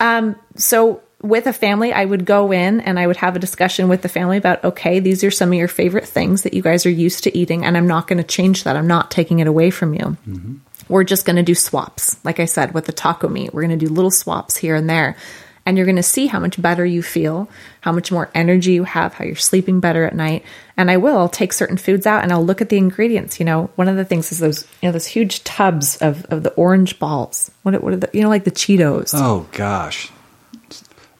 Um, 0.00 0.36
so 0.56 1.02
with 1.22 1.46
a 1.46 1.52
family, 1.52 1.92
I 1.92 2.04
would 2.04 2.24
go 2.24 2.52
in 2.52 2.80
and 2.80 2.98
I 2.98 3.06
would 3.06 3.18
have 3.18 3.36
a 3.36 3.40
discussion 3.40 3.88
with 3.88 4.02
the 4.02 4.08
family 4.08 4.36
about, 4.36 4.64
okay, 4.64 5.00
these 5.00 5.22
are 5.22 5.30
some 5.30 5.50
of 5.50 5.54
your 5.54 5.68
favorite 5.68 6.06
things 6.06 6.42
that 6.42 6.54
you 6.54 6.62
guys 6.62 6.86
are 6.86 6.90
used 6.90 7.24
to 7.24 7.36
eating, 7.36 7.64
and 7.64 7.76
I'm 7.76 7.86
not 7.86 8.06
going 8.06 8.18
to 8.18 8.24
change 8.24 8.64
that. 8.64 8.76
I'm 8.76 8.86
not 8.86 9.10
taking 9.10 9.40
it 9.40 9.46
away 9.46 9.70
from 9.70 9.94
you. 9.94 10.16
Mm-hmm. 10.26 10.56
We're 10.88 11.04
just 11.04 11.26
going 11.26 11.36
to 11.36 11.42
do 11.42 11.54
swaps. 11.54 12.16
Like 12.24 12.40
I 12.40 12.46
said, 12.46 12.74
with 12.74 12.86
the 12.86 12.92
taco 12.92 13.28
meat, 13.28 13.54
we're 13.54 13.62
going 13.62 13.78
to 13.78 13.86
do 13.86 13.92
little 13.92 14.10
swaps 14.10 14.56
here 14.56 14.74
and 14.74 14.88
there. 14.88 15.16
And 15.66 15.76
you're 15.76 15.86
going 15.86 15.96
to 15.96 16.02
see 16.02 16.26
how 16.26 16.40
much 16.40 16.60
better 16.60 16.84
you 16.84 17.02
feel, 17.02 17.48
how 17.82 17.92
much 17.92 18.10
more 18.10 18.30
energy 18.34 18.72
you 18.72 18.84
have, 18.84 19.14
how 19.14 19.24
you're 19.24 19.36
sleeping 19.36 19.78
better 19.78 20.04
at 20.04 20.16
night. 20.16 20.42
And 20.76 20.90
I 20.90 20.96
will, 20.96 21.16
I'll 21.16 21.28
take 21.28 21.52
certain 21.52 21.76
foods 21.76 22.06
out 22.06 22.22
and 22.22 22.32
I'll 22.32 22.44
look 22.44 22.62
at 22.62 22.70
the 22.70 22.78
ingredients. 22.78 23.38
You 23.38 23.44
know, 23.44 23.70
one 23.76 23.86
of 23.86 23.96
the 23.96 24.04
things 24.04 24.32
is 24.32 24.38
those, 24.38 24.64
you 24.82 24.88
know, 24.88 24.92
those 24.92 25.06
huge 25.06 25.44
tubs 25.44 25.96
of, 25.98 26.24
of 26.24 26.42
the 26.42 26.52
orange 26.54 26.98
balls. 26.98 27.50
What, 27.62 27.80
what 27.84 27.92
are 27.92 27.96
the, 27.98 28.10
you 28.12 28.22
know, 28.22 28.30
like 28.30 28.44
the 28.44 28.50
Cheetos. 28.50 29.12
Oh 29.14 29.46
gosh. 29.52 30.10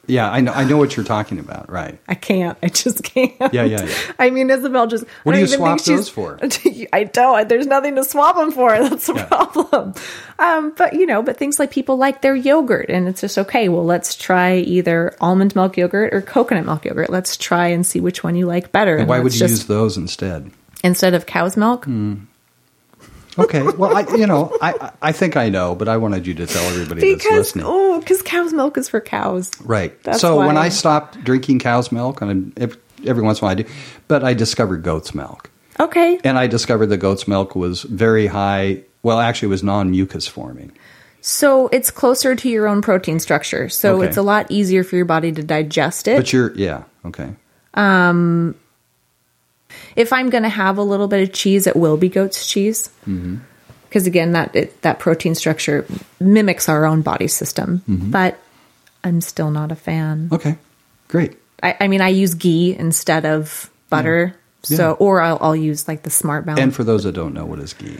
Yeah, 0.07 0.29
I 0.29 0.41
know 0.41 0.51
I 0.51 0.63
know 0.63 0.77
what 0.77 0.97
you're 0.97 1.05
talking 1.05 1.37
about, 1.39 1.71
right. 1.71 1.99
I 2.07 2.15
can't. 2.15 2.57
I 2.63 2.67
just 2.69 3.03
can't. 3.03 3.33
Yeah, 3.53 3.63
yeah, 3.63 3.85
yeah. 3.85 3.95
I 4.19 4.29
mean, 4.31 4.49
Isabel 4.49 4.87
just. 4.87 5.05
What 5.23 5.35
I 5.35 5.37
do 5.37 5.41
you 5.41 5.47
swap 5.47 5.79
those 5.81 6.09
she's- 6.09 6.87
I 6.93 7.03
don't. 7.03 7.47
There's 7.47 7.67
nothing 7.67 7.95
to 7.95 8.03
swap 8.03 8.35
them 8.35 8.51
for. 8.51 8.69
That's 8.89 9.07
the 9.07 9.13
Yeah. 9.13 9.25
problem. 9.25 9.93
Um, 10.39 10.73
but 10.75 10.93
you 10.93 11.05
know, 11.05 11.21
but 11.21 11.37
things 11.37 11.59
like 11.59 11.71
people 11.71 11.97
like 11.97 12.21
their 12.21 12.35
yogurt, 12.35 12.89
and 12.89 13.07
it's 13.07 13.21
just 13.21 13.37
okay. 13.37 13.69
Well, 13.69 13.85
let's 13.85 14.15
try 14.15 14.55
either 14.57 15.15
almond 15.21 15.55
milk 15.55 15.77
yogurt 15.77 16.13
or 16.13 16.21
coconut 16.21 16.65
milk 16.65 16.83
yogurt. 16.85 17.09
Let's 17.09 17.37
try 17.37 17.67
and 17.67 17.85
see 17.85 17.99
which 17.99 18.23
one 18.23 18.35
you 18.35 18.47
like 18.47 18.71
better. 18.71 18.97
And 18.97 19.07
why 19.07 19.19
would 19.19 19.33
you 19.33 19.39
just, 19.39 19.51
use 19.51 19.65
those 19.67 19.97
instead? 19.97 20.51
instead 20.83 21.13
of 21.13 21.25
cow's 21.27 21.55
milk? 21.55 21.85
Okay. 23.39 23.61
Well, 23.63 23.95
I 23.95 24.01
you 24.15 24.27
know, 24.27 24.55
I 24.61 24.91
I 25.01 25.11
think 25.11 25.37
I 25.37 25.49
know, 25.49 25.73
but 25.75 25.87
I 25.87 25.97
wanted 25.97 26.27
you 26.27 26.33
to 26.35 26.45
tell 26.45 26.63
everybody 26.65 27.01
that's 27.13 27.23
Because 27.23 27.37
listening. 27.37 27.65
oh, 27.67 27.99
because 27.99 28.21
cow's 28.21 28.51
milk 28.53 28.77
is 28.77 28.89
for 28.89 28.99
cows. 28.99 29.51
Right. 29.63 30.01
That's 30.03 30.19
so 30.21 30.37
when 30.45 30.57
I 30.57 30.69
stopped 30.69 31.23
drinking 31.23 31.59
cow's 31.59 31.91
milk, 31.91 32.21
and 32.21 32.51
every, 32.59 32.77
every 33.05 33.23
once 33.23 33.39
in 33.39 33.43
a 33.43 33.47
while 33.47 33.51
I 33.51 33.61
do, 33.63 33.65
but 34.07 34.23
I 34.23 34.33
discovered 34.33 34.83
goat's 34.83 35.15
milk. 35.15 35.49
Okay. 35.79 36.19
And 36.23 36.37
I 36.37 36.47
discovered 36.47 36.87
the 36.87 36.97
goat's 36.97 37.27
milk 37.27 37.55
was 37.55 37.83
very 37.83 38.27
high. 38.27 38.83
Well, 39.03 39.19
actually, 39.19 39.47
it 39.47 39.49
was 39.51 39.63
non-mucus 39.63 40.27
forming. 40.27 40.71
So 41.21 41.67
it's 41.69 41.89
closer 41.89 42.35
to 42.35 42.49
your 42.49 42.67
own 42.67 42.81
protein 42.81 43.19
structure. 43.19 43.69
So 43.69 43.97
Okay. 43.97 44.07
it's 44.07 44.17
a 44.17 44.21
lot 44.21 44.45
easier 44.51 44.83
for 44.83 44.95
your 44.95 45.05
body 45.05 45.31
to 45.31 45.41
digest 45.41 46.07
it. 46.07 46.17
But 46.17 46.33
you're, 46.33 46.51
yeah, 46.55 46.83
okay, 47.05 47.29
um, 47.75 48.55
if 49.95 50.13
I'm 50.13 50.29
going 50.29 50.43
to 50.43 50.49
have 50.49 50.77
a 50.77 50.83
little 50.83 51.07
bit 51.07 51.27
of 51.27 51.33
cheese, 51.33 51.67
it 51.67 51.75
will 51.75 51.97
be 51.97 52.09
goat's 52.09 52.47
cheese. 52.47 52.89
Mm-hmm. 53.01 53.37
Because 53.87 54.07
again, 54.07 54.31
that 54.31 54.55
it, 54.55 54.81
that 54.83 54.99
protein 54.99 55.35
structure 55.35 55.85
mimics 56.19 56.69
our 56.69 56.85
own 56.85 57.01
body 57.01 57.27
system. 57.27 57.83
Mm-hmm. 57.89 58.11
But 58.11 58.39
I'm 59.03 59.19
still 59.19 59.51
not 59.51 59.71
a 59.71 59.75
fan. 59.75 60.29
okay, 60.31 60.57
great. 61.07 61.37
I, 61.61 61.75
I 61.81 61.87
mean, 61.87 62.01
I 62.01 62.09
use 62.09 62.33
ghee 62.33 62.75
instead 62.77 63.25
of 63.25 63.69
butter. 63.89 64.35
Yeah. 64.67 64.77
So, 64.77 64.93
or 64.93 65.21
I'll, 65.21 65.39
I'll 65.41 65.55
use 65.55 65.87
like 65.87 66.03
the 66.03 66.09
smart 66.09 66.45
balance. 66.45 66.61
And 66.61 66.75
for 66.75 66.83
those 66.83 67.03
that 67.03 67.13
don't 67.13 67.33
know, 67.33 67.45
what 67.45 67.59
is 67.59 67.73
ghee? 67.73 67.97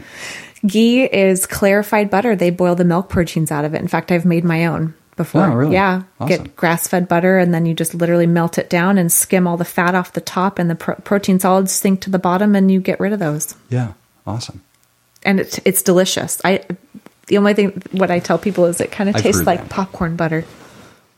ghee 0.65 1.03
is 1.03 1.45
clarified 1.45 2.09
butter. 2.09 2.35
They 2.35 2.51
boil 2.51 2.75
the 2.75 2.85
milk 2.85 3.09
proteins 3.09 3.51
out 3.51 3.65
of 3.65 3.73
it. 3.73 3.81
In 3.81 3.87
fact, 3.87 4.11
I've 4.11 4.25
made 4.25 4.43
my 4.43 4.65
own 4.65 4.93
before. 5.23 5.45
Oh, 5.45 5.53
really? 5.53 5.73
Yeah. 5.73 6.03
Awesome. 6.19 6.43
Get 6.45 6.55
grass 6.55 6.87
fed 6.87 7.07
butter 7.07 7.37
and 7.37 7.53
then 7.53 7.65
you 7.65 7.73
just 7.73 7.93
literally 7.93 8.27
melt 8.27 8.57
it 8.57 8.69
down 8.69 8.97
and 8.97 9.11
skim 9.11 9.47
all 9.47 9.57
the 9.57 9.65
fat 9.65 9.95
off 9.95 10.13
the 10.13 10.21
top 10.21 10.59
and 10.59 10.69
the 10.69 10.75
pro- 10.75 10.95
protein 10.95 11.39
solids 11.39 11.71
sink 11.71 12.01
to 12.01 12.09
the 12.09 12.19
bottom 12.19 12.55
and 12.55 12.71
you 12.71 12.79
get 12.79 12.99
rid 12.99 13.13
of 13.13 13.19
those. 13.19 13.55
Yeah, 13.69 13.93
awesome. 14.25 14.61
and 15.23 15.39
it's 15.39 15.59
it's 15.65 15.81
delicious. 15.83 16.41
I 16.43 16.63
the 17.27 17.37
only 17.37 17.53
thing 17.53 17.81
what 17.91 18.11
I 18.11 18.19
tell 18.19 18.37
people 18.37 18.65
is 18.65 18.81
it 18.81 18.91
kind 18.91 19.09
of 19.09 19.15
tastes 19.15 19.45
like 19.45 19.59
that. 19.61 19.69
popcorn 19.69 20.15
butter, 20.15 20.43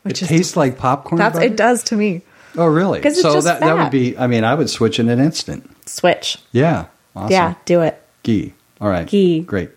which 0.02 0.20
it 0.22 0.24
is 0.24 0.28
tastes 0.28 0.56
like 0.56 0.78
popcorn. 0.78 1.18
that's 1.18 1.34
butter? 1.36 1.46
it 1.46 1.56
does 1.56 1.82
to 1.84 1.96
me. 1.96 2.22
Oh, 2.56 2.66
really? 2.66 3.02
so 3.14 3.40
that 3.40 3.60
that 3.60 3.76
would 3.76 3.90
be. 3.90 4.16
I 4.16 4.26
mean, 4.28 4.44
I 4.44 4.54
would 4.54 4.70
switch 4.70 5.00
in 5.00 5.08
an 5.08 5.18
instant. 5.18 5.68
Switch, 5.88 6.38
Yeah, 6.52 6.86
awesome. 7.16 7.32
yeah, 7.32 7.54
do 7.64 7.80
it. 7.82 8.00
ghee. 8.22 8.54
All 8.80 8.88
right, 8.88 9.06
Ghee. 9.08 9.40
Great. 9.40 9.70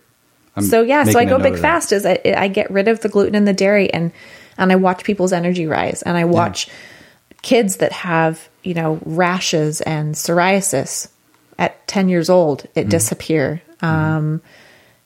I'm 0.58 0.64
so 0.64 0.82
yeah, 0.82 1.04
so 1.04 1.20
I 1.20 1.26
go 1.26 1.38
big 1.40 1.58
fast. 1.58 1.92
Is 1.92 2.06
I, 2.06 2.20
I 2.26 2.48
get 2.48 2.70
rid 2.72 2.88
of 2.88 3.00
the 3.02 3.10
gluten 3.10 3.36
and 3.36 3.48
the 3.48 3.54
dairy, 3.54 3.94
and 3.94 4.12
and 4.58 4.72
I 4.72 4.76
watch 4.76 5.04
people's 5.04 5.32
energy 5.34 5.68
rise, 5.68 6.02
and 6.02 6.18
I 6.18 6.26
watch 6.26 6.68
kids 7.44 7.78
that 7.78 7.92
have 7.92 8.50
you 8.64 8.74
know 8.74 9.00
rashes 9.06 9.82
and 9.82 10.16
psoriasis 10.16 11.10
at 11.60 11.88
ten 11.88 12.10
years 12.10 12.30
old, 12.30 12.64
Mm-hmm. 12.64 12.80
it 12.80 12.90
disappear, 12.90 13.62
um, 13.82 14.42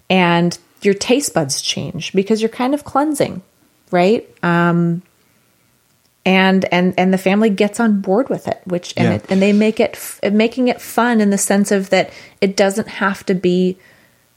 and 0.10 0.58
your 0.82 0.94
taste 0.96 1.34
buds 1.34 1.62
change 1.62 2.12
because 2.14 2.42
you're 2.42 2.50
kind 2.50 2.74
of 2.74 2.84
cleansing, 2.84 3.42
right? 3.92 4.28
Um, 4.44 5.02
and 6.26 6.66
and 6.72 6.94
and 6.98 7.14
the 7.14 7.18
family 7.18 7.50
gets 7.50 7.80
on 7.80 8.02
board 8.02 8.30
with 8.30 8.48
it, 8.48 8.62
which 8.66 8.94
and 8.96 9.08
Yeah. 9.08 9.14
it, 9.16 9.26
and 9.30 9.42
they 9.42 9.54
make 9.54 9.80
it 9.80 9.92
f- 9.94 10.20
making 10.32 10.68
it 10.68 10.80
fun 10.80 11.20
in 11.20 11.30
the 11.32 11.38
sense 11.38 11.72
of 11.72 11.90
that 11.90 12.12
it 12.42 12.56
doesn't 12.56 12.88
have 12.88 13.26
to 13.26 13.34
be 13.34 13.78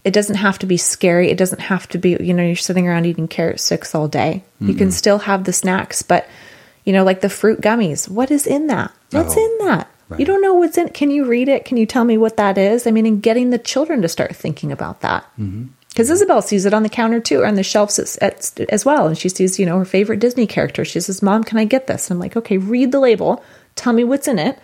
it 0.04 0.12
doesn't 0.12 0.36
have 0.36 0.58
to 0.60 0.66
be 0.66 0.76
scary. 0.76 1.30
It 1.30 1.38
doesn't 1.38 1.60
have 1.60 1.88
to 1.88 1.98
be, 1.98 2.16
you 2.20 2.34
know, 2.34 2.42
you're 2.42 2.56
sitting 2.56 2.86
around 2.86 3.06
eating 3.06 3.26
carrot 3.26 3.58
sticks 3.58 3.94
all 3.94 4.06
day. 4.06 4.44
You 4.60 4.74
can 4.74 4.90
still 4.90 5.18
have 5.18 5.44
the 5.44 5.52
snacks, 5.52 6.02
but 6.02 6.28
you 6.84 6.92
know, 6.92 7.04
like 7.04 7.22
the 7.22 7.30
fruit 7.30 7.60
gummies. 7.60 8.08
What 8.08 8.30
is 8.30 8.46
in 8.46 8.66
that? 8.68 8.92
What's 9.10 9.36
Oh, 9.36 9.44
in 9.44 9.66
that? 9.66 9.90
You 10.18 10.26
don't 10.26 10.42
know 10.42 10.54
what's 10.54 10.76
in. 10.76 10.90
Can 10.90 11.10
you 11.10 11.24
read 11.24 11.48
it? 11.48 11.64
Can 11.64 11.76
you 11.76 11.86
tell 11.86 12.04
me 12.04 12.18
what 12.18 12.36
that 12.36 12.58
is? 12.58 12.86
I 12.86 12.90
mean, 12.90 13.06
and 13.06 13.22
getting 13.22 13.50
the 13.50 13.58
children 13.58 14.02
to 14.02 14.08
start 14.08 14.36
thinking 14.36 14.70
about 14.70 15.00
that. 15.00 15.24
Mm-hmm. 15.38 15.68
Because 15.88 16.08
mm-hmm. 16.08 16.14
Isabel 16.14 16.42
sees 16.42 16.66
it 16.66 16.74
on 16.74 16.82
the 16.82 16.88
counter 16.88 17.20
too, 17.20 17.40
or 17.40 17.46
on 17.46 17.54
the 17.54 17.62
shelves 17.62 17.98
as, 17.98 18.16
as, 18.18 18.54
as 18.68 18.84
well. 18.84 19.06
And 19.06 19.16
she 19.16 19.28
sees, 19.28 19.58
you 19.58 19.66
know, 19.66 19.78
her 19.78 19.84
favorite 19.84 20.20
Disney 20.20 20.46
character. 20.46 20.84
She 20.84 21.00
says, 21.00 21.22
Mom, 21.22 21.42
can 21.42 21.58
I 21.58 21.64
get 21.64 21.86
this? 21.86 22.10
And 22.10 22.16
I'm 22.16 22.20
like, 22.20 22.36
okay, 22.36 22.58
read 22.58 22.92
the 22.92 23.00
label. 23.00 23.42
Tell 23.76 23.92
me 23.92 24.04
what's 24.04 24.28
in 24.28 24.38
it. 24.38 24.58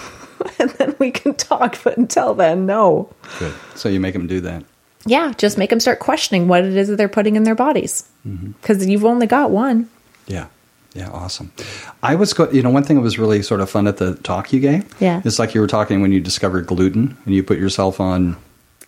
and 0.58 0.70
then 0.70 0.96
we 0.98 1.12
can 1.12 1.34
talk. 1.34 1.82
But 1.84 1.96
until 1.96 2.34
then, 2.34 2.66
no. 2.66 3.14
Good. 3.38 3.54
So 3.76 3.88
you 3.88 4.00
make 4.00 4.12
them 4.12 4.26
do 4.26 4.40
that. 4.40 4.64
Yeah, 5.06 5.32
just 5.38 5.56
make 5.56 5.70
them 5.70 5.80
start 5.80 5.98
questioning 5.98 6.46
what 6.48 6.64
it 6.64 6.76
is 6.76 6.88
that 6.88 6.96
they're 6.96 7.08
putting 7.08 7.36
in 7.36 7.44
their 7.44 7.54
bodies. 7.54 8.08
Mm-hmm. 8.26 8.52
Because 8.52 8.86
you've 8.86 9.04
only 9.04 9.26
got 9.26 9.50
one. 9.50 9.88
Yeah. 10.26 10.46
Yeah, 10.92 11.08
awesome. 11.10 11.52
I 12.02 12.16
was, 12.16 12.32
go- 12.32 12.50
you 12.50 12.62
know, 12.62 12.70
one 12.70 12.82
thing 12.82 12.96
that 12.96 13.02
was 13.02 13.18
really 13.18 13.42
sort 13.42 13.60
of 13.60 13.70
fun 13.70 13.86
at 13.86 13.98
the 13.98 14.16
talk 14.16 14.52
you 14.52 14.58
gave. 14.60 14.84
Yeah. 15.00 15.22
It's 15.24 15.38
like 15.38 15.54
you 15.54 15.60
were 15.60 15.68
talking 15.68 16.02
when 16.02 16.10
you 16.10 16.20
discovered 16.20 16.66
gluten 16.66 17.16
and 17.24 17.34
you 17.34 17.42
put 17.44 17.58
yourself 17.58 18.00
on. 18.00 18.36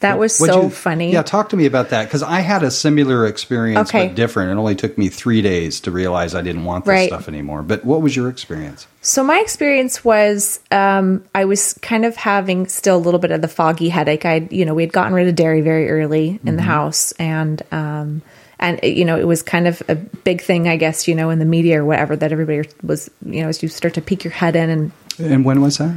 That 0.02 0.18
was 0.18 0.38
What'd 0.38 0.54
so 0.54 0.62
you- 0.64 0.70
funny. 0.70 1.12
Yeah, 1.12 1.22
talk 1.22 1.48
to 1.48 1.56
me 1.56 1.66
about 1.66 1.88
that 1.90 2.04
because 2.04 2.22
I 2.22 2.40
had 2.40 2.62
a 2.62 2.70
similar 2.70 3.26
experience, 3.26 3.88
Okay. 3.88 4.08
but 4.08 4.14
different. 4.14 4.50
It 4.50 4.56
only 4.60 4.74
took 4.74 4.96
me 4.98 5.08
three 5.08 5.42
days 5.42 5.80
to 5.80 5.90
realize 5.90 6.34
I 6.34 6.42
didn't 6.42 6.64
want 6.64 6.84
this 6.84 6.90
Right. 6.92 7.08
stuff 7.08 7.26
anymore. 7.28 7.62
But 7.62 7.84
what 7.84 8.02
was 8.02 8.14
your 8.14 8.28
experience? 8.28 8.86
So 9.00 9.24
my 9.24 9.38
experience 9.40 10.04
was 10.04 10.60
um, 10.70 11.24
I 11.34 11.44
was 11.46 11.74
kind 11.82 12.04
of 12.04 12.14
having 12.16 12.66
still 12.68 12.96
a 12.96 12.98
little 12.98 13.18
bit 13.20 13.30
of 13.32 13.40
the 13.42 13.48
foggy 13.48 13.88
headache. 13.88 14.24
I, 14.26 14.46
you 14.50 14.64
know, 14.64 14.74
we 14.74 14.82
had 14.82 14.92
gotten 14.92 15.12
rid 15.14 15.26
of 15.28 15.34
dairy 15.34 15.60
very 15.62 15.90
early 15.90 16.28
in 16.30 16.38
Mm-hmm. 16.38 16.56
the 16.56 16.62
house, 16.62 17.12
and 17.18 17.62
um, 17.72 18.22
and 18.60 18.78
you 18.84 19.04
know, 19.04 19.18
it 19.18 19.26
was 19.26 19.42
kind 19.42 19.66
of 19.66 19.82
a 19.88 19.94
big 19.96 20.40
thing, 20.40 20.68
I 20.68 20.76
guess, 20.76 21.08
you 21.08 21.14
know, 21.16 21.30
in 21.30 21.38
the 21.40 21.44
media 21.44 21.80
or 21.80 21.84
whatever 21.84 22.14
that 22.16 22.30
everybody 22.30 22.68
was, 22.82 23.10
you 23.26 23.42
know, 23.42 23.48
as 23.48 23.62
you 23.62 23.68
start 23.68 23.94
to 23.94 24.00
peek 24.00 24.22
your 24.24 24.32
head 24.32 24.54
in, 24.56 24.70
and 24.70 24.92
And 25.18 25.44
when 25.44 25.60
was 25.62 25.78
that? 25.78 25.94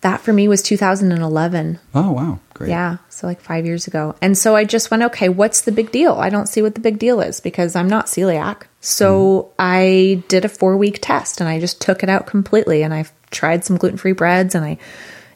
That 0.00 0.20
for 0.20 0.32
me 0.32 0.48
was 0.48 0.62
2011. 0.62 1.78
Oh, 1.94 2.12
wow. 2.12 2.38
Great. 2.54 2.70
Yeah, 2.70 2.98
so 3.08 3.26
like 3.26 3.40
five 3.40 3.66
years 3.66 3.86
ago. 3.86 4.14
And 4.22 4.36
so 4.36 4.56
I 4.56 4.64
just 4.64 4.90
went, 4.90 5.02
okay, 5.02 5.28
what's 5.28 5.62
the 5.62 5.72
big 5.72 5.90
deal? 5.92 6.14
I 6.14 6.30
don't 6.30 6.46
see 6.46 6.62
what 6.62 6.74
the 6.74 6.80
big 6.80 6.98
deal 6.98 7.20
is 7.20 7.40
because 7.40 7.76
I'm 7.76 7.88
not 7.88 8.06
celiac. 8.06 8.62
So 8.80 9.42
mm-hmm. 9.42 9.54
I 9.58 10.22
did 10.28 10.44
a 10.44 10.48
four 10.48 10.76
week 10.76 11.00
test 11.02 11.40
and 11.40 11.48
I 11.48 11.60
just 11.60 11.80
took 11.80 12.02
it 12.02 12.08
out 12.08 12.26
completely. 12.26 12.82
And 12.82 12.94
I 12.94 13.04
tried 13.30 13.64
some 13.64 13.76
gluten 13.76 13.98
free 13.98 14.12
breads 14.12 14.54
and 14.54 14.64
I, 14.64 14.78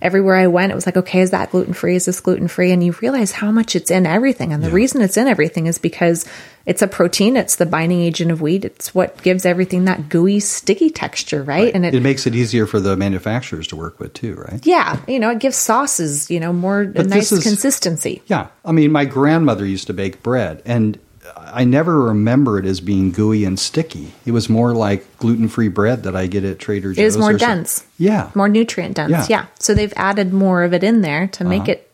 everywhere 0.03 0.37
I 0.37 0.47
went, 0.47 0.73
it 0.73 0.75
was 0.75 0.87
like, 0.87 0.97
okay, 0.97 1.21
is 1.21 1.31
that 1.31 1.51
gluten 1.51 1.75
free? 1.75 1.97
Is 1.97 2.07
this 2.07 2.21
gluten 2.21 2.49
free? 2.49 2.73
And 2.73 2.83
you 2.83 2.93
realize 3.03 3.33
how 3.33 3.51
much 3.51 3.77
it's 3.77 3.91
in 3.91 4.07
everything. 4.07 4.53
And 4.53 4.63
the 4.63 4.69
Yeah. 4.69 4.75
reason 4.75 5.03
it's 5.03 5.17
in 5.17 5.27
everything 5.29 5.67
is 5.67 5.77
because 5.79 6.25
it's 6.67 6.83
a 6.83 6.87
protein, 6.87 7.37
it's 7.37 7.57
the 7.57 7.67
binding 7.67 8.01
agent 8.01 8.31
of 8.31 8.41
wheat, 8.41 8.65
it's 8.65 8.95
what 8.95 9.23
gives 9.23 9.45
everything 9.45 9.85
that 9.87 10.09
gooey, 10.09 10.41
sticky 10.41 10.91
texture, 10.91 11.43
right? 11.43 11.75
And 11.75 11.85
It 11.85 12.03
makes 12.03 12.27
it 12.27 12.35
easier 12.35 12.67
for 12.67 12.81
the 12.81 12.97
manufacturers 12.97 13.67
to 13.69 13.77
work 13.77 13.99
with 14.01 14.15
too, 14.15 14.35
right? 14.37 14.61
yeah, 14.65 14.99
you 15.09 15.19
know, 15.19 15.31
it 15.31 15.39
gives 15.39 15.57
sauces, 15.57 16.31
you 16.31 16.41
know, 16.41 16.53
more 16.53 16.81
a 16.81 17.03
nice 17.03 17.33
is- 17.33 17.43
consistency. 17.43 18.23
Yeah. 18.27 18.47
I 18.65 18.73
mean, 18.73 18.93
my 18.93 19.05
grandmother 19.05 19.67
used 19.67 19.87
to 19.89 19.93
bake 19.95 20.23
bread, 20.23 20.63
and 20.65 20.99
I 21.53 21.65
never 21.65 22.01
remember 22.05 22.59
it 22.59 22.65
as 22.67 22.81
being 22.81 23.11
gooey 23.13 23.45
and 23.45 23.59
sticky. 23.59 24.13
It 24.27 24.33
was 24.33 24.49
more 24.49 24.73
like 24.73 25.19
gluten 25.19 25.49
free 25.49 25.69
bread 25.69 26.05
that 26.05 26.15
I 26.17 26.27
get 26.27 26.45
at 26.45 26.59
Trader 26.59 26.93
Joe's. 26.93 26.99
It 26.99 27.05
was 27.05 27.19
more 27.19 27.31
some- 27.33 27.39
dense. 27.39 27.85
Yeah. 27.99 28.31
more 28.35 28.49
nutrient 28.49 28.97
dense. 28.97 29.11
Yeah. 29.11 29.27
Yeah. 29.29 29.47
So 29.59 29.75
they've 29.75 29.93
added 29.97 30.33
more 30.33 30.63
of 30.63 30.73
it 30.75 30.83
in 30.85 31.01
there 31.03 31.27
to 31.29 31.45
make 31.45 31.63
Uh-huh. 31.63 31.73
it 31.73 31.91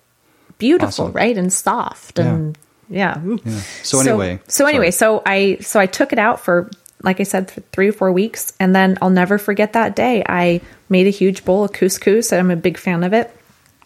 beautiful, 0.59 1.07
Awesome. 1.07 1.13
right? 1.13 1.37
And 1.37 1.53
soft 1.53 2.19
and 2.19 2.57
yeah. 2.89 3.21
Yeah. 3.45 3.61
So 3.83 4.01
anyway, 4.01 4.39
so, 4.49 4.67
anyway, 4.67 4.91
so 4.93 5.23
I 5.27 5.59
so 5.61 5.81
I 5.81 5.87
took 5.87 6.13
it 6.13 6.19
out 6.19 6.41
for 6.41 6.71
like 7.03 7.21
I 7.21 7.25
said 7.25 7.51
for 7.51 7.61
3 7.73 7.89
or 7.89 7.93
4 7.93 8.13
weeks 8.13 8.53
and 8.59 8.75
then 8.75 8.97
I'll 9.03 9.11
never 9.11 9.39
forget 9.39 9.75
that 9.75 9.95
day. 9.97 10.23
I 10.29 10.61
made 10.89 11.07
a 11.07 11.11
huge 11.11 11.45
bowl 11.45 11.65
of 11.65 11.73
couscous 11.73 12.33
and 12.33 12.41
I'm 12.41 12.51
a 12.51 12.57
big 12.57 12.79
fan 12.79 13.05
of 13.05 13.13
it. 13.13 13.31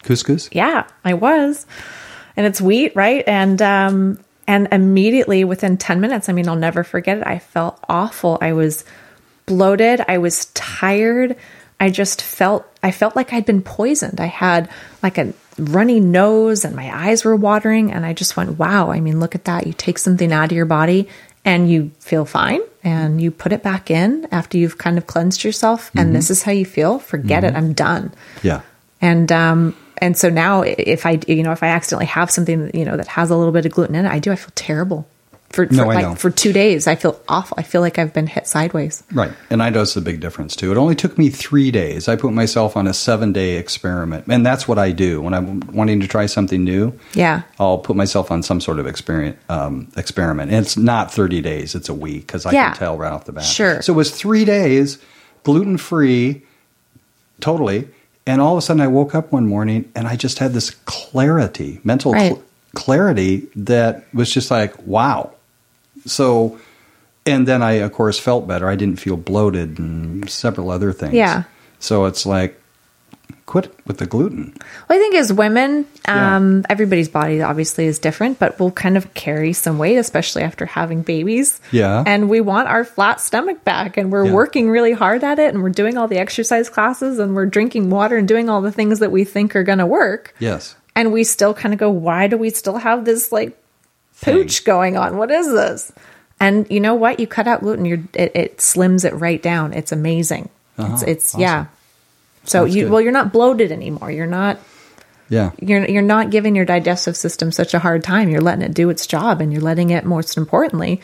Couscous? 0.03 0.49
Yeah, 0.51 0.85
I 1.03 1.13
was. 1.15 1.65
And 2.37 2.45
it's 2.47 2.61
wheat, 2.61 2.95
right? 2.95 3.23
And 3.27 3.61
um 3.61 4.19
and 4.47 4.67
immediately 4.71 5.43
within 5.43 5.77
10 5.77 6.01
minutes, 6.01 6.29
I 6.29 6.33
mean, 6.33 6.47
I'll 6.49 6.55
never 6.55 6.83
forget 6.83 7.17
it. 7.17 7.27
I 7.27 7.39
felt 7.39 7.79
awful. 7.87 8.37
I 8.41 8.53
was 8.53 8.83
bloated, 9.45 10.03
I 10.07 10.17
was 10.17 10.45
tired. 10.53 11.35
I 11.79 11.89
just 11.89 12.21
felt 12.21 12.65
I 12.83 12.91
felt 12.91 13.15
like 13.15 13.33
I'd 13.33 13.45
been 13.45 13.63
poisoned. 13.63 14.19
I 14.19 14.27
had 14.27 14.69
like 15.01 15.17
a 15.17 15.33
runny 15.57 15.99
nose 15.99 16.63
and 16.63 16.75
my 16.75 16.91
eyes 16.95 17.25
were 17.25 17.35
watering 17.35 17.91
and 17.91 18.05
I 18.05 18.13
just 18.13 18.37
went, 18.37 18.59
"Wow, 18.59 18.91
I 18.91 18.99
mean, 18.99 19.19
look 19.19 19.33
at 19.33 19.45
that. 19.45 19.65
You 19.65 19.73
take 19.73 19.97
something 19.97 20.31
out 20.31 20.51
of 20.51 20.55
your 20.55 20.65
body 20.65 21.07
and 21.43 21.71
you 21.71 21.91
feel 21.99 22.23
fine 22.25 22.61
and 22.83 23.19
you 23.19 23.31
put 23.31 23.51
it 23.51 23.63
back 23.63 23.89
in 23.89 24.27
after 24.31 24.59
you've 24.59 24.77
kind 24.77 24.97
of 24.99 25.07
cleansed 25.07 25.43
yourself 25.43 25.89
and 25.95 26.15
this 26.15 26.29
is 26.29 26.43
how 26.43 26.51
you 26.51 26.65
feel. 26.65 26.99
Forget 26.99 27.43
it. 27.43 27.55
I'm 27.55 27.73
done." 27.73 28.13
Yeah. 28.43 28.61
and 29.01 29.31
um 29.31 29.75
and 30.01 30.17
so 30.17 30.29
now 30.29 30.61
if 30.63 31.05
i 31.05 31.19
you 31.27 31.43
know 31.43 31.51
if 31.51 31.63
i 31.63 31.67
accidentally 31.67 32.05
have 32.07 32.29
something 32.31 32.71
you 32.73 32.83
know 32.85 32.97
that 32.97 33.07
has 33.07 33.29
a 33.29 33.35
little 33.37 33.53
bit 33.53 33.65
of 33.65 33.71
gluten 33.71 33.95
in 33.95 34.05
it 34.05 34.09
i 34.09 34.19
do 34.19 34.31
i 34.31 34.35
feel 34.35 34.51
terrible 34.55 35.07
for, 35.49 35.67
for 35.67 35.73
No, 35.73 35.83
I 35.91 35.95
like 35.95 36.05
know. 36.05 36.15
for 36.15 36.29
two 36.31 36.53
days 36.53 36.87
i 36.87 36.95
feel 36.95 37.19
awful 37.27 37.55
i 37.59 37.63
feel 37.63 37.81
like 37.81 37.99
i've 37.99 38.13
been 38.13 38.27
hit 38.27 38.47
sideways 38.47 39.03
Right. 39.11 39.33
And 39.49 39.61
I 39.61 39.69
noticed 39.69 39.97
a 39.97 40.01
big 40.01 40.21
difference 40.21 40.55
too. 40.55 40.71
It 40.71 40.77
only 40.77 40.95
took 40.95 41.17
me 41.17 41.29
three 41.29 41.71
days. 41.71 42.07
I 42.07 42.15
put 42.15 42.31
myself 42.31 42.77
on 42.77 42.87
a 42.87 42.93
seven 42.93 43.33
day 43.33 43.57
experiment. 43.57 44.27
And 44.27 44.45
that's 44.45 44.65
what 44.65 44.79
I 44.79 44.91
do 44.93 45.21
when 45.21 45.33
I'm 45.33 45.59
wanting 45.73 45.99
to 45.99 46.07
try 46.07 46.25
something 46.27 46.63
new. 46.63 46.93
yeah 47.13 47.41
I'll 47.59 47.77
put 47.79 47.97
myself 47.97 48.31
on 48.31 48.43
some 48.43 48.61
sort 48.61 48.79
of 48.79 48.87
experiment. 48.87 49.37
Um, 49.49 49.91
experiment, 49.97 50.51
and 50.51 50.65
it's 50.65 50.77
not 50.77 51.11
thirty 51.13 51.41
days; 51.41 51.75
it's 51.75 51.89
a 51.89 51.93
week 51.93 52.27
because 52.27 52.45
I 52.45 52.51
Yeah. 52.53 52.69
can 52.69 52.77
tell 52.77 52.97
right 52.97 53.11
off 53.11 53.25
the 53.25 53.33
bat. 53.33 53.43
Sure. 53.43 53.81
So 53.81 53.91
it 53.91 53.97
was 53.97 54.09
three 54.11 54.45
days, 54.45 54.97
gluten 55.43 55.77
free, 55.77 56.43
totally. 57.41 57.89
And 58.27 58.39
all 58.39 58.53
of 58.53 58.57
a 58.59 58.61
sudden, 58.61 58.81
I 58.81 58.87
woke 58.87 59.15
up 59.15 59.31
one 59.31 59.47
morning 59.47 59.91
and 59.95 60.07
I 60.07 60.15
just 60.15 60.39
had 60.39 60.53
this 60.53 60.71
clarity, 60.85 61.79
mental 61.83 62.13
cl- 62.13 62.43
clarity 62.75 63.47
that 63.55 64.05
was 64.13 64.31
just 64.31 64.51
like, 64.51 64.77
wow. 64.85 65.31
So, 66.05 66.59
and 67.25 67.47
then 67.47 67.63
I, 67.63 67.73
of 67.73 67.91
course, 67.93 68.19
felt 68.19 68.47
better. 68.47 68.69
I 68.69 68.75
didn't 68.75 68.99
feel 68.99 69.17
bloated 69.17 69.79
and 69.79 70.29
several 70.29 70.69
other 70.69 70.93
things. 70.93 71.13
Yeah. 71.13 71.43
So 71.79 72.05
it's 72.05 72.25
like, 72.25 72.60
quit 73.51 73.67
with 73.85 73.97
the 73.97 74.05
gluten. 74.05 74.53
well 74.87 74.97
i 74.97 75.01
think 75.01 75.13
as 75.15 75.31
women 75.33 75.85
Yeah. 76.07 76.35
um 76.37 76.65
everybody's 76.69 77.09
body 77.09 77.41
obviously 77.41 77.85
is 77.85 77.99
different 77.99 78.39
but 78.39 78.57
we'll 78.59 78.71
kind 78.71 78.95
of 78.95 79.13
carry 79.13 79.51
some 79.51 79.77
weight 79.77 79.97
especially 79.97 80.43
after 80.43 80.65
having 80.65 81.01
babies 81.01 81.59
Yeah. 81.71 82.03
and 82.07 82.29
we 82.29 82.39
want 82.39 82.69
our 82.69 82.83
flat 82.85 83.19
stomach 83.19 83.63
back 83.65 83.97
and 83.97 84.11
we're 84.11 84.25
Yeah. 84.27 84.33
working 84.33 84.69
really 84.69 84.93
hard 84.93 85.23
at 85.25 85.37
it 85.37 85.53
and 85.53 85.61
we're 85.63 85.69
doing 85.81 85.97
all 85.97 86.07
the 86.07 86.17
exercise 86.17 86.69
classes 86.69 87.19
and 87.19 87.35
we're 87.35 87.45
drinking 87.57 87.89
water 87.89 88.15
and 88.17 88.27
doing 88.27 88.49
all 88.49 88.61
the 88.61 88.71
things 88.71 88.99
that 88.99 89.11
we 89.11 89.25
think 89.25 89.53
are 89.55 89.63
going 89.63 89.79
to 89.79 89.85
work 89.85 90.33
Yes. 90.39 90.75
and 90.95 91.11
we 91.11 91.23
still 91.25 91.53
kind 91.53 91.73
of 91.73 91.79
go, 91.79 91.89
why 91.89 92.27
do 92.27 92.37
we 92.37 92.49
still 92.51 92.77
have 92.77 93.03
this 93.03 93.31
like 93.33 93.57
pooch 94.21 94.63
going 94.65 94.95
on? 94.97 95.17
What 95.17 95.29
is 95.31 95.47
this? 95.51 95.91
And 96.39 96.65
you 96.71 96.79
know 96.79 96.95
what? 96.95 97.19
You 97.19 97.27
cut 97.27 97.47
out 97.47 97.59
gluten, 97.61 97.85
you're, 97.85 97.99
it, 98.13 98.31
it 98.35 98.57
slims 98.57 99.03
it 99.05 99.13
right 99.13 99.41
down. 99.41 99.73
It's 99.73 99.91
amazing. 99.91 100.49
Uh-huh. 100.77 100.93
It's, 100.93 101.03
it's 101.03 101.29
Awesome. 101.35 101.41
yeah. 101.41 101.65
So 102.45 102.63
Sounds 102.65 102.75
you, 102.75 102.83
good. 102.85 102.91
well, 102.91 103.01
you're 103.01 103.11
not 103.11 103.31
bloated 103.31 103.71
anymore. 103.71 104.09
You're 104.11 104.25
not, 104.27 104.59
Yeah. 105.29 105.51
you're, 105.61 105.85
you're 105.85 106.01
not 106.01 106.31
giving 106.31 106.55
your 106.55 106.65
digestive 106.65 107.15
system 107.15 107.51
such 107.51 107.73
a 107.73 107.79
hard 107.79 108.03
time. 108.03 108.29
You're 108.29 108.41
letting 108.41 108.63
it 108.63 108.73
do 108.73 108.89
its 108.89 109.05
job 109.07 109.41
and 109.41 109.51
you're 109.53 109.61
letting 109.61 109.91
it, 109.91 110.05
most 110.05 110.37
importantly, 110.37 111.01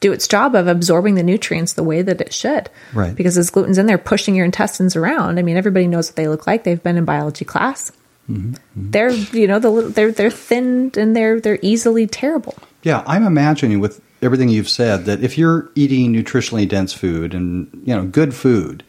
do 0.00 0.12
its 0.12 0.28
job 0.28 0.54
of 0.54 0.66
absorbing 0.68 1.14
the 1.14 1.22
nutrients 1.22 1.72
the 1.72 1.82
way 1.82 2.02
that 2.02 2.20
it 2.20 2.34
should. 2.34 2.68
Right. 2.92 3.14
Because 3.14 3.38
as 3.38 3.48
gluten's 3.48 3.78
in 3.78 3.86
there 3.86 3.96
pushing 3.96 4.34
your 4.34 4.44
intestines 4.44 4.94
around, 4.96 5.38
I 5.38 5.42
mean, 5.42 5.56
everybody 5.56 5.86
knows 5.86 6.08
what 6.10 6.16
they 6.16 6.28
look 6.28 6.46
like. 6.46 6.64
They've 6.64 6.82
been 6.82 6.98
in 6.98 7.06
biology 7.06 7.46
class. 7.46 7.90
Mm-hmm. 8.30 8.54
They're, 8.76 9.10
you 9.10 9.46
know, 9.46 9.58
the 9.58 9.70
little, 9.70 9.90
they're 9.90 10.12
they're 10.12 10.30
thin 10.30 10.90
and 10.96 11.14
they're 11.14 11.40
they're 11.40 11.58
easily 11.60 12.06
terrible. 12.06 12.56
Yeah, 12.82 13.02
I'm 13.06 13.24
imagining 13.24 13.80
with 13.80 14.00
everything 14.22 14.48
you've 14.48 14.68
said 14.68 15.04
that 15.04 15.22
if 15.22 15.36
you're 15.36 15.70
eating 15.74 16.12
nutritionally 16.14 16.66
dense 16.66 16.92
food 16.94 17.34
and 17.34 17.68
you 17.84 17.94
know 17.94 18.06
good 18.06 18.34
food, 18.34 18.82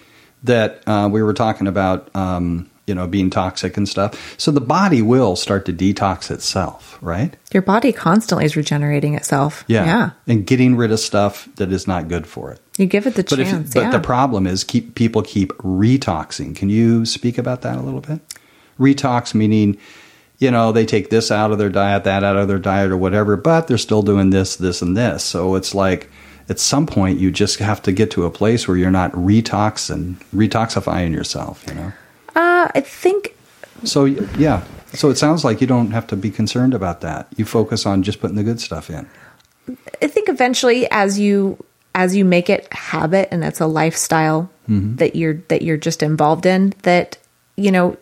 that 0.45 0.81
uh, 0.88 1.10
we 1.12 1.21
were 1.21 1.34
talking 1.34 1.67
about, 1.67 2.13
um, 2.15 2.69
you 2.88 2.93
know, 2.93 3.08
being 3.08 3.29
toxic 3.29 3.77
and 3.77 3.89
stuff. 3.89 4.36
So 4.39 4.51
the 4.51 4.62
body 4.62 5.01
will 5.01 5.36
start 5.36 5.65
to 5.65 5.73
detox 5.73 6.29
itself, 6.29 6.97
right? 7.01 7.36
Your 7.51 7.63
body 7.63 7.91
constantly 7.91 8.45
is 8.45 8.55
regenerating 8.55 9.15
itself. 9.15 9.63
yeah. 9.67 9.86
yeah. 9.86 10.10
and 10.27 10.45
getting 10.45 10.75
rid 10.75 10.91
of 10.91 10.99
stuff 10.99 11.49
that 11.55 11.71
is 11.71 11.88
not 11.88 12.08
good 12.08 12.27
for 12.27 12.51
it. 12.51 12.60
You 12.77 12.86
give 12.86 13.08
it 13.08 13.15
the 13.15 13.23
But 13.23 13.39
if 13.39 13.49
chance. 13.49 13.73
but 13.73 13.79
yeah. 13.81 13.89
the 13.91 13.99
problem 13.99 14.45
is 14.45 14.63
keep 14.63 14.95
people 14.95 15.21
keep 15.23 15.51
retoxing. 15.60 16.55
Can 16.55 16.69
you 16.69 17.05
speak 17.05 17.38
about 17.38 17.62
that 17.62 17.77
a 17.77 17.81
little 17.81 18.01
bit? 18.01 18.19
Retox 18.79 19.34
meaning, 19.34 19.77
you 20.38 20.51
know, 20.51 20.71
they 20.71 20.86
take 20.86 21.10
this 21.10 21.31
out 21.31 21.51
of 21.51 21.58
their 21.58 21.69
diet, 21.69 22.03
that 22.03 22.23
out 22.23 22.36
of 22.36 22.47
their 22.47 22.60
diet, 22.60 22.91
or 22.91 22.97
whatever, 22.97 23.38
but 23.38 23.67
they're 23.67 23.77
still 23.77 24.01
doing 24.03 24.29
this, 24.29 24.58
this, 24.58 24.81
and 24.81 24.95
this. 24.95 25.23
So 25.23 25.55
it's 25.55 25.73
like 25.73 26.10
at 26.49 26.60
some 26.60 26.86
point 26.86 27.19
you 27.19 27.31
just 27.31 27.60
have 27.60 27.81
to 27.84 27.91
get 27.91 28.12
to 28.12 28.25
a 28.25 28.31
place 28.31 28.67
where 28.67 28.77
you're 28.77 28.91
not 28.91 29.12
retoxing, 29.13 30.15
retoxifying 30.34 31.13
yourself. 31.13 31.63
You 31.67 31.73
know. 31.75 31.93
uh, 32.36 32.69
I 32.73 32.81
think 32.81 33.36
So 33.84 34.05
yeah, 34.05 34.63
So 34.93 35.10
it 35.10 35.17
sounds 35.17 35.43
like 35.43 35.62
you 35.62 35.67
don't 35.67 35.91
have 35.91 36.08
to 36.08 36.15
be 36.15 36.31
concerned 36.31 36.73
about 36.73 37.01
that. 37.01 37.27
You 37.36 37.45
focus 37.45 37.86
on 37.86 38.03
just 38.03 38.19
putting 38.19 38.38
the 38.38 38.43
good 38.43 38.62
stuff 38.62 38.89
in. 38.89 39.10
I 40.01 40.08
think 40.08 40.29
eventually 40.29 40.89
as 40.91 41.19
you 41.19 41.63
as 41.95 42.15
you 42.15 42.25
make 42.25 42.49
it 42.49 42.71
habit 42.73 43.29
and 43.31 43.43
it's 43.43 43.62
a 43.62 43.67
lifestyle 43.67 44.49
that 44.67 45.15
you're 45.15 45.36
that 45.47 45.62
you're 45.62 45.77
just 45.77 46.01
involved 46.01 46.45
in 46.45 46.73
that 46.84 47.17
you 47.55 47.71
know 47.71 47.97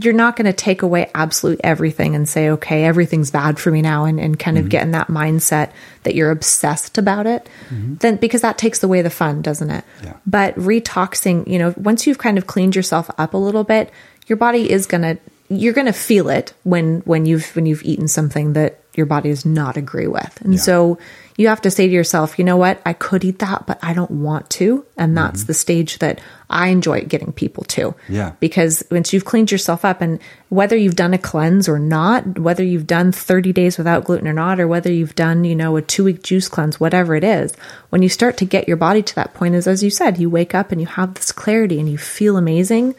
you're 0.00 0.12
not 0.12 0.36
going 0.36 0.46
to 0.46 0.52
take 0.52 0.82
away 0.82 1.10
absolute 1.14 1.60
everything 1.62 2.14
and 2.14 2.28
say 2.28 2.50
okay 2.50 2.84
everything's 2.84 3.30
bad 3.30 3.58
for 3.58 3.70
me 3.70 3.80
now 3.80 4.04
and, 4.04 4.18
and 4.18 4.38
kind 4.38 4.58
of 4.58 4.64
mm-hmm. 4.64 4.70
get 4.70 4.82
in 4.82 4.90
that 4.90 5.08
mindset 5.08 5.70
that 6.02 6.14
you're 6.14 6.30
obsessed 6.30 6.98
about 6.98 7.26
it 7.26 7.48
mm-hmm. 7.68 7.94
then 7.96 8.16
because 8.16 8.40
that 8.40 8.58
takes 8.58 8.82
away 8.82 9.02
the 9.02 9.10
fun 9.10 9.42
doesn't 9.42 9.70
it? 9.70 9.84
Yeah. 10.02 10.16
but 10.26 10.54
retoxing 10.56 11.46
you 11.46 11.58
know 11.58 11.74
once 11.76 12.06
you've 12.06 12.18
kind 12.18 12.38
of 12.38 12.46
cleaned 12.46 12.74
yourself 12.74 13.10
up 13.18 13.34
a 13.34 13.38
little 13.38 13.64
bit 13.64 13.90
your 14.26 14.36
body 14.36 14.70
is 14.70 14.86
going 14.86 15.02
to 15.02 15.18
you're 15.48 15.74
going 15.74 15.86
to 15.86 15.92
feel 15.92 16.28
it 16.28 16.54
when 16.64 17.00
when 17.00 17.26
you've 17.26 17.54
when 17.54 17.66
you've 17.66 17.82
eaten 17.84 18.08
something 18.08 18.54
that 18.54 18.80
your 18.96 19.06
body 19.06 19.30
does 19.30 19.44
not 19.44 19.76
agree 19.76 20.06
with. 20.06 20.40
And 20.42 20.54
Yeah. 20.54 20.60
so 20.60 20.98
you 21.36 21.48
have 21.48 21.60
to 21.62 21.70
say 21.70 21.88
to 21.88 21.92
yourself 21.92 22.38
you 22.38 22.44
know 22.44 22.56
what? 22.56 22.80
I 22.86 22.92
could 22.92 23.24
eat 23.24 23.40
that 23.40 23.66
but 23.66 23.78
i 23.82 23.92
don't 23.92 24.10
want 24.10 24.50
to. 24.50 24.84
And 24.96 25.16
that's 25.16 25.40
mm-hmm. 25.40 25.46
the 25.48 25.54
stage 25.54 25.98
that 25.98 26.20
i 26.48 26.68
enjoy 26.68 27.02
getting 27.02 27.32
people 27.32 27.64
to. 27.64 27.94
Yeah. 28.08 28.32
because 28.40 28.84
once 28.90 29.12
you've 29.12 29.24
cleaned 29.24 29.50
yourself 29.50 29.84
up 29.84 30.00
and 30.00 30.20
whether 30.48 30.76
you've 30.76 30.96
done 30.96 31.14
a 31.14 31.18
cleanse 31.18 31.68
or 31.68 31.78
not 31.78 32.38
whether 32.38 32.62
you've 32.62 32.86
done 32.86 33.12
30 33.12 33.52
days 33.52 33.78
without 33.78 34.04
gluten 34.04 34.28
or 34.28 34.32
not 34.32 34.60
or 34.60 34.68
whether 34.68 34.92
you've 34.92 35.14
done 35.14 35.44
you 35.44 35.56
know 35.56 35.76
a 35.76 35.82
two 35.82 36.04
week 36.04 36.22
juice 36.22 36.48
cleanse 36.48 36.78
whatever 36.78 37.16
it 37.16 37.24
is 37.24 37.52
when 37.90 38.02
you 38.02 38.08
start 38.08 38.36
to 38.36 38.44
get 38.44 38.68
your 38.68 38.76
body 38.76 39.02
to 39.02 39.14
that 39.14 39.34
point 39.34 39.54
is 39.54 39.66
as 39.66 39.82
you 39.82 39.90
said 39.90 40.18
you 40.18 40.30
wake 40.30 40.54
up 40.54 40.70
and 40.70 40.80
you 40.80 40.86
have 40.86 41.14
this 41.14 41.32
clarity 41.32 41.80
and 41.80 41.88
you 41.88 41.98
feel 41.98 42.36
amazing 42.36 42.94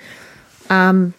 um, 0.69 1.13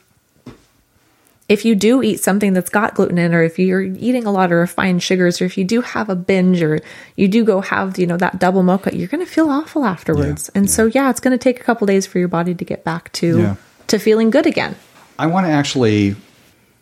if 1.49 1.65
you 1.65 1.75
do 1.77 2.03
eat 2.03 2.19
something 2.21 2.55
that's 2.55 2.69
got 2.71 2.95
gluten 2.95 3.19
in 3.19 3.33
or 3.35 3.43
if 3.43 3.59
you're 3.59 3.83
eating 3.83 4.25
a 4.27 4.33
lot 4.33 4.47
of 4.53 4.59
refined 4.59 5.03
sugars 5.03 5.41
or 5.41 5.45
if 5.45 5.57
you 5.57 5.65
do 5.65 5.81
have 5.81 6.09
a 6.09 6.17
binge 6.17 6.61
or 6.63 6.81
you 7.15 7.29
do 7.29 7.45
go 7.45 7.61
have 7.61 7.99
you 7.99 8.07
know 8.07 8.17
that 8.17 8.39
double 8.39 8.63
mocha 8.65 8.97
you're 8.97 9.07
going 9.09 9.25
to 9.25 9.31
feel 9.31 9.49
awful 9.49 9.85
afterwards 9.85 10.51
Yeah, 10.53 10.59
and 10.61 10.71
so 10.71 10.87
yeah 10.87 11.09
it's 11.11 11.21
going 11.21 11.39
to 11.39 11.43
take 11.43 11.61
a 11.61 11.63
couple 11.65 11.87
days 11.87 12.07
for 12.07 12.19
your 12.19 12.29
body 12.29 12.55
to 12.55 12.65
get 12.65 12.83
back 12.85 13.13
to 13.13 13.39
Yeah. 13.41 13.57
to 13.89 13.99
feeling 13.99 14.31
good 14.31 14.47
again 14.47 14.75
I 15.19 15.27
want 15.29 15.47
to 15.47 15.51
actually 15.53 16.17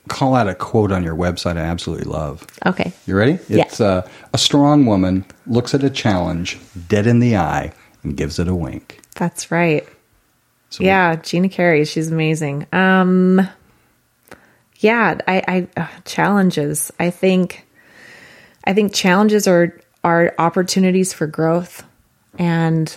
call 0.08 0.34
out 0.34 0.48
a 0.48 0.54
quote 0.54 0.92
on 0.92 1.02
your 1.04 1.14
website 1.16 1.56
I 1.56 1.60
absolutely 1.62 2.04
love. 2.10 2.46
okay 2.66 2.92
You 3.06 3.16
ready? 3.16 3.38
Yeah. 3.48 3.62
It's 3.64 3.80
uh, 3.80 4.08
a 4.32 4.38
strong 4.38 4.86
woman 4.86 5.24
looks 5.46 5.74
at 5.74 5.82
a 5.84 5.90
challenge 5.90 6.58
dead 6.88 7.06
in 7.06 7.18
the 7.20 7.36
eye 7.36 7.72
and 8.02 8.16
gives 8.16 8.38
it 8.38 8.48
a 8.48 8.54
wink. 8.54 9.00
that's 9.14 9.50
right 9.50 9.86
So 10.70 10.84
yeah 10.84 11.16
gina 11.16 11.48
carey 11.50 11.84
she's 11.84 12.10
amazing 12.10 12.66
um 12.72 13.46
yeah 14.84 15.18
i 15.26 15.42
i 15.48 15.80
uh, 15.80 15.88
challenges. 16.04 16.92
I 17.00 17.10
think 17.10 17.66
i 18.64 18.74
think 18.74 18.94
challenges 18.94 19.48
are 19.48 19.80
are 20.04 20.34
opportunities 20.38 21.12
for 21.12 21.26
growth. 21.26 21.82
And 22.38 22.94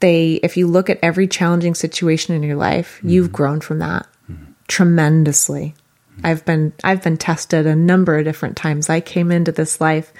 they 0.00 0.34
if 0.34 0.56
you 0.56 0.68
look 0.68 0.88
at 0.88 1.00
every 1.02 1.26
challenging 1.26 1.74
situation 1.74 2.34
in 2.34 2.42
your 2.42 2.56
life 2.56 3.00
you've 3.02 3.32
grown 3.32 3.60
from 3.60 3.80
that 3.80 4.06
tremendously. 4.68 5.74
I've 6.22 6.44
been 6.44 6.72
i've 6.84 7.02
been 7.02 7.16
tested 7.16 7.66
a 7.66 7.74
number 7.74 8.16
of 8.16 8.24
different 8.24 8.56
times. 8.56 8.88
I 8.88 9.00
came 9.00 9.32
into 9.32 9.52
this 9.52 9.80
life 9.80 10.12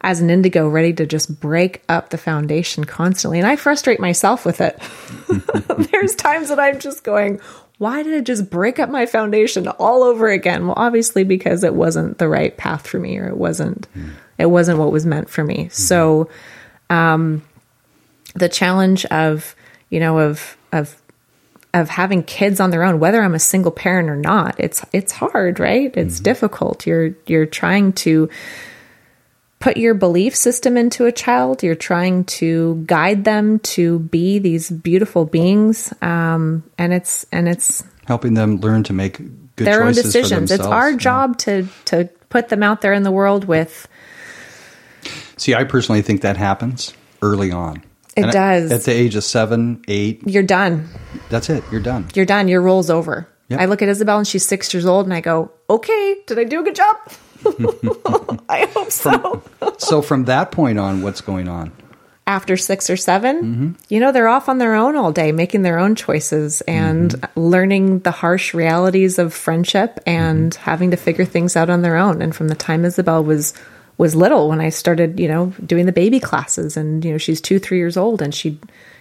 as 0.00 0.20
an 0.20 0.30
indigo 0.30 0.68
ready 0.68 0.92
to 0.92 1.06
just 1.06 1.40
break 1.40 1.82
up 1.88 2.08
the 2.10 2.18
foundation 2.18 2.84
constantly. 2.84 3.38
And 3.38 3.46
i 3.46 3.56
frustrate 3.56 4.00
myself 4.00 4.46
with 4.46 4.62
it. 4.62 4.80
There's 5.90 6.14
times 6.14 6.48
that 6.48 6.58
i'm 6.58 6.80
just 6.80 7.04
going 7.04 7.40
why 7.78 8.02
did 8.02 8.14
i 8.14 8.20
just 8.20 8.48
break 8.50 8.78
up 8.78 8.88
my 8.88 9.06
foundation 9.06 9.68
all 9.68 10.02
over 10.02 10.28
again? 10.28 10.66
Well 10.66 10.76
obviously 10.76 11.24
because 11.24 11.64
it 11.64 11.74
wasn't 11.74 12.18
the 12.18 12.28
right 12.28 12.56
path 12.56 12.86
for 12.86 12.98
me 12.98 13.18
or 13.18 13.28
it 13.28 13.36
wasn't 13.36 13.86
hmm. 13.92 14.10
it 14.38 14.46
wasn't 14.46 14.78
what 14.78 14.92
was 14.92 15.06
meant 15.06 15.28
for 15.28 15.44
me. 15.44 15.64
Hmm. 15.64 15.70
So 15.70 16.30
um 16.90 17.42
the 18.34 18.48
challenge 18.48 19.04
of 19.06 19.54
you 19.90 20.00
know 20.00 20.18
of 20.18 20.56
of 20.72 21.00
of 21.74 21.90
having 21.90 22.22
kids 22.22 22.60
on 22.60 22.70
their 22.70 22.82
own 22.82 22.98
whether 22.98 23.22
i'm 23.22 23.34
a 23.34 23.38
single 23.38 23.70
parent 23.70 24.08
or 24.08 24.16
not 24.16 24.58
it's 24.58 24.84
it's 24.92 25.12
hard 25.12 25.60
right? 25.60 25.94
It's 25.96 26.18
hmm. 26.18 26.24
difficult. 26.24 26.86
You're 26.86 27.14
you're 27.26 27.46
trying 27.46 27.92
to 27.94 28.30
put 29.58 29.76
your 29.76 29.94
belief 29.94 30.34
system 30.36 30.76
into 30.76 31.06
a 31.06 31.12
child 31.12 31.62
you're 31.62 31.74
trying 31.74 32.24
to 32.24 32.82
guide 32.86 33.24
them 33.24 33.58
to 33.60 33.98
be 34.00 34.38
these 34.38 34.70
beautiful 34.70 35.24
beings 35.24 35.92
um, 36.02 36.62
and 36.78 36.92
it's 36.92 37.24
and 37.32 37.48
it's 37.48 37.82
helping 38.06 38.34
them 38.34 38.58
learn 38.58 38.82
to 38.84 38.92
make 38.92 39.16
good 39.18 39.66
their 39.66 39.82
own 39.84 39.92
decisions 39.94 40.50
it's 40.50 40.64
our 40.64 40.90
Yeah. 40.90 40.96
job 40.96 41.38
to 41.38 41.66
to 41.86 42.08
put 42.28 42.48
them 42.50 42.62
out 42.62 42.80
there 42.82 42.92
in 42.92 43.02
the 43.02 43.10
world 43.10 43.44
with 43.46 43.88
See, 45.38 45.54
I 45.54 45.64
personally 45.64 46.00
think 46.02 46.22
that 46.22 46.38
happens 46.38 46.94
early 47.20 47.52
on. 47.52 47.76
It 48.16 48.22
And 48.24 48.32
does. 48.32 48.72
At 48.72 48.84
the 48.84 48.92
age 48.92 49.16
of 49.16 49.24
seven, 49.24 49.82
eight, 49.86 50.22
you're 50.26 50.42
done 50.42 50.88
that's 51.28 51.50
it. 51.50 51.62
You're 51.70 51.80
done. 51.82 52.06
you're 52.14 52.24
done 52.26 52.48
your 52.48 52.60
role's 52.62 52.90
over 52.90 53.28
Yep. 53.48 53.60
i 53.60 53.64
look 53.66 53.80
at 53.82 53.88
isabel 53.88 54.18
and 54.18 54.26
she's 54.26 54.44
six 54.44 54.74
years 54.74 54.86
old 54.86 55.06
and 55.06 55.14
i 55.14 55.20
go 55.20 55.50
okay 55.70 56.16
did 56.26 56.36
i 56.38 56.44
do 56.44 56.60
a 56.60 56.64
good 56.64 56.74
job 56.74 56.96
i 58.48 58.66
hope 58.74 58.90
so 58.90 59.42
so 59.78 60.02
from 60.02 60.24
that 60.24 60.50
point 60.52 60.78
on, 60.78 61.02
what's 61.02 61.20
going 61.20 61.48
on? 61.48 61.72
after 62.28 62.56
six 62.56 62.90
or 62.90 62.96
7 62.96 63.36
Mm-hmm. 63.42 63.70
you 63.88 64.00
know, 64.00 64.10
they're 64.10 64.26
off 64.28 64.48
on 64.48 64.58
their 64.58 64.74
own 64.74 64.96
all 64.96 65.12
day, 65.12 65.30
making 65.30 65.62
their 65.62 65.78
own 65.78 65.94
choices 65.94 66.60
and 66.62 67.12
Mm-hmm. 67.12 67.40
learning 67.40 67.98
the 68.00 68.10
harsh 68.10 68.52
realities 68.52 69.18
of 69.20 69.32
friendship 69.32 70.00
and 70.06 70.52
Mm-hmm. 70.52 70.62
having 70.62 70.90
to 70.90 70.96
figure 70.96 71.24
things 71.24 71.54
out 71.56 71.70
on 71.70 71.82
their 71.82 71.96
own. 71.96 72.22
And 72.22 72.34
from 72.34 72.48
the 72.48 72.54
time 72.56 72.84
Isabel 72.84 73.22
was 73.22 73.54
was 73.98 74.14
little, 74.16 74.48
when 74.50 74.60
I 74.60 74.68
started, 74.70 75.18
you 75.20 75.28
know, 75.28 75.54
doing 75.64 75.86
the 75.86 75.92
baby 75.92 76.18
classes, 76.20 76.76
and 76.76 77.02
you 77.04 77.12
know, 77.12 77.18
she's 77.18 77.40
two, 77.40 77.58
three 77.58 77.78
years 77.78 77.96
old, 77.96 78.20
and 78.20 78.34
she'd 78.34 78.58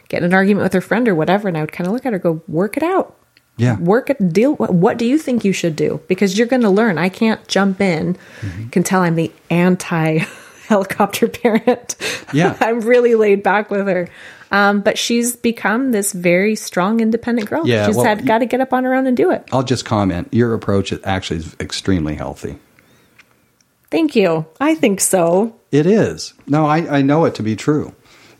get 0.07 0.19
in 0.19 0.25
an 0.25 0.33
argument 0.33 0.63
with 0.63 0.73
her 0.73 0.79
friend 0.79 1.07
or 1.07 1.15
whatever, 1.15 1.47
and 1.49 1.57
I 1.57 1.61
would 1.61 1.71
kind 1.73 1.87
of 1.87 1.93
look 1.93 2.05
at 2.05 2.13
her, 2.13 2.19
go, 2.19 2.41
work 2.47 2.77
it 2.77 2.83
out. 2.83 3.13
Yeah. 3.57 3.79
Work 3.79 4.11
deal. 4.29 4.55
What, 4.55 4.73
what 4.73 4.97
do 4.97 5.05
you 5.05 5.17
think 5.17 5.45
you 5.45 5.53
should 5.53 5.75
do? 5.75 6.01
Because 6.07 6.37
you're 6.37 6.47
going 6.47 6.63
to 6.63 6.69
learn. 6.69 6.97
I 6.97 7.09
can't 7.09 7.45
jump 7.47 7.79
in, 7.81 8.17
Mm-hmm. 8.41 8.69
can 8.69 8.83
tell 8.83 9.01
I'm 9.01 9.15
the 9.15 9.31
anti 9.49 10.25
helicopter 10.67 11.27
parent. 11.43 11.95
Yeah. 12.33 12.57
I'm 12.61 12.81
really 12.81 13.15
laid 13.15 13.43
back 13.43 13.69
with 13.71 13.87
her. 13.87 14.09
Um, 14.51 14.81
but 14.81 14.97
she's 14.97 15.35
become 15.35 15.91
this 15.91 16.13
very 16.13 16.55
strong, 16.55 16.99
independent 16.99 17.49
girl. 17.49 17.67
Yeah, 17.67 17.87
she's 17.87 17.95
well, 17.95 18.05
had 18.05 18.25
got 18.25 18.37
to 18.39 18.45
get 18.45 18.61
up 18.61 18.73
on 18.73 18.83
her 18.83 18.93
own 18.93 19.07
and 19.07 19.17
do 19.17 19.31
it. 19.31 19.43
I'll 19.51 19.63
just 19.63 19.85
comment. 19.85 20.29
Your 20.31 20.53
approach 20.53 20.93
actually 21.03 21.39
is 21.39 21.55
extremely 21.59 22.15
healthy. 22.15 22.57
Thank 23.89 24.15
you. 24.15 24.45
I 24.59 24.75
think 24.75 24.99
so. 25.01 25.55
It 25.71 25.85
is. 25.85 26.33
No, 26.47 26.65
I, 26.65 26.97
I 26.97 27.01
know 27.01 27.25
it 27.25 27.35
to 27.35 27.43
be 27.43 27.55
true. 27.55 27.93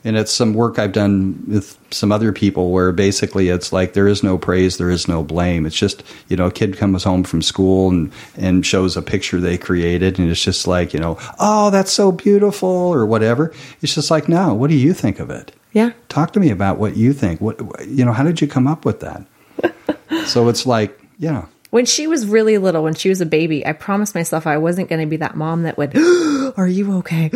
And 0.06 0.16
it's 0.16 0.32
some 0.32 0.54
work 0.54 0.78
I've 0.80 0.94
done 0.94 1.44
with 1.48 1.78
some 1.92 2.12
other 2.12 2.32
people 2.32 2.72
where 2.72 2.92
basically 2.92 3.50
it's 3.50 3.74
like 3.74 3.94
there 3.94 4.08
is 4.08 4.24
no 4.24 4.38
praise, 4.38 4.78
there 4.78 4.92
is 4.92 5.08
no 5.08 5.24
blame. 5.24 5.66
It's 5.66 5.76
just, 5.76 6.04
you 6.30 6.38
know, 6.38 6.46
a 6.46 6.52
kid 6.52 6.78
comes 6.78 7.04
home 7.04 7.24
from 7.24 7.42
school 7.42 7.90
and, 7.90 8.12
and 8.38 8.66
shows 8.66 8.96
a 8.96 9.02
picture 9.02 9.42
they 9.42 9.58
created 9.58 10.20
and 10.20 10.30
it's 10.30 10.44
just 10.44 10.68
like, 10.68 10.94
you 10.94 11.00
know, 11.00 11.18
oh, 11.40 11.72
that's 11.72 11.92
so 11.92 12.12
beautiful 12.12 12.70
or 12.70 13.06
whatever. 13.06 13.52
It's 13.82 13.96
just 13.96 14.12
like, 14.12 14.30
no, 14.30 14.54
what 14.54 14.70
do 14.70 14.78
you 14.78 14.94
think 14.94 15.20
of 15.20 15.30
it? 15.32 15.52
Yeah. 15.74 15.92
Talk 16.08 16.32
to 16.34 16.40
me 16.40 16.52
about 16.52 16.78
what 16.78 16.96
you 16.96 17.12
think. 17.12 17.42
What, 17.42 17.60
you 17.86 18.06
know, 18.06 18.14
how 18.14 18.24
did 18.24 18.40
you 18.40 18.48
come 18.48 18.68
up 18.68 18.86
with 18.86 19.02
that? 19.02 19.26
so 20.28 20.48
it's 20.48 20.66
like, 20.66 20.98
yeah. 21.18 21.48
When 21.72 21.86
she 21.86 22.08
was 22.08 22.26
really 22.28 22.58
little, 22.58 22.84
when 22.84 22.94
she 22.94 23.10
was 23.10 23.20
a 23.20 23.26
baby, 23.26 23.66
I 23.66 23.74
promised 23.74 24.16
myself 24.16 24.48
I 24.48 24.58
wasn't 24.58 24.88
going 24.88 25.02
to 25.02 25.08
be 25.08 25.18
that 25.18 25.36
mom 25.36 25.64
that 25.64 25.78
would, 25.78 25.98
Are 26.58 26.68
you 26.68 26.94
okay? 27.00 27.30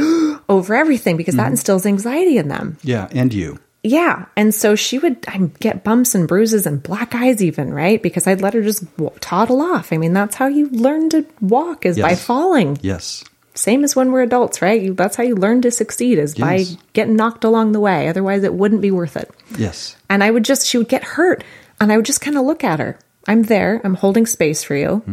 Over 0.49 0.75
everything 0.75 1.15
because 1.15 1.35
Mm-hmm. 1.35 1.43
that 1.45 1.51
instills 1.51 1.85
anxiety 1.85 2.37
in 2.37 2.47
them. 2.49 2.77
Yeah. 2.83 3.07
And 3.11 3.33
you. 3.33 3.59
Yeah. 3.83 4.25
And 4.35 4.53
so 4.53 4.75
she 4.75 4.97
would 4.99 5.23
I'd 5.29 5.57
get 5.59 5.85
bumps 5.85 6.13
and 6.15 6.27
bruises 6.27 6.65
and 6.65 6.83
black 6.83 7.15
eyes, 7.15 7.41
even, 7.41 7.73
right? 7.73 8.03
Because 8.03 8.27
I'd 8.27 8.41
let 8.41 8.53
her 8.55 8.61
just 8.61 8.83
w- 8.97 9.15
toddle 9.21 9.61
off. 9.61 9.93
I 9.93 9.97
mean, 9.97 10.11
that's 10.11 10.35
how 10.35 10.47
you 10.47 10.67
learn 10.69 11.09
to 11.11 11.25
walk 11.39 11.85
is 11.85 11.97
by 11.97 12.15
falling. 12.15 12.77
Yes. 12.81 13.23
Same 13.55 13.83
as 13.83 13.95
when 13.95 14.11
we're 14.11 14.21
adults, 14.23 14.61
right? 14.61 14.81
You, 14.81 14.93
that's 14.93 15.15
how 15.15 15.23
you 15.23 15.35
learn 15.35 15.61
to 15.63 15.71
succeed 15.71 16.17
is 16.17 16.35
by 16.35 16.65
getting 16.93 17.15
knocked 17.15 17.43
along 17.43 17.71
the 17.73 17.79
way. 17.79 18.07
Otherwise, 18.07 18.43
it 18.43 18.53
wouldn't 18.53 18.81
be 18.81 18.91
worth 18.91 19.15
it. 19.17 19.29
Yes. 19.57 19.95
And 20.09 20.23
I 20.23 20.31
would 20.31 20.43
just, 20.45 20.65
she 20.67 20.77
would 20.77 20.87
get 20.89 21.03
hurt. 21.03 21.43
And 21.81 21.91
I 21.91 21.97
would 21.97 22.05
just 22.05 22.21
kind 22.21 22.37
of 22.37 22.45
look 22.45 22.63
at 22.63 22.79
her. 22.79 22.97
I'm 23.27 23.43
there. 23.43 23.79
I'm 23.83 23.95
holding 23.95 24.25
space 24.25 24.63
for 24.63 24.75
you. 24.75 25.03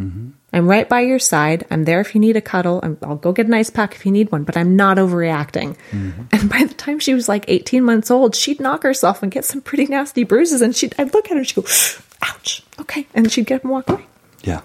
I'm 0.57 0.67
right 0.67 0.89
by 0.89 1.01
your 1.01 1.19
side. 1.19 1.67
I'm 1.71 1.85
there 1.85 2.01
if 2.01 2.15
you 2.15 2.21
need 2.21 2.35
a 2.35 2.41
cuddle. 2.41 2.81
I'm, 2.83 2.97
I'll 3.03 3.17
go 3.17 3.33
get 3.33 3.47
an 3.47 3.53
ice 3.53 3.69
pack 3.69 3.95
if 3.95 4.07
you 4.07 4.11
need 4.11 4.33
one, 4.33 4.43
but 4.43 4.57
I'm 4.57 4.75
not 4.75 4.97
overreacting. 4.97 5.77
And 5.93 6.49
by 6.51 6.65
the 6.65 6.73
time 6.73 6.99
she 6.99 7.13
was 7.13 7.29
like 7.29 7.45
18 7.47 7.85
months 7.85 8.11
old, 8.11 8.35
she'd 8.35 8.59
knock 8.59 8.83
herself 8.83 9.23
and 9.23 9.31
get 9.31 9.45
some 9.45 9.61
pretty 9.61 9.85
nasty 9.85 10.25
bruises. 10.25 10.63
And 10.63 10.75
she'd, 10.75 10.95
I'd 10.99 11.13
look 11.13 11.27
at 11.27 11.33
her 11.33 11.39
and 11.39 11.47
she'd 11.47 11.57
go, 11.57 11.67
ouch, 12.23 12.63
okay. 12.81 13.07
And 13.15 13.31
she'd 13.31 13.45
get 13.45 13.57
up 13.57 13.63
and 13.65 13.71
walk 13.71 13.91
away. 13.91 14.07
Yeah, 14.45 14.63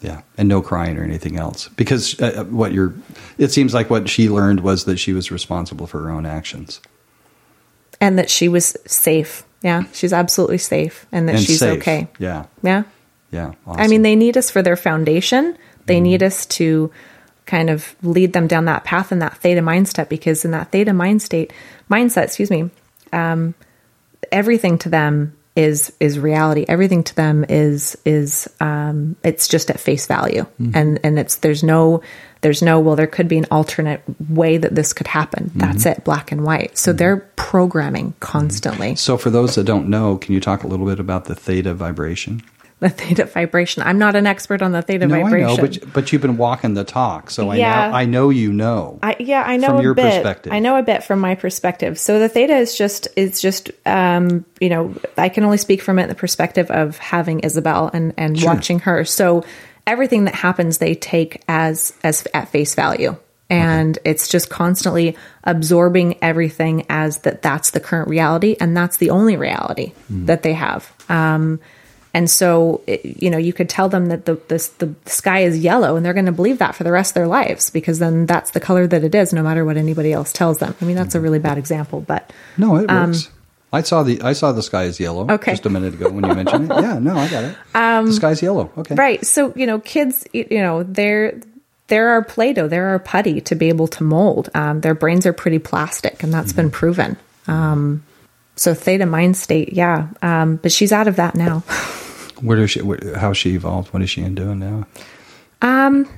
yeah, 0.00 0.22
and 0.38 0.48
no 0.48 0.62
crying 0.62 0.96
or 0.96 1.02
anything 1.02 1.36
else 1.36 1.68
because 1.68 2.20
uh, 2.20 2.44
what 2.44 2.72
you're. 2.72 2.94
It 3.36 3.50
seems 3.50 3.74
like 3.74 3.90
what 3.90 4.08
she 4.08 4.28
learned 4.28 4.60
was 4.60 4.84
that 4.84 4.98
she 4.98 5.12
was 5.12 5.32
responsible 5.32 5.86
for 5.88 6.02
her 6.02 6.10
own 6.10 6.24
actions 6.24 6.80
And 8.00 8.18
that 8.18 8.30
she 8.30 8.48
was 8.48 8.76
safe. 8.86 9.44
Yeah, 9.62 9.84
she's 9.92 10.12
absolutely 10.12 10.58
safe. 10.58 11.06
And 11.12 11.28
that 11.28 11.36
and 11.36 11.44
she's 11.44 11.60
safe. 11.60 11.80
okay. 11.80 12.08
Yeah, 12.18 12.46
Yeah. 12.62 12.84
Yeah. 13.32 13.52
I 13.66 13.88
mean, 13.88 14.02
they 14.02 14.14
need 14.14 14.36
us 14.36 14.50
for 14.50 14.62
their 14.62 14.76
foundation. 14.76 15.56
They 15.86 15.96
Mm-hmm. 15.96 16.02
need 16.04 16.22
us 16.22 16.46
to 16.46 16.92
kind 17.46 17.70
of 17.70 17.96
lead 18.02 18.32
them 18.34 18.46
down 18.46 18.66
that 18.66 18.84
path 18.84 19.10
in 19.10 19.18
that 19.18 19.36
theta 19.38 19.60
mind 19.62 19.88
state 19.88 20.08
because 20.08 20.44
in 20.44 20.52
that 20.52 20.70
theta 20.70 20.92
mind 20.92 21.20
state 21.22 21.52
mindset, 21.90 22.24
excuse 22.24 22.50
me, 22.50 22.70
um, 23.12 23.54
everything 24.30 24.78
to 24.78 24.88
them 24.88 25.36
is 25.56 25.92
is 26.00 26.18
reality. 26.18 26.64
Everything 26.68 27.02
to 27.04 27.14
them 27.16 27.44
is 27.48 27.96
is 28.06 28.48
um, 28.60 29.16
it's 29.24 29.48
just 29.48 29.70
at 29.70 29.78
face 29.80 30.06
value, 30.06 30.46
Mm-hmm. 30.60 30.70
and 30.74 31.00
and 31.04 31.18
it's 31.18 31.36
there's 31.36 31.62
no 31.62 32.00
there's 32.40 32.62
no 32.62 32.80
well 32.80 32.96
there 32.96 33.06
could 33.06 33.28
be 33.28 33.36
an 33.38 33.46
alternate 33.50 34.02
way 34.30 34.56
that 34.56 34.74
this 34.74 34.92
could 34.94 35.06
happen. 35.08 35.46
Mm-hmm. 35.50 35.58
That's 35.58 35.84
it, 35.84 36.04
black 36.04 36.32
and 36.32 36.44
white. 36.44 36.78
So 36.78 36.92
they're 36.94 37.18
programming 37.36 38.14
constantly. 38.20 38.94
so, 38.94 39.18
for 39.18 39.28
those 39.30 39.56
that 39.56 39.64
don't 39.64 39.88
know, 39.88 40.16
can 40.16 40.32
you 40.32 40.40
talk 40.40 40.62
a 40.64 40.66
little 40.66 40.86
bit 40.86 40.98
about 41.00 41.26
the 41.26 41.34
theta 41.34 41.74
vibration? 41.74 42.40
The 42.82 42.88
theta 43.00 43.26
vibration. 43.26 43.84
I'm 43.84 43.98
not 43.98 44.16
an 44.16 44.26
expert 44.26 44.60
on 44.60 44.72
the 44.72 44.82
theta 44.82 45.06
No, 45.06 45.14
vibration. 45.22 45.48
I 45.48 45.54
know, 45.54 45.56
but 45.56 45.92
but 45.92 46.12
you've 46.12 46.20
been 46.20 46.36
walking 46.36 46.74
the 46.74 46.82
talk, 46.82 47.30
so 47.30 47.48
I 47.48 47.56
Yeah. 47.56 47.90
know 47.90 47.96
I 47.96 48.04
know 48.06 48.30
you 48.30 48.52
know. 48.52 48.98
I, 49.04 49.14
yeah, 49.20 49.44
I 49.46 49.56
know 49.56 49.68
From 49.68 49.78
a 49.78 49.82
your 49.82 49.94
bit. 49.94 50.02
perspective. 50.16 50.52
I 50.52 50.58
know 50.58 50.76
a 50.76 50.82
bit 50.82 51.04
from 51.04 51.20
my 51.20 51.36
perspective. 51.36 51.96
So 51.96 52.18
the 52.18 52.28
theta 52.28 52.56
is 52.56 52.76
just 52.76 53.06
it's 53.14 53.40
just 53.40 53.70
um, 53.86 54.44
you 54.60 54.68
know 54.68 54.94
I 55.16 55.28
can 55.28 55.44
only 55.44 55.58
speak 55.58 55.80
from 55.80 56.00
it 56.00 56.02
in 56.02 56.08
the 56.08 56.16
perspective 56.16 56.72
of 56.72 56.98
having 56.98 57.38
Isabel 57.40 57.88
and 57.94 58.14
and 58.16 58.36
Sure. 58.36 58.52
watching 58.52 58.80
her. 58.80 59.04
So 59.04 59.44
everything 59.86 60.24
that 60.24 60.34
happens 60.34 60.78
they 60.78 60.96
take 60.96 61.40
as 61.48 61.92
as 62.02 62.26
at 62.34 62.48
face 62.48 62.74
value. 62.74 63.14
And 63.48 63.98
it's 64.04 64.28
just 64.28 64.48
constantly 64.50 65.14
absorbing 65.44 66.16
everything 66.22 66.86
as 66.88 67.18
that 67.18 67.42
that's 67.42 67.70
the 67.72 67.80
current 67.80 68.08
reality 68.08 68.56
and 68.58 68.74
that's 68.76 68.96
the 68.96 69.10
only 69.10 69.36
reality 69.36 69.92
Hmm. 70.08 70.24
that 70.26 70.42
they 70.42 70.54
have. 70.54 70.90
Um, 71.10 71.60
and 72.14 72.28
so, 72.28 72.82
you 72.86 73.30
know, 73.30 73.38
you 73.38 73.52
could 73.52 73.68
tell 73.68 73.88
them 73.88 74.06
that 74.06 74.26
the, 74.26 74.34
the 74.48 74.70
the 74.78 74.94
sky 75.10 75.40
is 75.40 75.58
yellow, 75.58 75.96
and 75.96 76.04
they're 76.04 76.12
going 76.12 76.26
to 76.26 76.32
believe 76.32 76.58
that 76.58 76.74
for 76.74 76.84
the 76.84 76.92
rest 76.92 77.12
of 77.12 77.14
their 77.14 77.26
lives 77.26 77.70
because 77.70 77.98
then 77.98 78.26
that's 78.26 78.50
the 78.50 78.60
color 78.60 78.86
that 78.86 79.02
it 79.02 79.14
is, 79.14 79.32
no 79.32 79.42
matter 79.42 79.64
what 79.64 79.76
anybody 79.76 80.12
else 80.12 80.32
tells 80.32 80.58
them. 80.58 80.74
I 80.80 80.84
mean, 80.84 80.96
that's 80.96 81.14
a 81.14 81.20
really 81.20 81.38
bad 81.38 81.56
example, 81.56 82.00
but 82.00 82.30
no, 82.58 82.76
it 82.76 82.90
works. 82.90 83.30
I 83.72 83.80
saw 83.80 84.02
the 84.02 84.20
I 84.20 84.34
saw 84.34 84.52
the 84.52 84.62
sky 84.62 84.84
is 84.84 85.00
yellow 85.00 85.22
um, 85.22 85.30
Okay. 85.30 85.52
Um, 85.52 85.56
just 85.56 85.66
a 85.66 85.70
minute 85.70 85.94
ago 85.94 86.10
when 86.10 86.24
you 86.24 86.34
mentioned 86.34 86.70
it. 86.70 86.80
Yeah, 86.82 86.98
no, 86.98 87.16
I 87.16 87.28
got 87.28 87.44
it. 87.44 87.56
the 87.72 88.12
sky's 88.12 88.42
yellow. 88.42 88.70
Okay. 88.76 88.94
right. 88.94 89.24
So 89.24 89.54
you 89.56 89.66
know, 89.66 89.78
kids, 89.78 90.26
you 90.34 90.60
know, 90.60 90.82
they're 90.82 91.40
they're 91.88 92.08
our 92.10 92.22
Play-Doh, 92.22 92.68
they're 92.68 92.88
our 92.88 92.98
putty 92.98 93.40
to 93.42 93.54
be 93.54 93.68
able 93.68 93.88
to 93.88 94.02
mold. 94.02 94.48
Um, 94.54 94.80
their 94.80 94.94
brains 94.94 95.26
are 95.26 95.32
pretty 95.32 95.58
plastic, 95.58 96.22
and 96.22 96.32
that's 96.32 96.52
been 96.52 96.70
proven. 96.70 97.16
Um, 97.46 98.04
so 98.56 98.74
theta 98.74 99.06
mind 99.06 99.36
state, 99.36 99.72
yeah, 99.72 100.08
um, 100.20 100.56
but 100.56 100.72
she's 100.72 100.92
out 100.92 101.08
of 101.08 101.16
that 101.16 101.34
now. 101.34 101.60
Where 102.40 102.56
does 102.56 102.70
she? 102.72 102.82
Where, 102.82 102.98
how's 103.16 103.36
she 103.36 103.54
evolved? 103.54 103.92
What 103.92 104.02
is 104.02 104.10
she 104.10 104.22
in 104.22 104.34
doing 104.34 104.58
now? 104.58 104.86
Um, 105.62 106.08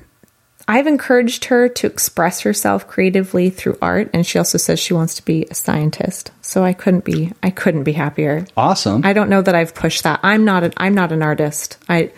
I've 0.66 0.86
encouraged 0.86 1.46
her 1.46 1.68
to 1.68 1.86
express 1.86 2.40
herself 2.40 2.88
creatively 2.88 3.50
through 3.50 3.76
art, 3.82 4.08
and 4.14 4.26
she 4.26 4.38
also 4.38 4.56
says 4.56 4.80
she 4.80 4.94
wants 4.94 5.14
to 5.16 5.24
be 5.24 5.46
a 5.50 5.54
scientist. 5.54 6.30
So 6.40 6.64
I 6.64 6.72
couldn't 6.72 7.04
be 7.04 7.32
I 7.42 7.50
couldn't 7.50 7.84
be 7.84 7.92
happier. 7.92 8.46
Awesome. 8.56 9.04
I 9.04 9.12
don't 9.12 9.28
know 9.28 9.42
that 9.42 9.54
I've 9.54 9.74
pushed 9.74 10.04
that. 10.04 10.20
I'm 10.22 10.44
not 10.44 10.64
an 10.64 10.72
I'm 10.78 10.94
not 10.94 11.12
an 11.12 11.22
artist. 11.22 11.76
I 11.88 12.12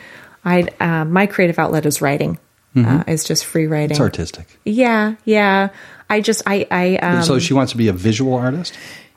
I 0.45 0.69
uh, 0.79 1.05
my 1.05 1.27
creative 1.27 1.59
outlet 1.59 1.87
is 1.87 2.01
writing. 2.01 2.39
Uh, 2.77 3.03
is 3.07 3.25
just 3.25 3.47
free 3.47 3.67
writing. 3.67 3.93
it's 3.93 4.01
artistic. 4.01 4.47
Yeah, 4.67 5.14
yeah. 5.25 5.71
I 6.11 6.21
just 6.21 6.43
I 6.45 6.67
I 6.71 6.97
um, 6.97 7.23
so 7.23 7.39
she 7.39 7.55
wants 7.55 7.73
to 7.73 7.79
be 7.79 7.89
a 7.89 7.93
visual 7.95 8.35
artist. 8.35 8.77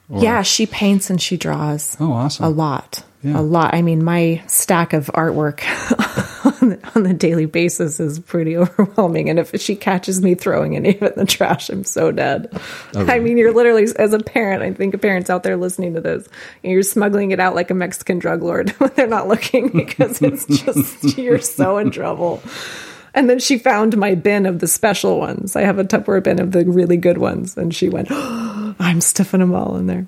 Or- 0.09 0.23
yeah. 0.23 0.41
She 0.41 0.65
paints 0.65 1.09
and 1.09 1.21
she 1.21 1.37
draws. 1.37 1.95
Oh, 1.99 2.11
awesome. 2.11 2.45
A 2.45 2.49
lot. 2.49 3.03
Yeah. 3.21 3.39
A 3.39 3.41
lot. 3.41 3.73
I 3.73 3.81
mean, 3.81 4.03
my 4.03 4.41
stack 4.47 4.93
of 4.93 5.07
artwork 5.07 5.61
on, 6.61 6.69
the, 6.69 6.91
on 6.95 7.03
the 7.03 7.13
daily 7.13 7.45
basis 7.47 7.99
is 7.99 8.17
pretty 8.17 8.55
overwhelming. 8.57 9.29
And 9.29 9.37
if 9.39 9.59
she 9.61 9.75
catches 9.75 10.21
me 10.21 10.35
throwing 10.35 10.75
any 10.77 10.95
of 10.95 11.03
it 11.03 11.13
in 11.17 11.19
the 11.19 11.25
trash, 11.25 11.69
I'm 11.69 11.83
so 11.83 12.11
dead. 12.11 12.49
Oh, 12.95 13.05
I 13.05 13.19
mean, 13.19 13.37
you're 13.37 13.53
literally, 13.53 13.87
as 13.97 14.13
a 14.13 14.19
parent, 14.19 14.63
I 14.63 14.73
think 14.73 14.99
parents 15.01 15.29
out 15.29 15.43
there 15.43 15.57
listening 15.57 15.95
to 15.95 16.01
this, 16.01 16.27
you're 16.63 16.81
smuggling 16.81 17.31
it 17.31 17.41
out 17.41 17.55
like 17.55 17.69
a 17.71 17.73
Mexican 17.73 18.19
drug 18.19 18.41
lord 18.41 18.69
when 18.79 18.91
they're 18.95 19.05
not 19.07 19.27
looking 19.27 19.67
because 19.69 20.21
it's 20.21 20.45
just, 20.45 21.17
you're 21.17 21.39
so 21.39 21.77
in 21.77 21.91
trouble. 21.91 22.41
And 23.13 23.29
then 23.29 23.39
she 23.39 23.57
found 23.57 23.97
my 23.97 24.15
bin 24.15 24.45
of 24.45 24.59
the 24.59 24.67
special 24.67 25.19
ones. 25.19 25.55
I 25.55 25.61
have 25.63 25.79
a 25.79 25.83
Tupperware 25.83 26.23
bin 26.23 26.39
of 26.39 26.51
the 26.51 26.63
really 26.63 26.95
good 26.95 27.17
ones. 27.17 27.57
And 27.57 27.73
she 27.75 27.89
went, 27.89 28.07
oh, 28.11 28.48
I'm 28.79 29.01
stuffing 29.01 29.41
them 29.41 29.53
all 29.53 29.75
in 29.77 29.87
there 29.87 30.05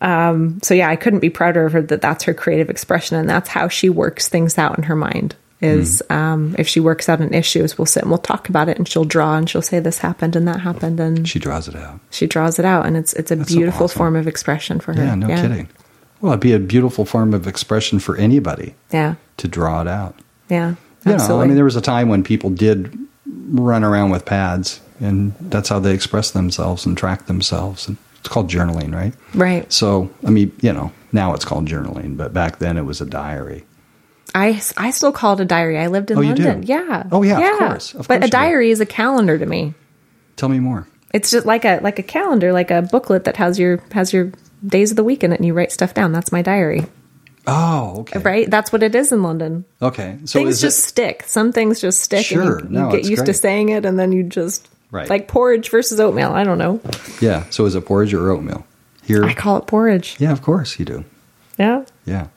so 0.00 0.74
yeah, 0.74 0.88
I 0.88 0.96
couldn't 0.96 1.20
be 1.20 1.30
prouder 1.30 1.66
of 1.66 1.72
her 1.72 1.82
that 1.82 2.00
that's 2.00 2.24
her 2.24 2.34
creative 2.34 2.70
expression 2.70 3.16
and 3.16 3.28
that's 3.28 3.48
how 3.48 3.68
she 3.68 3.88
works 3.88 4.28
things 4.28 4.56
out 4.58 4.76
in 4.78 4.84
her 4.84 4.96
mind. 4.96 5.34
Is 5.60 6.02
Mm-hmm. 6.08 6.12
um, 6.16 6.54
if 6.56 6.68
she 6.68 6.78
works 6.78 7.08
out 7.08 7.18
an 7.20 7.34
issues, 7.34 7.76
we'll 7.76 7.86
sit 7.86 8.04
and 8.04 8.10
we'll 8.12 8.18
talk 8.18 8.48
about 8.48 8.68
it, 8.68 8.78
and 8.78 8.86
she'll 8.86 9.04
draw 9.04 9.34
and 9.36 9.50
she'll 9.50 9.60
say 9.60 9.80
this 9.80 9.98
happened 9.98 10.36
and 10.36 10.46
that 10.46 10.60
happened, 10.60 11.00
and 11.00 11.28
She 11.28 11.40
draws 11.40 11.66
it 11.66 11.74
out. 11.74 11.98
she 12.10 12.28
draws 12.28 12.60
it 12.60 12.64
out, 12.64 12.86
and 12.86 12.96
it's 12.96 13.12
it's 13.14 13.32
a 13.32 13.36
so 13.38 13.44
beautiful 13.44 13.84
awesome. 13.86 13.98
form 13.98 14.14
of 14.14 14.28
expression 14.28 14.78
for 14.78 14.94
her. 14.94 15.02
Yeah, 15.04 15.16
no 15.16 15.26
kidding. 15.26 15.68
Well, 16.20 16.30
it'd 16.34 16.40
be 16.40 16.52
a 16.52 16.60
beautiful 16.60 17.04
form 17.04 17.34
of 17.34 17.48
expression 17.48 17.98
for 17.98 18.14
anybody 18.16 18.76
Yeah, 18.92 19.16
to 19.38 19.48
draw 19.48 19.80
it 19.80 19.88
out. 19.88 20.14
yeah, 20.48 20.76
You 21.04 21.16
know. 21.16 21.40
I 21.40 21.46
mean, 21.46 21.56
there 21.56 21.64
was 21.64 21.74
a 21.74 21.80
time 21.80 22.08
when 22.08 22.22
people 22.22 22.50
did 22.50 22.96
run 23.26 23.82
around 23.82 24.10
with 24.10 24.24
pads, 24.24 24.80
and 25.00 25.34
that's 25.40 25.68
how 25.70 25.80
they 25.80 25.92
express 25.92 26.30
themselves 26.30 26.86
and 26.86 26.96
track 26.96 27.26
themselves. 27.26 27.88
And 27.88 27.96
it's 28.28 28.34
called 28.34 28.50
journaling, 28.50 28.94
right? 28.94 29.14
right. 29.34 29.72
So, 29.72 30.10
I 30.26 30.28
mean, 30.28 30.52
you 30.60 30.70
know, 30.70 30.92
now 31.12 31.32
it's 31.32 31.46
called 31.46 31.66
journaling, 31.66 32.18
but 32.18 32.34
back 32.34 32.58
then 32.58 32.76
it 32.76 32.82
was 32.82 33.00
a 33.00 33.06
diary. 33.06 33.64
I 34.34 34.60
I 34.76 34.90
still 34.90 35.12
call 35.12 35.32
it 35.32 35.40
a 35.40 35.46
diary. 35.46 35.78
I 35.78 35.86
lived 35.86 36.10
in 36.10 36.18
Oh? 36.18 36.20
London. 36.20 36.62
Yeah. 36.62 37.04
Oh, 37.10 37.22
yeah, 37.22 37.38
of 37.52 37.58
course. 37.58 37.94
Of 37.94 38.06
but 38.06 38.20
course 38.20 38.28
a 38.28 38.30
diary 38.30 38.70
is 38.70 38.80
a 38.82 38.86
calendar 38.86 39.38
to 39.38 39.46
me. 39.46 39.72
Tell 40.36 40.50
me 40.50 40.60
more. 40.60 40.86
It's 41.14 41.30
just 41.30 41.46
like 41.46 41.64
a 41.64 41.80
like 41.82 41.98
a 41.98 42.02
calendar, 42.02 42.52
like 42.52 42.70
a 42.70 42.82
booklet 42.82 43.24
that 43.24 43.38
has 43.38 43.58
your 43.58 43.80
has 43.92 44.12
your 44.12 44.30
days 44.66 44.90
of 44.90 44.98
the 44.98 45.04
week 45.04 45.24
in 45.24 45.32
it, 45.32 45.36
and 45.36 45.46
you 45.46 45.54
write 45.54 45.72
stuff 45.72 45.94
down. 45.94 46.12
That's 46.12 46.30
my 46.30 46.42
diary. 46.42 46.84
Oh, 47.46 48.00
okay. 48.00 48.18
Right? 48.18 48.50
That's 48.50 48.70
what 48.70 48.82
it 48.82 48.94
is 48.94 49.10
in 49.10 49.22
London. 49.22 49.64
Okay. 49.80 50.18
So 50.26 50.40
things 50.40 50.60
just 50.60 50.80
it, 50.80 50.88
stick. 50.88 51.22
Some 51.26 51.50
things 51.50 51.80
just 51.80 52.02
stick. 52.02 52.26
Sure. 52.26 52.58
And 52.58 52.70
you, 52.72 52.76
you 52.76 52.84
No, 52.84 52.90
get 52.90 53.06
used 53.06 53.24
to 53.24 53.32
saying 53.32 53.70
it, 53.70 53.86
and 53.86 53.98
then 53.98 54.12
you 54.12 54.22
just 54.22 54.68
Right. 54.90 55.08
like 55.10 55.28
porridge 55.28 55.70
versus 55.70 56.00
oatmeal. 56.00 56.32
I 56.32 56.44
don't 56.44 56.58
know. 56.58 56.80
yeah. 57.20 57.44
So 57.50 57.66
is 57.66 57.74
it 57.74 57.84
porridge 57.84 58.14
or 58.14 58.30
oatmeal? 58.30 58.66
Here. 59.04 59.24
I 59.24 59.34
call 59.34 59.56
it 59.58 59.66
porridge. 59.66 60.16
yeah, 60.18 60.32
of 60.32 60.42
course 60.42 60.78
you 60.78 60.84
do. 60.84 61.04
Yeah. 61.58 61.84
Yeah. 62.06 62.28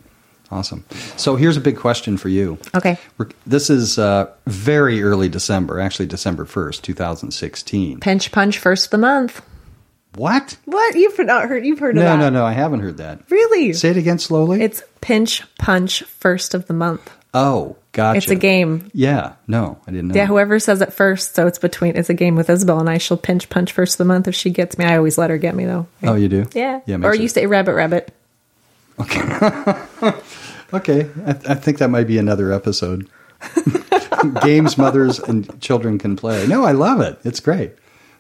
Awesome. 0.52 0.84
So 1.16 1.38
here's 1.38 1.56
a 1.56 1.62
big 1.62 1.78
question 1.78 2.18
for 2.18 2.28
you. 2.28 2.58
Okay. 2.76 2.98
We're- 3.18 3.32
This 3.46 3.70
is 3.70 3.98
uh, 3.98 4.30
very 4.48 5.02
early 5.02 5.30
December, 5.30 5.80
actually 5.80 6.08
December 6.08 6.44
1st, 6.46 6.82
2016. 6.82 8.00
Pinch 8.02 8.32
punch 8.34 8.58
first 8.58 8.86
of 8.88 8.92
the 8.92 8.98
month. 8.98 9.42
What? 10.16 10.58
What 10.66 10.96
you've 10.96 11.18
not 11.20 11.48
heard? 11.48 11.66
You've 11.66 11.80
heard 11.80 11.98
of 11.98 12.04
No, 12.04 12.18
no, 12.18 12.30
no. 12.30 12.46
I 12.46 12.52
haven't 12.52 12.82
heard 12.82 12.98
that. 12.98 13.22
Really? 13.30 13.72
Say 13.72 13.92
it 13.92 13.98
again 13.98 14.20
slowly. 14.20 14.62
It's 14.62 14.84
pinch 15.00 15.44
punch 15.58 16.04
first 16.04 16.54
of 16.54 16.68
the 16.68 16.74
month. 16.74 17.10
Oh, 17.34 17.76
gotcha. 17.92 18.18
It's 18.18 18.30
a 18.30 18.36
game. 18.36 18.90
Yeah. 18.94 19.34
No, 19.48 19.80
I 19.88 19.92
didn't 19.92 20.10
know. 20.10 20.16
Yeah, 20.16 20.26
whoever 20.26 20.60
says 20.60 20.82
it 20.82 20.94
first. 20.94 21.36
So 21.36 21.48
it's 21.48 21.60
between. 21.60 21.96
It's 21.96 22.10
a 22.10 22.14
game 22.14 22.36
with 22.36 22.50
Isabel 22.50 22.80
and 22.80 22.90
I. 22.90 22.98
She'll 22.98 23.18
pinch 23.18 23.50
punch 23.50 23.72
first 23.72 23.96
of 23.96 23.98
the 24.00 24.06
month 24.06 24.28
if 24.28 24.36
she 24.36 24.50
gets 24.50 24.78
me. 24.78 24.86
I 24.86 24.98
always 24.98 25.18
let 25.18 25.30
her 25.30 25.38
get 25.38 25.56
me 25.56 25.66
though. 25.66 25.88
oh, 26.04 26.16
you 26.16 26.30
do? 26.30 26.48
Yeah. 26.54 26.82
Yeah. 26.86 26.96
or 26.96 27.00
makes 27.12 27.20
you 27.20 27.28
say 27.28 27.46
rabbit 27.46 27.74
rabbit. 27.74 28.14
Okay. 29.00 30.14
Okay. 30.74 31.10
I, 31.26 31.32
I 31.32 31.56
think 31.56 31.80
that 31.80 31.90
might 31.90 32.08
be 32.08 32.18
another 32.18 32.52
episode. 32.52 33.10
Games 34.42 34.78
mothers 34.78 35.20
and 35.20 35.60
children 35.62 35.98
can 35.98 36.16
play. 36.16 36.48
No, 36.48 36.64
I 36.64 36.72
love 36.72 37.02
it. 37.02 37.20
It's 37.24 37.40
great. 37.40 37.74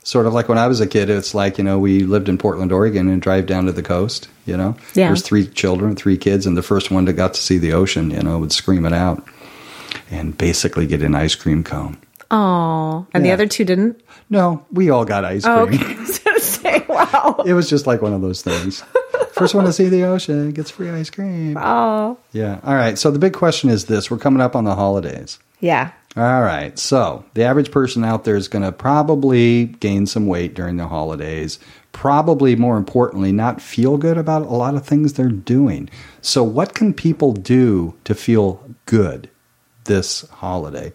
Sort 0.04 0.26
of 0.26 0.34
like 0.34 0.49
when 0.49 0.58
I 0.58 0.68
was 0.68 0.82
a 0.82 0.88
kid, 0.88 1.10
it's 1.12 1.36
like, 1.36 1.60
you 1.60 1.64
know, 1.64 1.78
we 1.78 2.02
lived 2.02 2.28
in 2.28 2.38
Portland, 2.39 2.72
Oregon 2.72 3.08
and 3.08 3.22
drive 3.22 3.45
down 3.45 3.66
to 3.66 3.72
the 3.72 3.84
coast, 3.84 4.28
you 4.47 4.58
know? 4.58 4.76
Yeah. 4.95 5.08
There's 5.08 5.22
three 5.22 5.45
children, 5.45 5.95
three 5.95 6.18
kids, 6.18 6.47
and 6.47 6.58
the 6.58 6.64
first 6.64 6.89
one 6.89 7.06
that 7.06 7.14
got 7.14 7.36
to 7.36 7.41
see 7.41 7.60
the 7.60 7.74
ocean, 7.74 8.10
you 8.10 8.22
know, 8.24 8.39
would 8.39 8.52
scream 8.52 8.86
it 8.86 8.93
out 8.93 9.24
and 10.10 10.36
basically 10.36 10.88
get 10.88 11.04
an 11.04 11.14
ice 11.14 11.36
cream 11.36 11.64
cone. 11.64 11.97
Oh, 12.32 13.06
and 13.14 13.26
the 13.26 13.32
other 13.32 13.45
two 13.45 13.66
didn't. 13.66 14.02
No, 14.30 14.66
we 14.72 14.89
all 14.89 15.04
got 15.06 15.26
ice 15.26 15.45
oh, 15.45 15.68
cream. 15.68 15.82
Oh, 15.84 15.86
okay. 15.86 15.95
I 15.97 15.99
was 15.99 16.20
gonna 16.20 16.39
say, 16.39 16.86
wow. 16.88 17.43
It 17.45 17.54
was 17.54 17.70
just 17.70 17.86
like 17.86 18.02
one 18.02 18.14
of 18.14 18.22
those 18.22 18.41
things. 18.41 18.84
First 19.34 19.54
one 19.54 19.66
to 19.66 19.74
see 19.74 19.89
the 19.89 20.04
ocean 20.04 20.52
gets 20.52 20.72
free 20.72 20.89
ice 20.89 21.10
cream. 21.10 21.58
Oh, 21.58 22.18
Yeah. 22.32 22.60
All 22.64 22.76
right. 22.76 22.97
So 22.97 23.12
the 23.12 23.20
big 23.20 23.34
question 23.34 23.70
is 23.70 23.86
this 23.86 24.10
we're 24.10 24.18
coming 24.18 24.41
up 24.41 24.56
on 24.56 24.64
the 24.64 24.76
holidays. 24.76 25.39
yeah. 25.60 25.91
All 26.18 26.41
right. 26.41 26.78
So 26.78 27.24
the 27.36 27.43
average 27.43 27.72
person 27.72 28.03
out 28.03 28.26
there 28.26 28.36
is 28.36 28.49
going 28.49 28.64
to 28.64 28.72
probably 28.72 29.66
gain 29.66 30.05
some 30.05 30.28
weight 30.28 30.53
during 30.53 30.76
the 30.76 30.88
holidays. 30.88 31.57
Probably 31.93 32.55
more 32.55 32.78
importantly, 32.78 33.32
not 33.32 33.62
feel 33.62 33.97
good 33.97 34.18
about 34.18 34.41
a 34.43 34.53
lot 34.53 34.76
of 34.76 34.86
things 34.86 35.14
they're 35.14 35.30
doing. 35.30 35.89
So, 36.22 36.41
what 36.43 36.74
can 36.74 36.93
people 36.93 37.34
do 37.34 37.95
to 38.05 38.16
feel 38.16 38.64
good 38.86 39.30
this 39.86 40.22
holiday? 40.30 40.93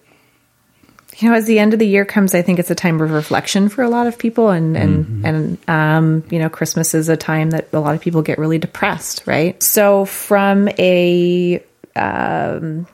You 1.18 1.28
know, 1.28 1.34
as 1.34 1.46
the 1.46 1.58
end 1.58 1.74
of 1.74 1.78
the 1.78 1.86
year 1.86 2.06
comes, 2.06 2.34
I 2.34 2.40
think 2.40 2.58
it's 2.58 2.70
a 2.70 2.74
time 2.74 3.00
of 3.00 3.10
reflection 3.10 3.68
for 3.68 3.82
a 3.82 3.90
lot 3.90 4.06
of 4.06 4.18
people, 4.18 4.48
and 4.48 4.74
and 4.76 5.26
and 5.26 5.58
um, 5.68 6.24
you 6.30 6.38
know, 6.38 6.48
Christmas 6.48 6.94
is 6.94 7.10
a 7.10 7.16
time 7.16 7.50
that 7.50 7.68
a 7.74 7.80
lot 7.80 7.94
of 7.94 8.00
people 8.00 8.22
get 8.22 8.38
really 8.38 8.58
depressed, 8.58 9.26
right? 9.26 9.62
So, 9.62 10.06
from 10.06 10.68
a 10.78 11.62
um, 11.94 12.86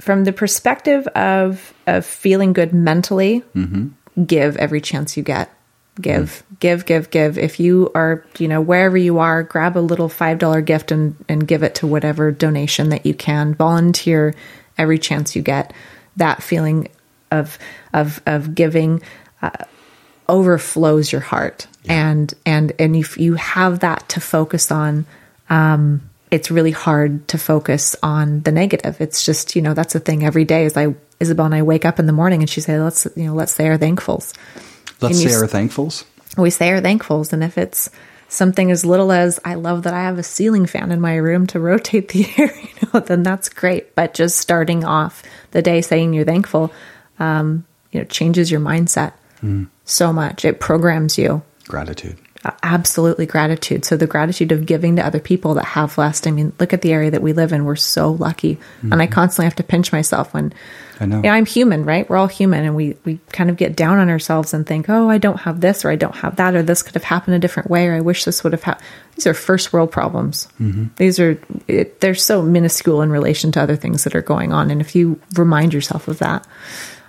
from 0.00 0.24
the 0.24 0.32
perspective 0.32 1.06
of 1.08 1.72
of 1.86 2.04
feeling 2.04 2.52
good 2.52 2.72
mentally, 2.72 3.42
give 4.26 4.56
every 4.56 4.80
chance 4.80 5.16
you 5.16 5.22
get. 5.22 5.50
Give, 5.98 6.42
give, 6.60 6.84
give, 6.84 7.10
give. 7.10 7.38
If 7.38 7.58
you 7.58 7.90
are, 7.94 8.22
you 8.38 8.48
know, 8.48 8.60
wherever 8.60 8.98
you 8.98 9.18
are, 9.18 9.42
grab 9.42 9.78
a 9.78 9.80
little 9.80 10.10
five 10.10 10.38
dollar 10.38 10.60
gift 10.60 10.92
and 10.92 11.16
and 11.26 11.48
give 11.48 11.62
it 11.62 11.76
to 11.76 11.86
whatever 11.86 12.30
donation 12.30 12.90
that 12.90 13.06
you 13.06 13.14
can. 13.14 13.54
Volunteer 13.54 14.34
every 14.76 14.98
chance 14.98 15.34
you 15.34 15.40
get. 15.40 15.72
That 16.16 16.42
feeling 16.42 16.88
of 17.30 17.58
of 17.94 18.20
of 18.26 18.54
giving 18.54 19.02
uh, 19.40 19.64
overflows 20.28 21.12
your 21.12 21.22
heart, 21.22 21.66
and 21.88 22.32
and 22.44 22.72
and 22.78 22.94
if 22.94 23.16
you 23.16 23.34
have 23.34 23.80
that 23.80 24.06
to 24.10 24.20
focus 24.20 24.70
on, 24.70 25.06
um, 25.48 26.02
it's 26.30 26.50
really 26.50 26.70
hard 26.70 27.28
to 27.28 27.38
focus 27.38 27.96
on 28.02 28.40
the 28.42 28.52
negative. 28.52 29.00
It's 29.00 29.24
just, 29.24 29.54
you 29.54 29.62
know, 29.62 29.74
that's 29.74 29.92
the 29.92 30.00
thing 30.00 30.24
every 30.24 30.44
day 30.44 30.64
is 30.64 30.76
I, 30.76 30.94
Isabel 31.20 31.46
and 31.46 31.54
I 31.54 31.62
wake 31.62 31.84
up 31.84 31.98
in 31.98 32.06
the 32.06 32.12
morning 32.12 32.42
and 32.42 32.50
she 32.50 32.60
say, 32.60 32.78
let's, 32.78 33.06
you 33.16 33.26
know, 33.26 33.34
let's 33.34 33.52
say 33.52 33.68
our 33.68 33.78
thankfuls. 33.78 34.34
Let's 35.00 35.22
say 35.22 35.32
our 35.34 35.46
thankfuls. 35.46 36.04
We 36.36 36.50
say 36.50 36.70
our 36.72 36.80
thankfuls. 36.80 37.32
And 37.32 37.44
if 37.44 37.56
it's 37.56 37.90
something 38.28 38.70
as 38.70 38.84
little 38.84 39.12
as, 39.12 39.38
I 39.44 39.54
love 39.54 39.84
that 39.84 39.94
I 39.94 40.02
have 40.02 40.18
a 40.18 40.22
ceiling 40.22 40.66
fan 40.66 40.90
in 40.90 41.00
my 41.00 41.14
room 41.14 41.46
to 41.48 41.60
rotate 41.60 42.08
the 42.08 42.28
air, 42.38 42.54
you 42.56 42.88
know, 42.92 43.00
then 43.00 43.22
that's 43.22 43.48
great. 43.48 43.94
But 43.94 44.14
just 44.14 44.38
starting 44.38 44.84
off 44.84 45.22
the 45.52 45.62
day 45.62 45.80
saying 45.80 46.12
you're 46.12 46.24
thankful, 46.24 46.72
um, 47.18 47.64
you 47.92 48.00
know, 48.00 48.06
changes 48.06 48.50
your 48.50 48.60
mindset 48.60 49.12
so 49.84 50.12
much. 50.12 50.44
It 50.44 50.60
programs 50.60 51.18
you 51.18 51.42
Gratitude. 51.68 52.18
Absolutely 52.62 53.26
gratitude. 53.26 53.84
So 53.84 53.96
the 53.96 54.06
gratitude 54.06 54.52
of 54.52 54.66
giving 54.66 54.96
to 54.96 55.06
other 55.06 55.20
people 55.20 55.54
that 55.54 55.64
have 55.64 55.96
less. 55.98 56.26
I 56.26 56.30
mean, 56.30 56.52
look 56.58 56.72
at 56.72 56.82
the 56.82 56.92
area 56.92 57.10
that 57.10 57.22
we 57.22 57.32
live 57.32 57.52
in. 57.52 57.64
We're 57.64 57.76
so 57.76 58.12
lucky, 58.12 58.58
and 58.82 59.00
I 59.00 59.06
constantly 59.06 59.46
have 59.46 59.56
to 59.56 59.62
pinch 59.62 59.92
myself 59.92 60.34
when. 60.34 60.52
I 60.98 61.04
know. 61.04 61.20
Yeah, 61.22 61.34
I'm 61.34 61.44
human, 61.44 61.84
right? 61.84 62.08
We're 62.08 62.16
all 62.16 62.26
human, 62.26 62.64
and 62.64 62.74
we 62.74 62.96
we 63.04 63.20
kind 63.32 63.50
of 63.50 63.56
get 63.56 63.76
down 63.76 63.98
on 63.98 64.08
ourselves 64.08 64.54
and 64.54 64.66
think, 64.66 64.88
"Oh, 64.88 65.08
I 65.08 65.18
don't 65.18 65.40
have 65.40 65.60
this, 65.60 65.84
or 65.84 65.90
I 65.90 65.96
don't 65.96 66.16
have 66.16 66.36
that, 66.36 66.54
or 66.54 66.62
this 66.62 66.82
could 66.82 66.94
have 66.94 67.04
happened 67.04 67.36
a 67.36 67.38
different 67.38 67.70
way, 67.70 67.86
or 67.88 67.94
I 67.94 68.00
wish 68.00 68.24
this 68.24 68.42
would 68.42 68.52
have 68.52 68.62
happened." 68.62 68.86
These 69.14 69.26
are 69.26 69.34
first 69.34 69.72
world 69.72 69.90
problems. 69.90 70.48
These 70.96 71.18
are 71.20 71.38
it, 71.68 72.00
they're 72.00 72.14
so 72.14 72.42
minuscule 72.42 73.02
in 73.02 73.10
relation 73.10 73.52
to 73.52 73.60
other 73.62 73.76
things 73.76 74.04
that 74.04 74.14
are 74.14 74.22
going 74.22 74.52
on, 74.52 74.70
and 74.70 74.80
if 74.80 74.94
you 74.94 75.20
remind 75.34 75.74
yourself 75.74 76.08
of 76.08 76.18
that. 76.18 76.46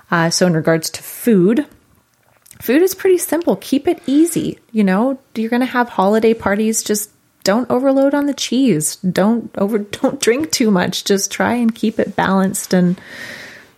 Uh, 0.09 0.29
so, 0.29 0.47
in 0.47 0.53
regards 0.53 0.89
to 0.89 1.03
food, 1.03 1.65
food 2.59 2.81
is 2.81 2.93
pretty 2.95 3.17
simple. 3.17 3.55
Keep 3.57 3.87
it 3.87 4.01
easy. 4.07 4.59
You 4.71 4.83
know, 4.83 5.19
you're 5.35 5.49
going 5.49 5.61
to 5.61 5.65
have 5.65 5.89
holiday 5.89 6.33
parties. 6.33 6.83
Just 6.83 7.09
don't 7.43 7.69
overload 7.71 8.13
on 8.13 8.25
the 8.25 8.33
cheese. 8.33 8.97
Don't 8.97 9.49
over. 9.57 9.77
Don't 10.01 10.19
drink 10.19 10.51
too 10.51 10.69
much. 10.71 11.03
Just 11.05 11.31
try 11.31 11.53
and 11.55 11.73
keep 11.73 11.97
it 11.99 12.15
balanced 12.15 12.73
and 12.73 12.99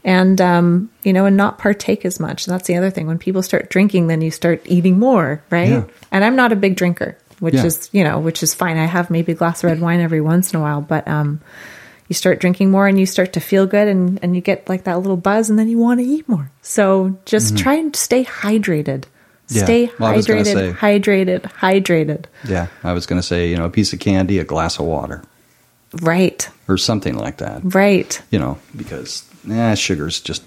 and 0.04 0.40
um, 0.42 0.90
you 1.04 1.14
know, 1.14 1.26
and 1.26 1.38
not 1.38 1.60
partake 1.60 2.06
as 2.06 2.20
much. 2.20 2.46
That's 2.46 2.68
the 2.68 2.78
other 2.78 2.90
thing. 2.90 3.06
When 3.06 3.20
people 3.20 3.44
start 3.44 3.70
drinking, 3.70 4.08
then 4.08 4.22
you 4.22 4.32
start 4.32 4.62
eating 4.66 4.98
more, 4.98 5.44
right? 5.52 5.70
Yeah. 5.70 5.84
And 6.12 6.24
I'm 6.24 6.36
not 6.36 6.52
a 6.52 6.56
big 6.56 6.78
drinker, 6.78 7.18
which 7.40 7.54
Yeah. 7.56 7.66
is 7.66 7.90
you 7.92 8.04
know, 8.04 8.18
which 8.20 8.42
is 8.42 8.56
fine. 8.56 8.78
I 8.78 8.86
have 8.86 9.10
maybe 9.10 9.34
a 9.34 9.36
glass 9.36 9.64
of 9.64 9.70
red 9.70 9.82
wine 9.82 10.00
every 10.00 10.22
once 10.22 10.54
in 10.54 10.60
a 10.60 10.64
while, 10.64 10.82
but 10.82 11.08
um, 11.08 11.42
you 12.10 12.16
start 12.16 12.40
drinking 12.42 12.70
more 12.72 12.88
and 12.88 13.00
you 13.00 13.06
start 13.06 13.32
to 13.34 13.40
feel 13.40 13.66
good 13.66 13.88
and, 13.88 14.20
and 14.22 14.36
you 14.36 14.42
get 14.42 14.68
like 14.68 14.84
that 14.84 15.00
little 15.00 15.16
buzz 15.16 15.50
and 15.50 15.58
then 15.58 15.70
you 15.70 15.78
want 15.78 16.02
to 16.02 16.06
eat 16.06 16.28
more. 16.28 16.52
So 16.62 17.18
just 17.26 17.58
try 17.58 17.76
and 17.76 17.96
stay 17.96 18.26
hydrated. 18.26 19.04
Mm-hmm. 19.06 19.58
Yeah. 19.58 19.64
Stay 19.64 19.92
Well, 20.00 20.12
I 20.12 20.16
was 20.16 20.28
gonna 20.28 20.42
hydrated, 20.42 20.54
say- 20.54 20.72
hydrated, 20.74 21.42
hydrated. 21.44 22.26
Yeah. 22.48 22.68
I 22.84 22.94
was 22.94 23.06
going 23.06 23.20
to 23.22 23.26
say, 23.28 23.50
you 23.50 23.58
know, 23.58 23.66
a 23.66 23.70
piece 23.70 23.94
of 23.94 24.00
candy, 24.00 24.38
a 24.40 24.44
glass 24.44 24.78
of 24.80 24.86
water, 24.86 25.24
Right, 26.02 26.48
or 26.68 26.78
something 26.78 27.18
like 27.18 27.38
that. 27.38 27.62
right. 27.64 28.22
You 28.30 28.38
know, 28.40 28.60
because 28.76 29.24
eh, 29.50 29.74
sugar's 29.74 30.20
just 30.22 30.44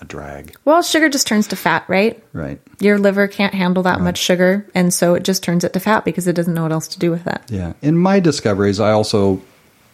a 0.00 0.04
drag. 0.04 0.54
Well, 0.64 0.80
sugar 0.82 1.08
just 1.08 1.26
turns 1.26 1.48
to 1.48 1.56
fat, 1.56 1.84
right? 1.88 2.22
Right. 2.32 2.60
Your 2.78 2.98
liver 2.98 3.26
can't 3.26 3.52
handle 3.54 3.82
that 3.82 4.00
much 4.00 4.18
sugar, 4.18 4.64
and 4.76 4.94
so 4.94 5.14
it 5.14 5.24
just 5.24 5.42
turns 5.42 5.64
it 5.64 5.72
to 5.72 5.80
fat 5.80 6.04
because 6.04 6.28
it 6.28 6.34
doesn't 6.34 6.54
know 6.54 6.62
what 6.62 6.70
else 6.72 6.86
to 6.88 6.98
do 7.00 7.10
with 7.10 7.26
it. 7.26 7.40
Yeah. 7.48 7.72
In 7.82 7.96
my 7.96 8.20
discoveries, 8.20 8.78
I 8.78 8.92
also 8.92 9.42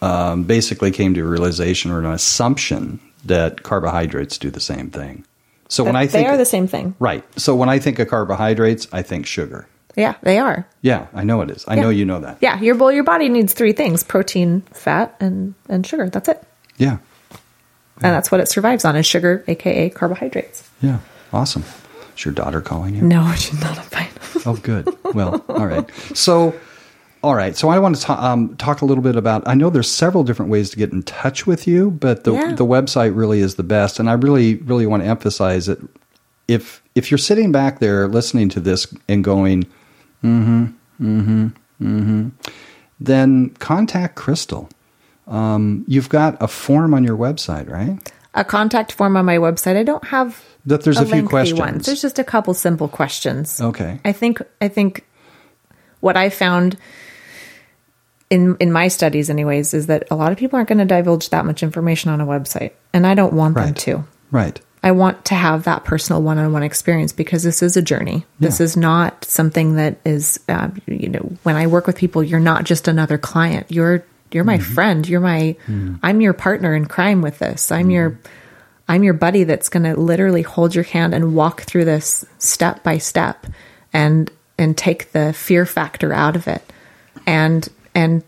um, 0.03 0.43
basically 0.43 0.91
came 0.91 1.13
to 1.13 1.21
a 1.21 1.23
realization 1.23 1.91
or 1.91 1.99
an 1.99 2.05
assumption 2.05 2.99
that 3.25 3.63
carbohydrates 3.63 4.37
do 4.37 4.49
the 4.49 4.59
same 4.59 4.89
thing. 4.89 5.23
So 5.69 5.83
when 5.83 5.95
I 5.95 6.07
think 6.07 6.27
they 6.27 6.31
are 6.33 6.37
the 6.37 6.45
same 6.45 6.67
thing. 6.67 6.95
right, 6.99 7.23
so 7.39 7.55
when 7.55 7.69
I 7.69 7.79
think 7.79 7.97
of 7.99 8.07
carbohydrates, 8.09 8.87
I 8.91 9.01
think 9.01 9.25
sugar. 9.25 9.67
Yeah, 9.95 10.15
they 10.23 10.39
are. 10.39 10.67
Yeah, 10.81 11.07
I 11.13 11.23
know 11.23 11.41
it 11.41 11.49
is. 11.51 11.63
I 11.67 11.75
Yeah. 11.75 11.81
know 11.83 11.89
you 11.89 12.05
know 12.05 12.19
that. 12.19 12.37
Yeah, 12.41 12.59
your 12.59 12.75
well, 12.75 12.91
your 12.91 13.03
body 13.03 13.29
needs 13.29 13.53
three 13.53 13.73
things: 13.73 14.03
protein, 14.03 14.61
fat, 14.73 15.15
and 15.19 15.53
and 15.69 15.85
sugar. 15.85 16.09
That's 16.09 16.27
it. 16.29 16.43
Yeah. 16.77 16.97
And 18.01 18.11
that's 18.13 18.31
what 18.31 18.41
it 18.41 18.47
survives 18.49 18.85
on 18.85 18.95
is 18.95 19.05
sugar, 19.05 19.43
aka 19.47 19.89
carbohydrates. 19.89 20.69
Yeah. 20.81 20.99
Awesome. 21.31 21.63
Is 22.17 22.25
your 22.25 22.33
daughter 22.33 22.59
calling 22.59 22.95
you? 22.95 23.01
No, 23.03 23.31
she's 23.35 23.59
not 23.61 23.77
a 23.77 23.81
fine. 23.81 24.09
Oh, 24.45 24.55
good. 24.57 24.87
Well, 25.13 25.43
all 25.47 25.65
right. 25.67 25.89
So, 26.13 26.53
all 27.23 27.35
right. 27.35 27.55
So 27.55 27.69
I 27.69 27.79
want 27.79 27.95
to 27.95 28.01
ta- 28.01 28.19
um, 28.31 28.55
talk 28.57 28.81
a 28.81 28.85
little 28.85 29.03
bit 29.03 29.15
about. 29.15 29.47
I 29.47 29.53
know 29.55 29.69
there's 29.69 29.89
several 29.89 30.23
different 30.23 30.51
ways 30.51 30.69
to 30.71 30.77
get 30.77 30.91
in 30.91 31.01
touch 31.03 31.47
with 31.47 31.65
you, 31.67 31.91
but 31.91 32.23
the 32.25 32.33
Yeah. 32.33 32.53
the 32.55 32.65
website 32.65 33.15
really 33.15 33.39
is 33.39 33.55
the 33.55 33.63
best, 33.63 33.99
and 33.99 34.09
I 34.09 34.13
really 34.13 34.55
really 34.55 34.85
want 34.85 35.03
to 35.03 35.09
emphasize 35.09 35.65
that 35.67 35.79
if 36.47 36.83
if 36.95 37.09
you're 37.09 37.17
sitting 37.17 37.51
back 37.51 37.79
there 37.79 38.07
listening 38.07 38.49
to 38.49 38.59
this 38.59 38.93
and 39.07 39.23
going, 39.23 39.63
mm-hmm, 40.23 40.65
mm-hmm, 41.01 41.47
mm-hmm, 41.81 42.29
then 42.99 43.49
contact 43.59 44.15
Crystal. 44.15 44.69
Um, 45.25 45.85
you've 45.87 46.09
got 46.09 46.35
a 46.41 46.47
form 46.49 46.93
on 46.93 47.03
your 47.03 47.17
website, 47.17 47.69
right? 47.69 47.97
a 48.35 48.43
contact 48.43 48.91
form 48.91 49.15
on 49.15 49.23
my 49.25 49.37
website. 49.37 49.77
I 49.77 49.83
don't 49.83 50.03
have 50.05 50.43
That 50.65 50.83
there's 50.83 50.97
a, 50.97 51.05
few 51.05 51.21
questions. 51.27 51.59
one. 51.59 51.77
There's 51.77 52.01
just 52.01 52.17
a 52.17 52.23
couple 52.23 52.55
simple 52.55 52.87
questions. 52.87 53.61
Okay. 53.61 53.99
I 54.03 54.11
think 54.11 54.41
I 54.59 54.67
think 54.67 55.05
what 55.99 56.17
I 56.17 56.29
found 56.29 56.75
in 58.33 58.57
in 58.59 58.71
my 58.71 58.87
studies 58.89 59.29
anyways 59.29 59.73
is 59.73 59.85
that 59.87 60.01
a 60.11 60.15
lot 60.15 60.31
of 60.31 60.37
people 60.37 60.57
aren't 60.57 60.69
going 60.69 60.79
to 60.87 60.93
divulge 60.95 61.29
that 61.29 61.45
much 61.45 61.61
information 61.63 62.11
on 62.11 62.19
a 62.19 62.25
website 62.25 62.71
and 62.93 63.05
I 63.05 63.13
don't 63.13 63.33
want 63.33 63.55
them 63.55 63.73
to. 63.73 64.03
Right. 64.31 64.59
I 64.85 64.91
want 64.91 65.23
to 65.25 65.35
have 65.35 65.63
that 65.63 65.85
personal 65.85 66.21
one-on-one 66.21 66.63
experience 66.63 67.13
because 67.13 67.43
this 67.43 67.61
is 67.63 67.77
a 67.77 67.81
journey. 67.81 68.25
This 68.39 68.59
Yeah. 68.59 68.65
is 68.65 68.75
not 68.75 69.23
something 69.23 69.75
that 69.75 69.95
is, 70.03 70.39
uh, 70.49 70.69
you 70.87 71.07
know, 71.09 71.25
when 71.43 71.55
I 71.55 71.67
work 71.67 71.87
with 71.87 71.95
people, 71.95 72.21
you're 72.21 72.39
not 72.51 72.65
just 72.65 72.87
another 72.89 73.17
client. 73.17 73.67
You're 73.69 74.03
you're 74.33 74.43
my 74.43 74.57
Mm-hmm. 74.57 74.73
friend. 74.73 75.07
You're 75.07 75.21
my, 75.21 75.55
I'm 76.01 76.19
your 76.19 76.33
partner 76.33 76.73
in 76.75 76.85
crime 76.87 77.21
with 77.21 77.37
this. 77.39 77.71
I'm 77.71 77.89
your, 77.91 78.09
Mm-hmm. 78.11 78.27
I'm 78.89 79.03
your 79.03 79.13
buddy 79.13 79.43
that's 79.45 79.69
going 79.69 79.83
to 79.83 79.95
literally 80.11 80.41
hold 80.41 80.75
your 80.75 80.83
hand 80.83 81.13
and 81.13 81.33
walk 81.35 81.61
through 81.61 81.85
this 81.85 82.25
step 82.39 82.83
by 82.83 82.97
step, 82.97 83.45
and 83.93 84.29
and 84.57 84.75
take 84.77 85.11
the 85.13 85.31
fear 85.33 85.65
factor 85.65 86.11
out 86.11 86.35
of 86.35 86.47
it, 86.49 86.61
and 87.25 87.69
and 87.95 88.23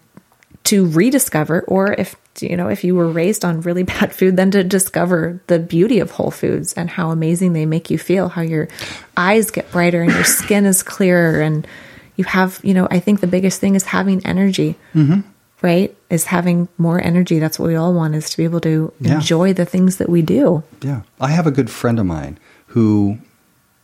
to 0.66 0.88
rediscover 0.88 1.62
or 1.68 1.94
if 1.94 2.16
you 2.42 2.58
know 2.58 2.68
if 2.68 2.84
you 2.84 2.96
were 2.96 3.08
raised 3.08 3.46
on 3.46 3.62
really 3.62 3.84
bad 3.96 4.14
food 4.14 4.36
then 4.36 4.52
to 4.52 4.64
discover 4.64 5.40
the 5.48 5.60
beauty 5.60 6.00
of 6.00 6.12
whole 6.12 6.32
foods 6.32 6.74
and 6.74 6.90
how 6.90 7.12
amazing 7.12 7.54
they 7.54 7.66
make 7.66 7.90
you 7.90 7.98
feel 7.98 8.30
how 8.30 8.42
your 8.42 8.68
eyes 9.16 9.52
get 9.52 9.72
brighter 9.72 10.02
and 10.02 10.12
your 10.12 10.24
skin 10.40 10.66
is 10.66 10.84
clearer 10.84 11.40
and 11.42 11.68
you 12.16 12.24
have 12.24 12.60
you 12.64 12.74
know 12.74 12.88
i 12.92 13.00
think 13.00 13.22
the 13.22 13.28
biggest 13.28 13.60
thing 13.62 13.76
is 13.76 13.84
having 13.84 14.26
energy 14.26 14.76
mm-hmm. 14.94 15.22
right 15.62 15.96
is 16.10 16.26
having 16.26 16.68
more 16.78 17.00
energy 17.02 17.40
that's 17.40 17.60
what 17.60 17.68
we 17.68 17.76
all 17.76 17.94
want 17.94 18.16
is 18.16 18.30
to 18.30 18.38
be 18.38 18.44
able 18.44 18.60
to 18.62 18.92
Yeah. 19.00 19.16
enjoy 19.16 19.54
the 19.54 19.66
things 19.66 19.98
that 19.98 20.10
we 20.10 20.22
do 20.22 20.64
Yeah. 20.82 21.02
I 21.22 21.30
have 21.30 21.48
a 21.48 21.52
good 21.52 21.70
friend 21.70 22.00
of 22.00 22.06
mine 22.06 22.38
who 22.68 23.20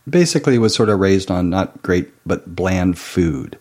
basically 0.08 0.58
was 0.58 0.74
sort 0.74 0.88
of 0.88 0.98
raised 0.98 1.30
on 1.30 1.48
not 1.48 1.80
great 1.82 2.10
but 2.26 2.54
bland 2.56 2.98
food. 2.98 3.56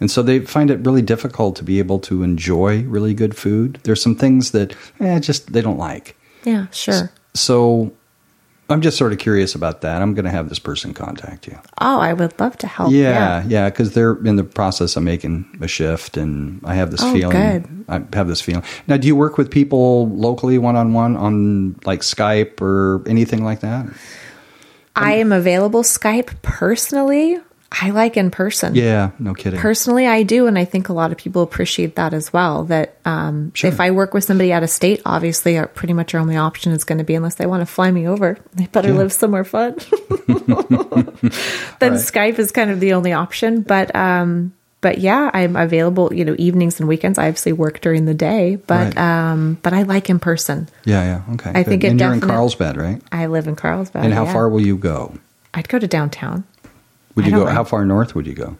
And 0.00 0.10
so 0.10 0.22
they 0.22 0.40
find 0.40 0.70
it 0.70 0.78
really 0.86 1.02
difficult 1.02 1.56
to 1.56 1.64
be 1.64 1.78
able 1.80 1.98
to 2.00 2.22
enjoy 2.22 2.82
really 2.84 3.14
good 3.14 3.36
food. 3.36 3.80
There's 3.82 4.00
some 4.02 4.14
things 4.14 4.52
that 4.52 4.74
eh, 5.00 5.18
just 5.20 5.52
they 5.52 5.60
don't 5.62 5.78
like. 5.78 6.16
yeah 6.44 6.66
sure 6.70 7.10
So 7.34 7.92
I'm 8.70 8.82
just 8.82 8.98
sort 8.98 9.12
of 9.14 9.18
curious 9.18 9.54
about 9.54 9.80
that. 9.80 10.02
I'm 10.02 10.12
going 10.14 10.26
to 10.26 10.30
have 10.30 10.50
this 10.50 10.58
person 10.58 10.92
contact 10.92 11.46
you. 11.48 11.58
oh 11.80 11.98
i 12.00 12.12
would 12.12 12.38
love 12.38 12.56
to 12.58 12.66
help 12.66 12.92
Yeah, 12.92 13.42
yeah, 13.48 13.70
because 13.70 13.92
they're 13.94 14.16
in 14.26 14.36
the 14.36 14.44
process 14.44 14.94
of 14.96 15.02
making 15.02 15.46
a 15.62 15.68
shift, 15.68 16.16
and 16.18 16.60
I 16.64 16.74
have 16.74 16.90
this 16.90 17.00
Oh, 17.02 17.12
feeling. 17.12 17.30
good. 17.32 17.84
I 17.88 18.16
have 18.16 18.28
this 18.28 18.42
feeling. 18.42 18.64
Now, 18.86 18.98
do 18.98 19.06
you 19.08 19.16
work 19.16 19.38
with 19.38 19.50
people 19.50 20.08
locally, 20.10 20.58
one 20.58 20.76
on 20.76 20.92
one, 20.92 21.16
on 21.16 21.76
like 21.86 22.00
Skype 22.02 22.60
or 22.60 23.02
anything 23.08 23.42
like 23.44 23.60
that? 23.60 23.86
i 24.96 25.12
am 25.14 25.30
available 25.32 25.82
skype 25.84 26.30
personally 26.42 27.38
i 27.70 27.90
like 27.90 28.16
in 28.16 28.30
person 28.30 28.74
Yeah, 28.74 29.10
no 29.18 29.34
kidding. 29.34 29.60
Personally, 29.60 30.06
I 30.06 30.22
do, 30.22 30.46
and 30.46 30.58
I 30.58 30.64
think 30.64 30.88
a 30.88 30.92
lot 30.94 31.12
of 31.12 31.18
people 31.18 31.42
appreciate 31.42 31.96
that 31.96 32.14
as 32.14 32.32
well. 32.32 32.64
That 32.64 32.96
um, 33.04 33.52
Sure. 33.54 33.68
if 33.68 33.78
I 33.80 33.90
work 33.90 34.14
with 34.14 34.24
somebody 34.24 34.52
out 34.54 34.62
of 34.62 34.70
state, 34.70 35.02
obviously, 35.04 35.58
uh, 35.58 35.66
pretty 35.66 35.92
much 35.92 36.14
our 36.14 36.20
only 36.20 36.36
option 36.36 36.72
is 36.72 36.84
going 36.84 36.96
to 36.98 37.04
be 37.04 37.14
unless 37.14 37.34
they 37.34 37.44
want 37.46 37.60
to 37.60 37.66
fly 37.66 37.90
me 37.90 38.08
over. 38.08 38.38
They 38.54 38.66
better 38.66 38.88
Yeah. 38.88 38.94
live 38.96 39.12
somewhere 39.12 39.44
fun. 39.44 39.76
then 40.78 41.92
Right. 41.92 42.00
Skype 42.00 42.38
is 42.38 42.52
kind 42.52 42.70
of 42.70 42.80
the 42.80 42.94
only 42.94 43.12
option. 43.12 43.62
But 43.62 43.94
um, 43.94 44.52
but 44.80 44.98
yeah, 44.98 45.30
I'm 45.34 45.56
available, 45.56 46.12
you 46.14 46.24
know, 46.24 46.36
evenings 46.38 46.78
and 46.80 46.88
weekends. 46.88 47.18
I 47.18 47.26
obviously 47.28 47.52
work 47.52 47.80
during 47.80 48.04
the 48.06 48.14
day, 48.14 48.56
but 48.56 48.94
Right. 48.94 49.30
um 49.32 49.58
but 49.62 49.72
I 49.72 49.82
like 49.82 50.08
in 50.08 50.18
person. 50.18 50.68
Yeah, 50.84 51.02
yeah. 51.26 51.34
Okay. 51.34 51.50
I 51.54 51.62
think 51.64 51.82
good. 51.82 51.88
it 51.88 51.90
and 51.92 52.00
you're 52.00 52.12
in 52.14 52.20
Carlsbad, 52.20 52.76
right? 52.76 53.02
I 53.12 53.26
live 53.26 53.46
in 53.48 53.56
Carlsbad. 53.56 54.04
and 54.04 54.14
how 54.14 54.24
yeah. 54.24 54.32
far 54.32 54.48
will 54.48 54.60
you 54.64 54.76
go? 54.76 55.14
I'd 55.54 55.68
go 55.68 55.78
to 55.78 55.86
downtown. 55.86 56.44
Would 57.18 57.26
you 57.26 57.32
go? 57.32 57.46
How 57.46 57.64
far 57.64 57.84
north 57.84 58.14
would 58.14 58.26
you 58.26 58.34
go? 58.34 58.56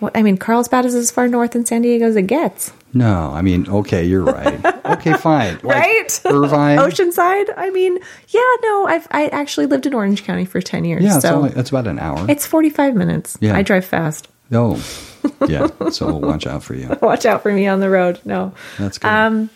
Well, 0.00 0.10
I 0.14 0.22
mean, 0.22 0.36
Carlsbad 0.36 0.84
is 0.84 0.94
as 0.94 1.10
far 1.10 1.28
north 1.28 1.54
in 1.54 1.64
San 1.64 1.82
Diego 1.82 2.06
as 2.06 2.16
it 2.16 2.26
gets. 2.26 2.72
No, 2.92 3.30
I 3.32 3.40
mean, 3.40 3.68
okay, 3.68 4.04
you're 4.04 4.24
right. 4.24 4.64
okay, 4.84 5.14
fine. 5.14 5.60
Like 5.62 5.76
right? 5.76 6.20
Irvine. 6.26 6.78
Oceanside. 6.78 7.54
I 7.56 7.70
mean, 7.70 7.98
yeah, 8.28 8.40
no, 8.62 8.86
I've 8.86 9.06
I 9.10 9.28
actually 9.28 9.66
lived 9.66 9.86
in 9.86 9.94
Orange 9.94 10.24
County 10.24 10.44
for 10.44 10.60
ten 10.60 10.84
years. 10.84 11.04
Yeah, 11.04 11.16
it's 11.16 11.24
only 11.24 11.50
it's 11.50 11.70
about 11.70 11.86
an 11.86 11.98
hour. 11.98 12.28
it's 12.28 12.44
forty 12.46 12.68
five 12.68 12.94
minutes. 12.94 13.38
Yeah. 13.40 13.56
I 13.56 13.62
drive 13.62 13.84
fast. 13.84 14.28
oh, 14.52 14.76
yeah. 15.48 15.68
So 15.90 16.16
watch 16.16 16.46
out 16.46 16.62
for 16.62 16.74
you. 16.74 16.88
Watch 17.00 17.24
out 17.24 17.42
for 17.42 17.52
me 17.52 17.66
on 17.66 17.80
the 17.80 17.88
road. 17.88 18.20
No. 18.24 18.52
That's 18.78 18.98
good. 18.98 19.08
Um, 19.08 19.50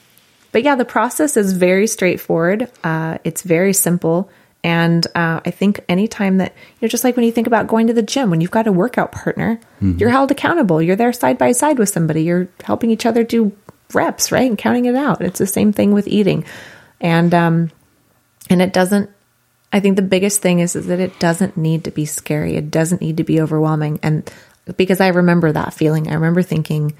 but 0.52 0.62
yeah, 0.62 0.76
the 0.76 0.84
process 0.84 1.36
is 1.36 1.52
very 1.52 1.86
straightforward. 1.88 2.70
Uh, 2.84 3.18
it's 3.24 3.42
very 3.42 3.72
simple. 3.72 4.30
And 4.66 5.06
uh, 5.14 5.38
I 5.46 5.52
think 5.52 5.84
anytime 5.88 6.38
that, 6.38 6.52
you 6.56 6.78
know, 6.82 6.88
just 6.88 7.04
like 7.04 7.14
when 7.14 7.24
you 7.24 7.30
think 7.30 7.46
about 7.46 7.68
going 7.68 7.86
to 7.86 7.92
the 7.92 8.02
gym, 8.02 8.30
when 8.30 8.40
you've 8.40 8.50
got 8.50 8.66
a 8.66 8.72
workout 8.72 9.12
partner, 9.12 9.60
Mm-hmm. 9.80 9.98
you're 9.98 10.10
held 10.10 10.32
accountable. 10.32 10.82
You're 10.82 10.96
there 10.96 11.12
side 11.12 11.38
by 11.38 11.52
side 11.52 11.78
with 11.78 11.88
somebody. 11.90 12.24
You're 12.24 12.48
helping 12.64 12.90
each 12.90 13.06
other 13.06 13.22
do 13.22 13.52
reps, 13.92 14.32
right? 14.32 14.48
And 14.48 14.58
counting 14.58 14.86
it 14.86 14.96
out. 14.96 15.20
It's 15.22 15.38
the 15.38 15.46
same 15.46 15.72
thing 15.72 15.92
with 15.92 16.08
eating. 16.08 16.44
And, 17.00 17.32
um, 17.32 17.70
and 18.50 18.60
it 18.60 18.72
doesn't, 18.72 19.08
I 19.72 19.78
think 19.80 19.94
the 19.94 20.02
biggest 20.02 20.40
thing 20.40 20.58
is, 20.60 20.74
is 20.74 20.86
that 20.86 20.98
it 20.98 21.18
doesn't 21.20 21.56
need 21.56 21.84
to 21.84 21.90
be 21.92 22.06
scary. 22.06 22.56
It 22.56 22.70
doesn't 22.72 23.02
need 23.02 23.18
to 23.18 23.24
be 23.24 23.40
overwhelming. 23.40 24.00
And 24.02 24.28
because 24.76 25.00
I 25.00 25.08
remember 25.08 25.52
that 25.52 25.74
feeling, 25.74 26.08
I 26.08 26.14
remember 26.14 26.42
thinking, 26.42 26.94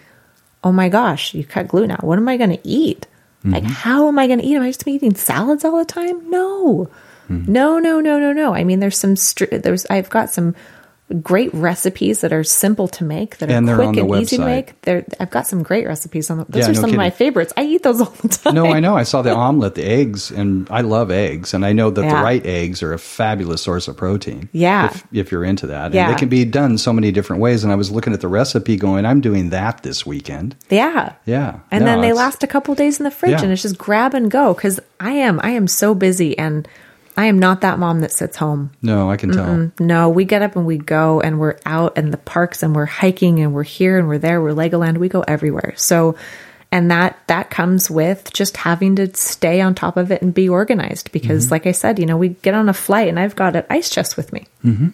oh 0.63 0.71
my 0.71 0.89
gosh, 0.89 1.35
you 1.35 1.43
cut 1.45 1.67
gluten 1.69 1.91
out. 1.91 2.05
What 2.05 2.19
am 2.19 2.29
I 2.29 2.37
going 2.37 2.51
to 2.51 2.69
eat? 2.69 3.07
Like, 3.43 3.65
how 3.65 4.09
am 4.09 4.19
I 4.19 4.27
going 4.27 4.41
to 4.41 4.45
eat? 4.47 4.57
Am 4.57 4.63
I 4.63 4.69
just 4.69 4.87
eating 4.87 5.15
salads 5.15 5.65
all 5.65 5.79
the 5.79 5.85
time? 5.85 6.29
No, 6.31 6.91
no, 7.29 7.79
no, 7.79 8.01
no, 8.01 8.19
no, 8.19 8.33
no. 8.33 8.55
I 8.55 8.65
mean, 8.65 8.81
there's 8.81 8.99
some, 8.99 9.17
str- 9.17 9.47
there's, 9.53 9.87
I've 9.87 10.11
got 10.11 10.31
some 10.31 10.55
great 11.23 11.55
recipes 11.55 12.23
that 12.23 12.33
are 12.33 12.43
simple 12.43 12.89
to 12.89 13.05
make, 13.05 13.39
that 13.39 13.49
are 13.49 13.53
And 13.53 13.69
they're 13.69 13.77
quick 13.77 13.97
and 13.97 14.11
easy 14.17 14.39
to 14.39 14.43
website. 14.43 14.47
make. 14.47 14.81
They're, 14.83 15.05
I've 15.21 15.31
got 15.31 15.47
some 15.47 15.63
great 15.63 15.87
recipes 15.87 16.31
on 16.31 16.39
the, 16.39 16.47
those 16.49 16.63
Yeah, 16.65 16.71
are 16.71 16.75
no 16.75 16.81
some 16.81 16.91
of 16.91 16.97
my 16.97 17.11
favorites. 17.11 17.53
I 17.57 17.63
eat 17.63 17.85
those 17.85 18.01
all 18.05 18.11
the 18.11 18.27
time. 18.27 18.57
No, 18.57 18.67
I 18.67 18.81
know. 18.81 18.97
I 18.97 19.05
saw 19.05 19.23
the 19.23 19.33
omelet, 19.33 19.77
the 19.77 19.85
eggs, 19.85 20.33
and 20.33 20.69
I 20.69 20.81
love 20.81 21.13
eggs, 21.13 21.55
and 21.55 21.65
I 21.65 21.73
know 21.75 21.91
that 21.91 22.01
the 22.01 22.09
right 22.09 22.45
eggs 22.45 22.83
are 22.83 22.93
a 22.93 22.99
fabulous 22.99 23.63
source 23.63 23.87
of 23.87 23.97
protein. 23.97 24.49
Yeah. 24.51 24.87
if, 24.87 25.07
if 25.13 25.31
you're 25.31 25.45
into 25.45 25.69
that, 25.69 25.95
Yeah. 25.95 26.07
and 26.07 26.15
they 26.15 26.19
can 26.19 26.29
be 26.29 26.45
done 26.45 26.77
so 26.77 26.93
many 26.93 27.13
different 27.13 27.41
ways. 27.41 27.63
And 27.63 27.73
I 27.73 27.77
was 27.77 27.89
looking 27.93 28.13
at 28.13 28.21
the 28.21 28.27
recipe, 28.27 28.75
going, 28.77 29.07
"I'm 29.07 29.21
doing 29.21 29.51
that 29.51 29.85
this 29.85 30.05
weekend." 30.05 30.57
Yeah. 30.71 31.13
Yeah, 31.25 31.61
And 31.71 31.85
No, 31.85 31.93
then 31.93 32.01
they 32.01 32.15
last 32.15 32.43
a 32.43 32.49
couple 32.49 32.75
days 32.75 32.99
in 32.99 33.05
the 33.05 33.13
fridge 33.13 33.31
Yeah. 33.31 33.43
and 33.45 33.53
it's 33.53 33.63
just 33.63 33.79
grab 33.79 34.13
and 34.15 34.29
go 34.29 34.55
cuz 34.55 34.81
I 34.99 35.13
am 35.13 35.39
I 35.45 35.51
am 35.51 35.69
so 35.69 35.95
busy 35.95 36.37
and 36.37 36.67
I 37.17 37.27
am 37.27 37.39
not 37.39 37.63
that 37.63 37.79
mom 37.79 38.01
that 38.01 38.13
sits 38.13 38.37
home. 38.37 38.73
No, 38.83 39.11
I 39.11 39.17
can 39.17 39.33
tell. 39.33 39.73
No, 39.81 40.11
we 40.11 40.25
get 40.25 40.43
up 40.43 40.55
and 40.57 40.67
we 40.67 40.77
go 40.79 41.21
and 41.21 41.39
we're 41.41 41.59
out 41.65 41.97
in 41.97 42.11
the 42.11 42.19
parks 42.19 42.63
and 42.63 42.77
we're 42.77 42.85
hiking 42.87 43.41
and 43.41 43.55
we're 43.55 43.63
here 43.63 43.99
and 43.99 44.07
we're 44.07 44.19
there, 44.19 44.43
we're 44.43 44.53
Legoland, 44.53 44.99
we 44.99 45.09
go 45.09 45.23
everywhere. 45.27 45.73
So 45.77 46.17
and 46.73 46.91
that 46.91 47.19
that 47.29 47.49
comes 47.49 47.89
with 47.89 48.33
just 48.33 48.57
having 48.57 48.97
to 48.97 49.15
stay 49.15 49.61
on 49.61 49.75
top 49.75 49.97
of 49.97 50.11
it 50.11 50.21
and 50.21 50.35
be 50.35 50.49
organized 50.49 51.11
because 51.13 51.47
Mm-hmm. 51.47 51.53
like 51.55 51.67
I 51.67 51.73
said, 51.73 51.99
you 51.99 52.07
know, 52.07 52.17
we 52.17 52.31
get 52.31 52.55
on 52.55 52.69
a 52.69 52.75
flight 52.75 53.09
and 53.09 53.19
I've 53.19 53.37
got 53.37 53.57
an 53.57 53.65
ice 53.71 53.89
chest 53.89 54.17
with 54.17 54.33
me. 54.33 54.47
Mm-hmm. 54.65 54.89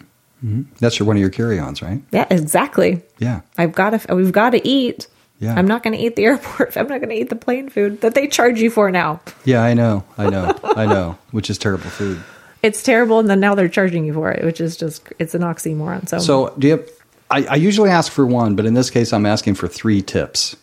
Mm-hmm. 0.45 0.61
That's 0.79 0.99
your 0.99 1.07
one 1.07 1.15
of 1.17 1.21
your 1.21 1.29
carry-ons, 1.29 1.81
right? 1.81 2.01
Yeah, 2.11 2.27
exactly. 2.29 3.01
Yeah. 3.17 3.41
I've 3.57 3.73
got 3.73 3.99
to 3.99 4.15
we've 4.15 4.31
got 4.31 4.51
to 4.51 4.65
eat. 4.67 5.07
Yeah. 5.43 5.55
I'm 5.55 5.67
not 5.67 5.83
going 5.83 5.97
to 5.97 6.03
eat 6.03 6.15
the 6.15 6.25
airport. 6.25 6.77
I'm 6.77 6.87
not 6.87 6.99
going 6.99 7.09
to 7.09 7.15
eat 7.15 7.29
the 7.29 7.35
plane 7.35 7.69
food 7.69 8.01
that 8.01 8.15
they 8.15 8.27
charge 8.27 8.59
you 8.59 8.69
for 8.69 8.91
now. 8.91 9.21
Yeah, 9.45 9.61
I 9.61 9.73
know, 9.73 10.03
I 10.17 10.29
know, 10.29 10.57
I 10.63 10.85
know. 10.85 11.17
Which 11.31 11.49
is 11.49 11.57
terrible 11.57 11.89
food. 11.89 12.21
It's 12.61 12.81
terrible, 12.81 13.19
and 13.19 13.29
then 13.29 13.39
now 13.39 13.55
they're 13.55 13.67
charging 13.67 14.05
you 14.05 14.13
for 14.13 14.31
it, 14.31 14.43
which 14.43 14.61
is 14.61 14.77
just 14.77 15.07
it's 15.19 15.35
an 15.35 15.41
oxymoron. 15.41 16.07
So, 16.07 16.19
So, 16.19 16.53
do 16.57 16.67
you? 16.67 16.77
Have, 16.77 16.89
I, 17.29 17.45
I 17.45 17.55
usually 17.55 17.89
ask 17.89 18.11
for 18.11 18.25
one, 18.25 18.55
but 18.55 18.65
in 18.65 18.73
this 18.73 18.89
case, 18.89 19.11
I'm 19.11 19.25
asking 19.25 19.55
for 19.55 19.67
three 19.67 20.01
tips 20.01 20.55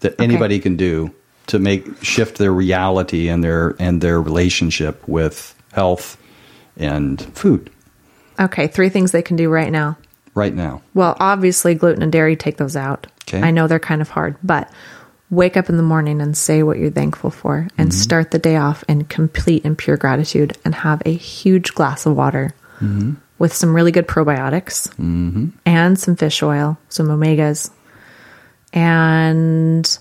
that 0.00 0.20
anybody 0.20 0.58
can 0.58 0.76
do 0.76 1.14
to 1.46 1.58
make 1.58 2.02
shift 2.02 2.38
their 2.38 2.52
reality 2.52 3.28
and 3.28 3.42
their 3.42 3.74
and 3.78 4.00
their 4.00 4.20
relationship 4.20 5.06
with 5.08 5.54
health 5.72 6.16
and 6.76 7.22
food 7.36 7.70
okay, 8.40 8.66
three 8.66 8.88
things 8.88 9.12
they 9.12 9.22
can 9.22 9.36
do 9.36 9.48
right 9.48 9.70
now. 9.70 9.98
right 10.34 10.54
now. 10.54 10.82
Well, 10.94 11.16
obviously, 11.20 11.74
gluten 11.74 12.02
and 12.02 12.10
dairy, 12.10 12.36
take 12.36 12.56
those 12.56 12.76
out. 12.76 13.06
Okay. 13.32 13.40
I 13.46 13.50
know 13.50 13.66
they're 13.66 13.78
kind 13.78 14.00
of 14.02 14.08
hard, 14.10 14.36
but 14.42 14.70
wake 15.30 15.56
up 15.56 15.68
in 15.68 15.76
the 15.76 15.82
morning 15.82 16.20
and 16.20 16.36
say 16.36 16.62
what 16.64 16.76
you're 16.78 16.90
thankful 16.90 17.30
for 17.30 17.68
and 17.78 17.94
start 17.94 18.32
the 18.32 18.38
day 18.38 18.56
off 18.56 18.82
in 18.88 19.04
complete 19.04 19.64
and 19.64 19.78
pure 19.78 19.96
gratitude 19.96 20.56
and 20.64 20.74
have 20.74 21.00
a 21.06 21.14
huge 21.14 21.72
glass 21.74 22.04
of 22.06 22.16
water 22.16 22.52
with 23.38 23.52
some 23.54 23.72
really 23.74 23.92
good 23.92 24.08
probiotics 24.08 24.90
and 25.66 25.98
some 25.98 26.16
fish 26.16 26.42
oil, 26.42 26.78
some 26.88 27.06
omegas, 27.08 27.70
and 28.72 29.98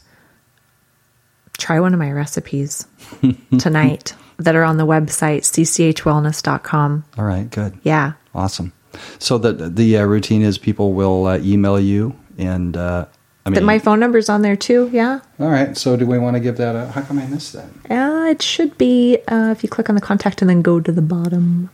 try 1.57 1.79
one 1.79 1.93
of 1.93 1.99
my 1.99 2.11
recipes 2.11 2.87
tonight 3.59 4.15
that 4.37 4.55
are 4.55 4.63
on 4.63 4.77
the 4.77 4.85
website 4.85 5.41
cchwellness.com. 5.41 7.03
All 7.17 7.25
right, 7.25 7.49
good, 7.49 7.77
Yeah. 7.83 8.13
awesome. 8.33 8.73
So 9.19 9.37
the 9.37 9.53
the 9.53 9.97
uh, 9.97 10.05
routine 10.05 10.41
is 10.41 10.57
people 10.57 10.93
will 10.93 11.27
uh, 11.27 11.37
email 11.39 11.79
you, 11.79 12.15
and 12.39 12.75
uh, 12.75 13.05
I 13.45 13.49
mean, 13.51 13.63
my 13.63 13.79
phone 13.79 13.99
number's 13.99 14.29
on 14.29 14.41
there 14.43 14.55
too. 14.55 14.89
Yeah. 14.93 15.21
all 15.39 15.49
right. 15.49 15.75
So 15.77 15.95
do 15.95 16.05
we 16.05 16.19
want 16.19 16.35
to 16.35 16.39
give 16.39 16.57
that 16.57 16.75
a? 16.75 16.87
How 16.91 17.01
come 17.01 17.17
I 17.19 17.25
missed 17.25 17.53
that? 17.53 17.69
Uh, 17.89 18.29
it 18.29 18.41
should 18.41 18.77
be 18.77 19.17
uh, 19.27 19.51
if 19.51 19.63
you 19.63 19.69
click 19.69 19.89
on 19.89 19.95
the 19.95 20.01
contact 20.01 20.41
and 20.41 20.49
then 20.49 20.61
go 20.61 20.79
to 20.79 20.91
the 20.91 21.01
bottom. 21.01 21.69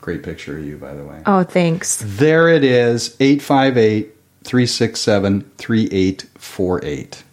Great 0.00 0.22
picture 0.22 0.56
of 0.58 0.64
you, 0.64 0.76
by 0.76 0.94
the 0.94 1.04
way. 1.04 1.20
Oh, 1.26 1.42
thanks. 1.42 2.00
There 2.04 2.48
it 2.48 2.62
is 2.64 3.16
858 3.20 4.14
367 4.44 5.40
3848. 5.58 7.24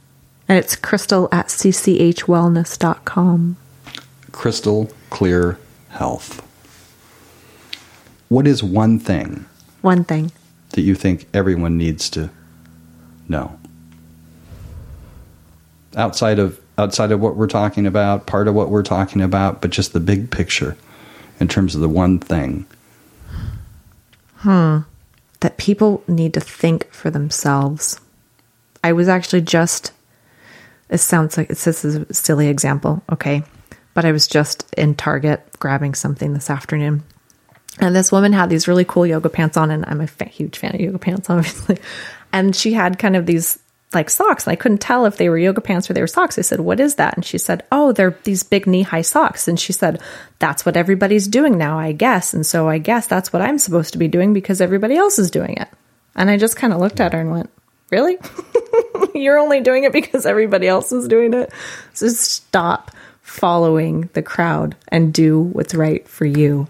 And 0.49 0.57
it's 0.57 0.75
crystal 0.75 1.29
at 1.31 1.47
cchwellness.com. 1.47 3.57
Crystal 4.31 4.89
Clear 5.09 5.59
Health. 5.89 6.41
What 8.29 8.47
is 8.47 8.61
one 8.63 8.99
thing 8.99 9.45
One 9.81 10.03
thing. 10.03 10.31
that 10.71 10.81
you 10.81 10.95
think 10.95 11.27
everyone 11.33 11.77
needs 11.77 12.09
to 12.11 12.29
know? 13.29 13.57
Outside 15.95 16.39
of 16.39 16.59
outside 16.77 17.11
of 17.11 17.19
what 17.19 17.35
we're 17.35 17.47
talking 17.47 17.87
about, 17.87 18.27
part 18.27 18.47
of 18.47 18.53
what 18.53 18.69
we're 18.69 18.83
talking 18.83 19.21
about, 19.21 19.61
but 19.61 19.71
just 19.71 19.93
the 19.93 19.99
big 19.99 20.29
picture 20.29 20.77
in 21.39 21.47
terms 21.47 21.75
of 21.75 21.81
the 21.81 21.89
one 21.89 22.19
thing. 22.19 22.65
Hmm. 24.35 24.79
That 25.39 25.57
people 25.57 26.03
need 26.07 26.33
to 26.33 26.39
think 26.39 26.91
for 26.91 27.09
themselves. 27.09 27.99
I 28.83 28.93
was 28.93 29.07
actually 29.07 29.41
just, 29.41 29.91
it 30.89 30.99
sounds 30.99 31.37
like 31.37 31.49
it's 31.49 31.63
this 31.63 31.85
is 31.85 31.95
a 31.95 32.13
silly 32.13 32.47
example, 32.47 33.03
okay? 33.11 33.43
But 33.93 34.05
I 34.05 34.11
was 34.11 34.27
just 34.27 34.65
in 34.75 34.95
Target 34.95 35.41
grabbing 35.59 35.93
something 35.95 36.33
this 36.33 36.49
afternoon. 36.49 37.03
And 37.79 37.95
this 37.95 38.11
woman 38.11 38.33
had 38.33 38.49
these 38.49 38.67
really 38.67 38.85
cool 38.85 39.05
yoga 39.05 39.29
pants 39.29 39.57
on, 39.57 39.69
and 39.69 39.85
I'm 39.87 40.01
a 40.01 40.07
fa- 40.07 40.25
huge 40.25 40.57
fan 40.57 40.73
of 40.73 40.81
yoga 40.81 40.97
pants, 40.97 41.29
obviously. 41.29 41.77
And 42.37 42.55
she 42.55 42.73
had 42.73 42.99
kind 42.99 43.15
of 43.15 43.25
these 43.25 43.59
like 43.93 44.09
socks, 44.09 44.45
and 44.45 44.51
I 44.51 44.55
couldn't 44.57 44.79
tell 44.79 45.05
if 45.05 45.15
they 45.15 45.29
were 45.29 45.37
yoga 45.37 45.61
pants 45.61 45.89
or 45.89 45.93
they 45.93 46.01
were 46.01 46.07
socks. 46.07 46.37
I 46.37 46.41
said, 46.41 46.59
What 46.59 46.79
is 46.79 46.95
that? 46.95 47.15
And 47.15 47.23
she 47.25 47.37
said, 47.37 47.63
Oh, 47.71 47.93
they're 47.93 48.17
these 48.23 48.43
big 48.43 48.67
knee 48.67 48.81
high 48.83 49.01
socks. 49.01 49.47
And 49.47 49.57
she 49.59 49.71
said, 49.73 50.01
That's 50.39 50.65
what 50.65 50.75
everybody's 50.77 51.27
doing 51.27 51.57
now, 51.57 51.79
I 51.79 51.93
guess. 51.93 52.33
And 52.33 52.45
so 52.45 52.67
I 52.67 52.79
guess 52.79 53.07
that's 53.07 53.31
what 53.31 53.41
I'm 53.41 53.57
supposed 53.57 53.93
to 53.93 53.97
be 53.99 54.07
doing 54.09 54.33
because 54.33 54.59
everybody 54.61 54.95
else 54.97 55.17
is 55.19 55.31
doing 55.31 55.55
it. 55.57 55.69
And 56.15 56.29
I 56.29 56.37
just 56.37 56.57
kind 56.57 56.73
of 56.73 56.79
looked 56.79 56.99
at 56.99 57.13
her 57.13 57.19
and 57.21 57.31
went, 57.31 57.49
Really? 57.89 58.17
You're 59.15 59.39
only 59.39 59.61
doing 59.61 59.85
it 59.85 59.93
because 59.93 60.25
everybody 60.25 60.67
else 60.67 60.91
is 60.91 61.07
doing 61.07 61.33
it? 61.33 61.51
So 61.93 62.09
stop 62.09 62.91
following 63.21 64.09
the 64.13 64.21
crowd 64.21 64.75
and 64.89 65.13
do 65.13 65.41
what's 65.41 65.73
right 65.75 66.07
for 66.07 66.25
you 66.25 66.67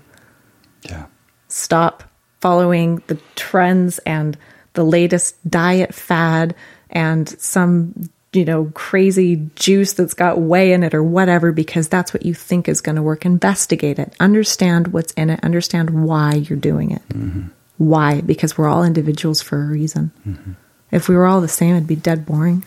Yeah. 0.83 1.05
stop 1.47 2.03
following 2.41 3.01
the 3.07 3.17
trends 3.35 3.99
and 3.99 4.37
the 4.77 4.85
latest 4.85 5.35
diet 5.49 5.93
fad 5.93 6.55
and 6.89 7.27
some 7.41 8.09
you 8.31 8.45
know 8.45 8.71
crazy 8.75 9.49
juice 9.55 9.93
that's 9.93 10.13
got 10.13 10.39
whey 10.39 10.71
in 10.71 10.83
it 10.83 10.93
or 10.93 11.03
whatever 11.03 11.51
because 11.51 11.89
that's 11.89 12.13
what 12.13 12.23
you 12.25 12.33
think 12.33 12.69
is 12.69 12.79
going 12.81 12.95
to 12.95 13.01
work. 13.01 13.25
Investigate 13.25 13.97
it. 13.97 14.13
Understand 14.19 14.89
what's 14.93 15.11
in 15.13 15.31
it. 15.31 15.43
Understand 15.43 15.89
why 15.89 16.35
you're 16.35 16.59
doing 16.59 16.91
it. 16.91 17.01
Mm-hmm. 17.09 17.47
Why? 17.79 18.21
Because 18.21 18.57
we're 18.57 18.69
all 18.69 18.83
individuals 18.83 19.41
for 19.41 19.61
a 19.61 19.65
reason. 19.67 20.11
Mm-hmm. 20.27 20.51
If 20.91 21.09
we 21.09 21.15
were 21.15 21.25
all 21.25 21.41
the 21.41 21.47
same 21.47 21.75
it'd 21.75 21.87
be 21.87 21.95
dead 21.95 22.25
boring. 22.25 22.63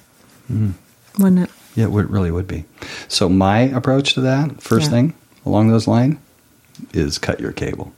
Mm-hmm. 0.50 1.22
Wouldn't 1.22 1.42
it? 1.44 1.50
Yeah, 1.76 1.84
it 1.84 1.92
would, 1.92 2.10
really 2.10 2.32
would 2.32 2.48
be. 2.48 2.64
So 3.06 3.28
my 3.28 3.60
approach 3.60 4.14
to 4.14 4.22
that, 4.22 4.60
first 4.60 4.86
Yeah. 4.86 4.90
thing 4.90 5.14
along 5.46 5.70
those 5.70 5.86
lines, 5.86 6.18
is 6.92 7.18
cut 7.18 7.38
your 7.38 7.52
cable. 7.52 7.92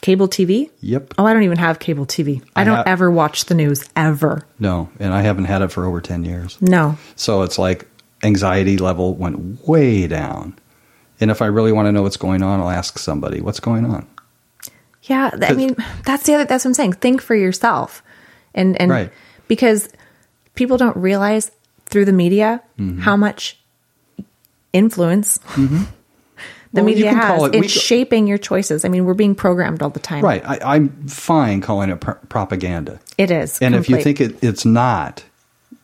Cable 0.00 0.28
TV? 0.28 0.70
Yep. 0.80 1.14
Oh, 1.18 1.26
I 1.26 1.32
don't 1.34 1.42
even 1.42 1.58
have 1.58 1.78
cable 1.78 2.06
TV. 2.06 2.42
I, 2.56 2.62
I 2.62 2.64
don't 2.64 2.76
ha- 2.76 2.84
ever 2.86 3.10
watch 3.10 3.44
the 3.46 3.54
news 3.54 3.88
ever. 3.96 4.46
No, 4.58 4.88
and 4.98 5.12
I 5.12 5.20
haven't 5.22 5.44
had 5.44 5.60
it 5.62 5.70
for 5.70 5.84
over 5.84 6.00
10 6.00 6.24
years. 6.24 6.56
No. 6.62 6.96
So 7.16 7.42
it's 7.42 7.58
like 7.58 7.86
anxiety 8.22 8.78
level 8.78 9.14
went 9.14 9.66
way 9.68 10.06
down. 10.06 10.58
And 11.20 11.30
if 11.30 11.42
I 11.42 11.46
really 11.46 11.72
want 11.72 11.86
to 11.86 11.92
know 11.92 12.02
what's 12.02 12.16
going 12.16 12.42
on, 12.42 12.60
I'll 12.60 12.70
ask 12.70 12.98
somebody, 12.98 13.42
what's 13.42 13.60
going 13.60 13.84
on? 13.84 14.06
Yeah, 15.02 15.30
I 15.42 15.52
mean, 15.52 15.76
that's 16.04 16.24
the 16.24 16.34
other 16.34 16.44
that's 16.46 16.64
what 16.64 16.70
I'm 16.70 16.74
saying. 16.74 16.92
Think 16.94 17.20
for 17.20 17.34
yourself. 17.34 18.02
And 18.54 18.80
and 18.80 18.90
Right. 18.90 19.12
because 19.48 19.88
people 20.54 20.76
don't 20.78 20.96
realize 20.96 21.50
through 21.86 22.04
the 22.06 22.12
media 22.12 22.62
Mm-hmm. 22.78 23.00
how 23.00 23.16
much 23.16 23.58
influence 24.72 25.38
the 26.72 26.82
Well, 26.82 26.84
media 26.84 27.12
has 27.12 27.42
it- 27.44 27.60
we- 27.60 27.68
shaping 27.68 28.26
your 28.26 28.38
choices. 28.38 28.84
I 28.84 28.88
mean, 28.88 29.04
we're 29.04 29.14
being 29.14 29.34
programmed 29.34 29.82
all 29.82 29.90
the 29.90 30.00
time. 30.00 30.24
Right. 30.24 30.42
I, 30.44 30.76
I'm 30.76 30.90
fine 31.08 31.60
calling 31.60 31.90
it 31.90 32.00
pr- 32.00 32.12
propaganda. 32.28 33.00
It 33.18 33.30
is. 33.30 33.58
And 33.60 33.74
if 33.74 33.88
you 33.88 34.00
think 34.02 34.20
it, 34.20 34.42
it's 34.42 34.64
not, 34.64 35.24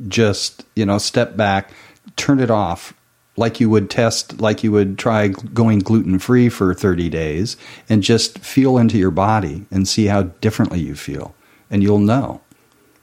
just, 0.09 0.65
you 0.77 0.85
know, 0.87 0.99
step 0.99 1.37
back, 1.37 1.71
turn 2.17 2.39
it 2.41 2.51
off 2.51 2.93
like 3.37 3.61
you 3.61 3.69
would 3.69 3.91
test, 3.91 4.41
like 4.41 4.63
you 4.65 4.73
would 4.73 4.99
try 4.99 5.29
going 5.29 5.81
gluten 5.81 6.19
free 6.19 6.49
for 6.49 6.73
30 6.73 7.09
days 7.09 7.57
and 7.89 8.03
just 8.03 8.39
feel 8.39 8.79
into 8.79 8.97
your 8.97 9.11
body 9.11 9.67
and 9.71 9.87
see 9.89 10.07
how 10.07 10.23
differently 10.23 10.81
you 10.81 10.95
feel. 10.95 11.35
And 11.71 11.83
you'll 11.83 11.99
know. 11.99 12.41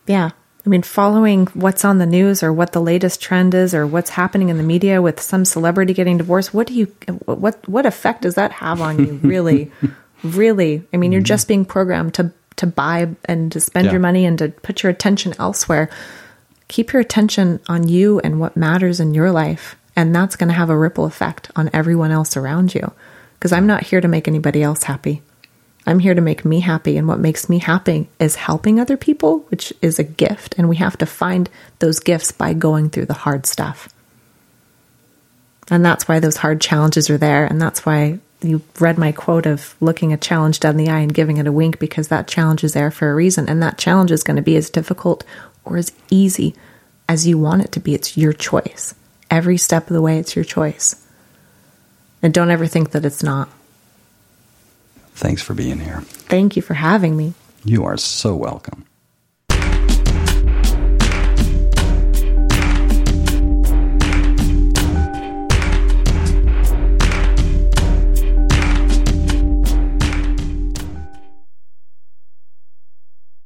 Yeah. 0.07 0.31
I 0.65 0.69
mean, 0.69 0.81
following 0.81 1.47
what's 1.47 1.83
on 1.83 1.97
the 1.97 2.05
news 2.05 2.41
or 2.41 2.53
what 2.53 2.71
the 2.71 2.79
latest 2.81 3.21
trend 3.21 3.53
is 3.53 3.73
or 3.73 3.85
what's 3.85 4.11
happening 4.11 4.47
in 4.47 4.57
the 4.57 4.63
media 4.63 5.01
with 5.01 5.19
some 5.19 5.43
celebrity 5.43 5.93
getting 5.93 6.17
divorced, 6.17 6.53
what 6.53 6.67
do 6.67 6.73
you, 6.73 6.85
what, 7.25 7.67
what 7.67 7.85
effect 7.85 8.21
does 8.21 8.35
that 8.35 8.51
have 8.53 8.79
on 8.81 8.99
you? 8.99 9.19
Really, 9.23 9.71
really? 10.23 10.83
I 10.93 10.97
mean, 10.97 11.11
you're 11.11 11.19
mm-hmm. 11.19 11.25
just 11.25 11.49
being 11.49 11.65
programmed 11.65 12.13
to, 12.13 12.31
to 12.57 12.67
buy 12.67 13.09
and 13.25 13.51
to 13.51 13.59
spend 13.59 13.85
Yeah. 13.85 13.91
your 13.91 13.99
money 13.99 14.25
and 14.25 14.37
to 14.37 14.49
put 14.49 14.83
your 14.83 14.89
attention 14.89 15.33
elsewhere. 15.37 15.89
Keep 16.69 16.93
your 16.93 17.01
attention 17.01 17.59
on 17.67 17.89
you 17.89 18.19
and 18.21 18.39
what 18.39 18.55
matters 18.55 19.01
in 19.01 19.13
your 19.13 19.31
life. 19.31 19.75
And 19.97 20.15
that's 20.15 20.37
going 20.37 20.47
to 20.47 20.53
have 20.55 20.69
a 20.69 20.77
ripple 20.77 21.05
effect 21.05 21.51
on 21.57 21.69
everyone 21.73 22.11
else 22.11 22.37
around 22.37 22.73
you. 22.73 22.91
Because 23.33 23.51
I'm 23.51 23.67
not 23.67 23.83
here 23.83 23.99
to 23.99 24.07
make 24.07 24.29
anybody 24.29 24.63
else 24.63 24.83
happy. 24.83 25.21
I'm 25.85 25.99
here 25.99 26.13
to 26.13 26.21
make 26.21 26.45
me 26.45 26.61
happy. 26.61 26.97
And 26.97 27.07
what 27.07 27.19
makes 27.19 27.49
me 27.49 27.59
happy 27.59 28.07
is 28.19 28.35
helping 28.35 28.79
other 28.79 28.97
people, 28.97 29.39
which 29.49 29.73
is 29.81 29.99
a 29.99 30.03
gift. 30.03 30.55
And 30.57 30.69
we 30.69 30.77
have 30.77 30.97
to 30.99 31.05
find 31.05 31.49
those 31.79 31.99
gifts 31.99 32.31
by 32.31 32.53
going 32.53 32.89
through 32.89 33.07
the 33.07 33.13
hard 33.13 33.45
stuff. 33.45 33.89
And 35.69 35.83
that's 35.83 36.07
why 36.07 36.19
those 36.19 36.37
hard 36.37 36.61
challenges 36.61 37.09
are 37.09 37.17
there. 37.17 37.45
And 37.45 37.61
that's 37.61 37.85
why 37.85 38.19
you 38.41 38.61
read 38.79 38.97
my 38.97 39.11
quote 39.11 39.45
of 39.45 39.75
looking 39.79 40.13
a 40.13 40.17
challenge 40.17 40.59
down 40.59 40.77
the 40.77 40.89
eye 40.89 40.99
and 40.99 41.13
giving 41.13 41.37
it 41.37 41.47
a 41.47 41.51
wink 41.51 41.79
because 41.79 42.09
that 42.09 42.27
challenge 42.27 42.63
is 42.63 42.73
there 42.73 42.91
for 42.91 43.11
a 43.11 43.15
reason. 43.15 43.49
And 43.49 43.61
that 43.61 43.77
challenge 43.77 44.11
is 44.11 44.23
going 44.23 44.35
to 44.35 44.41
be 44.41 44.57
as 44.57 44.69
difficult 44.69 45.23
or 45.65 45.77
as 45.77 45.91
easy 46.09 46.55
as 47.07 47.27
you 47.27 47.37
want 47.37 47.63
it 47.63 47.71
to 47.73 47.79
be. 47.79 47.93
It's 47.93 48.17
your 48.17 48.33
choice. 48.33 48.93
Every 49.29 49.57
step 49.57 49.87
of 49.87 49.93
the 49.93 50.01
way, 50.01 50.19
it's 50.19 50.35
your 50.35 50.45
choice. 50.45 51.05
And 52.21 52.33
don't 52.33 52.51
ever 52.51 52.67
think 52.67 52.91
that 52.91 53.05
it's 53.05 53.23
not. 53.23 53.49
Thanks 55.15 55.41
for 55.41 55.53
being 55.53 55.79
here. 55.79 56.01
Thank 56.01 56.55
you 56.55 56.61
for 56.61 56.73
having 56.73 57.15
me. 57.15 57.33
You 57.63 57.85
are 57.85 57.97
so 57.97 58.35
welcome. 58.35 58.85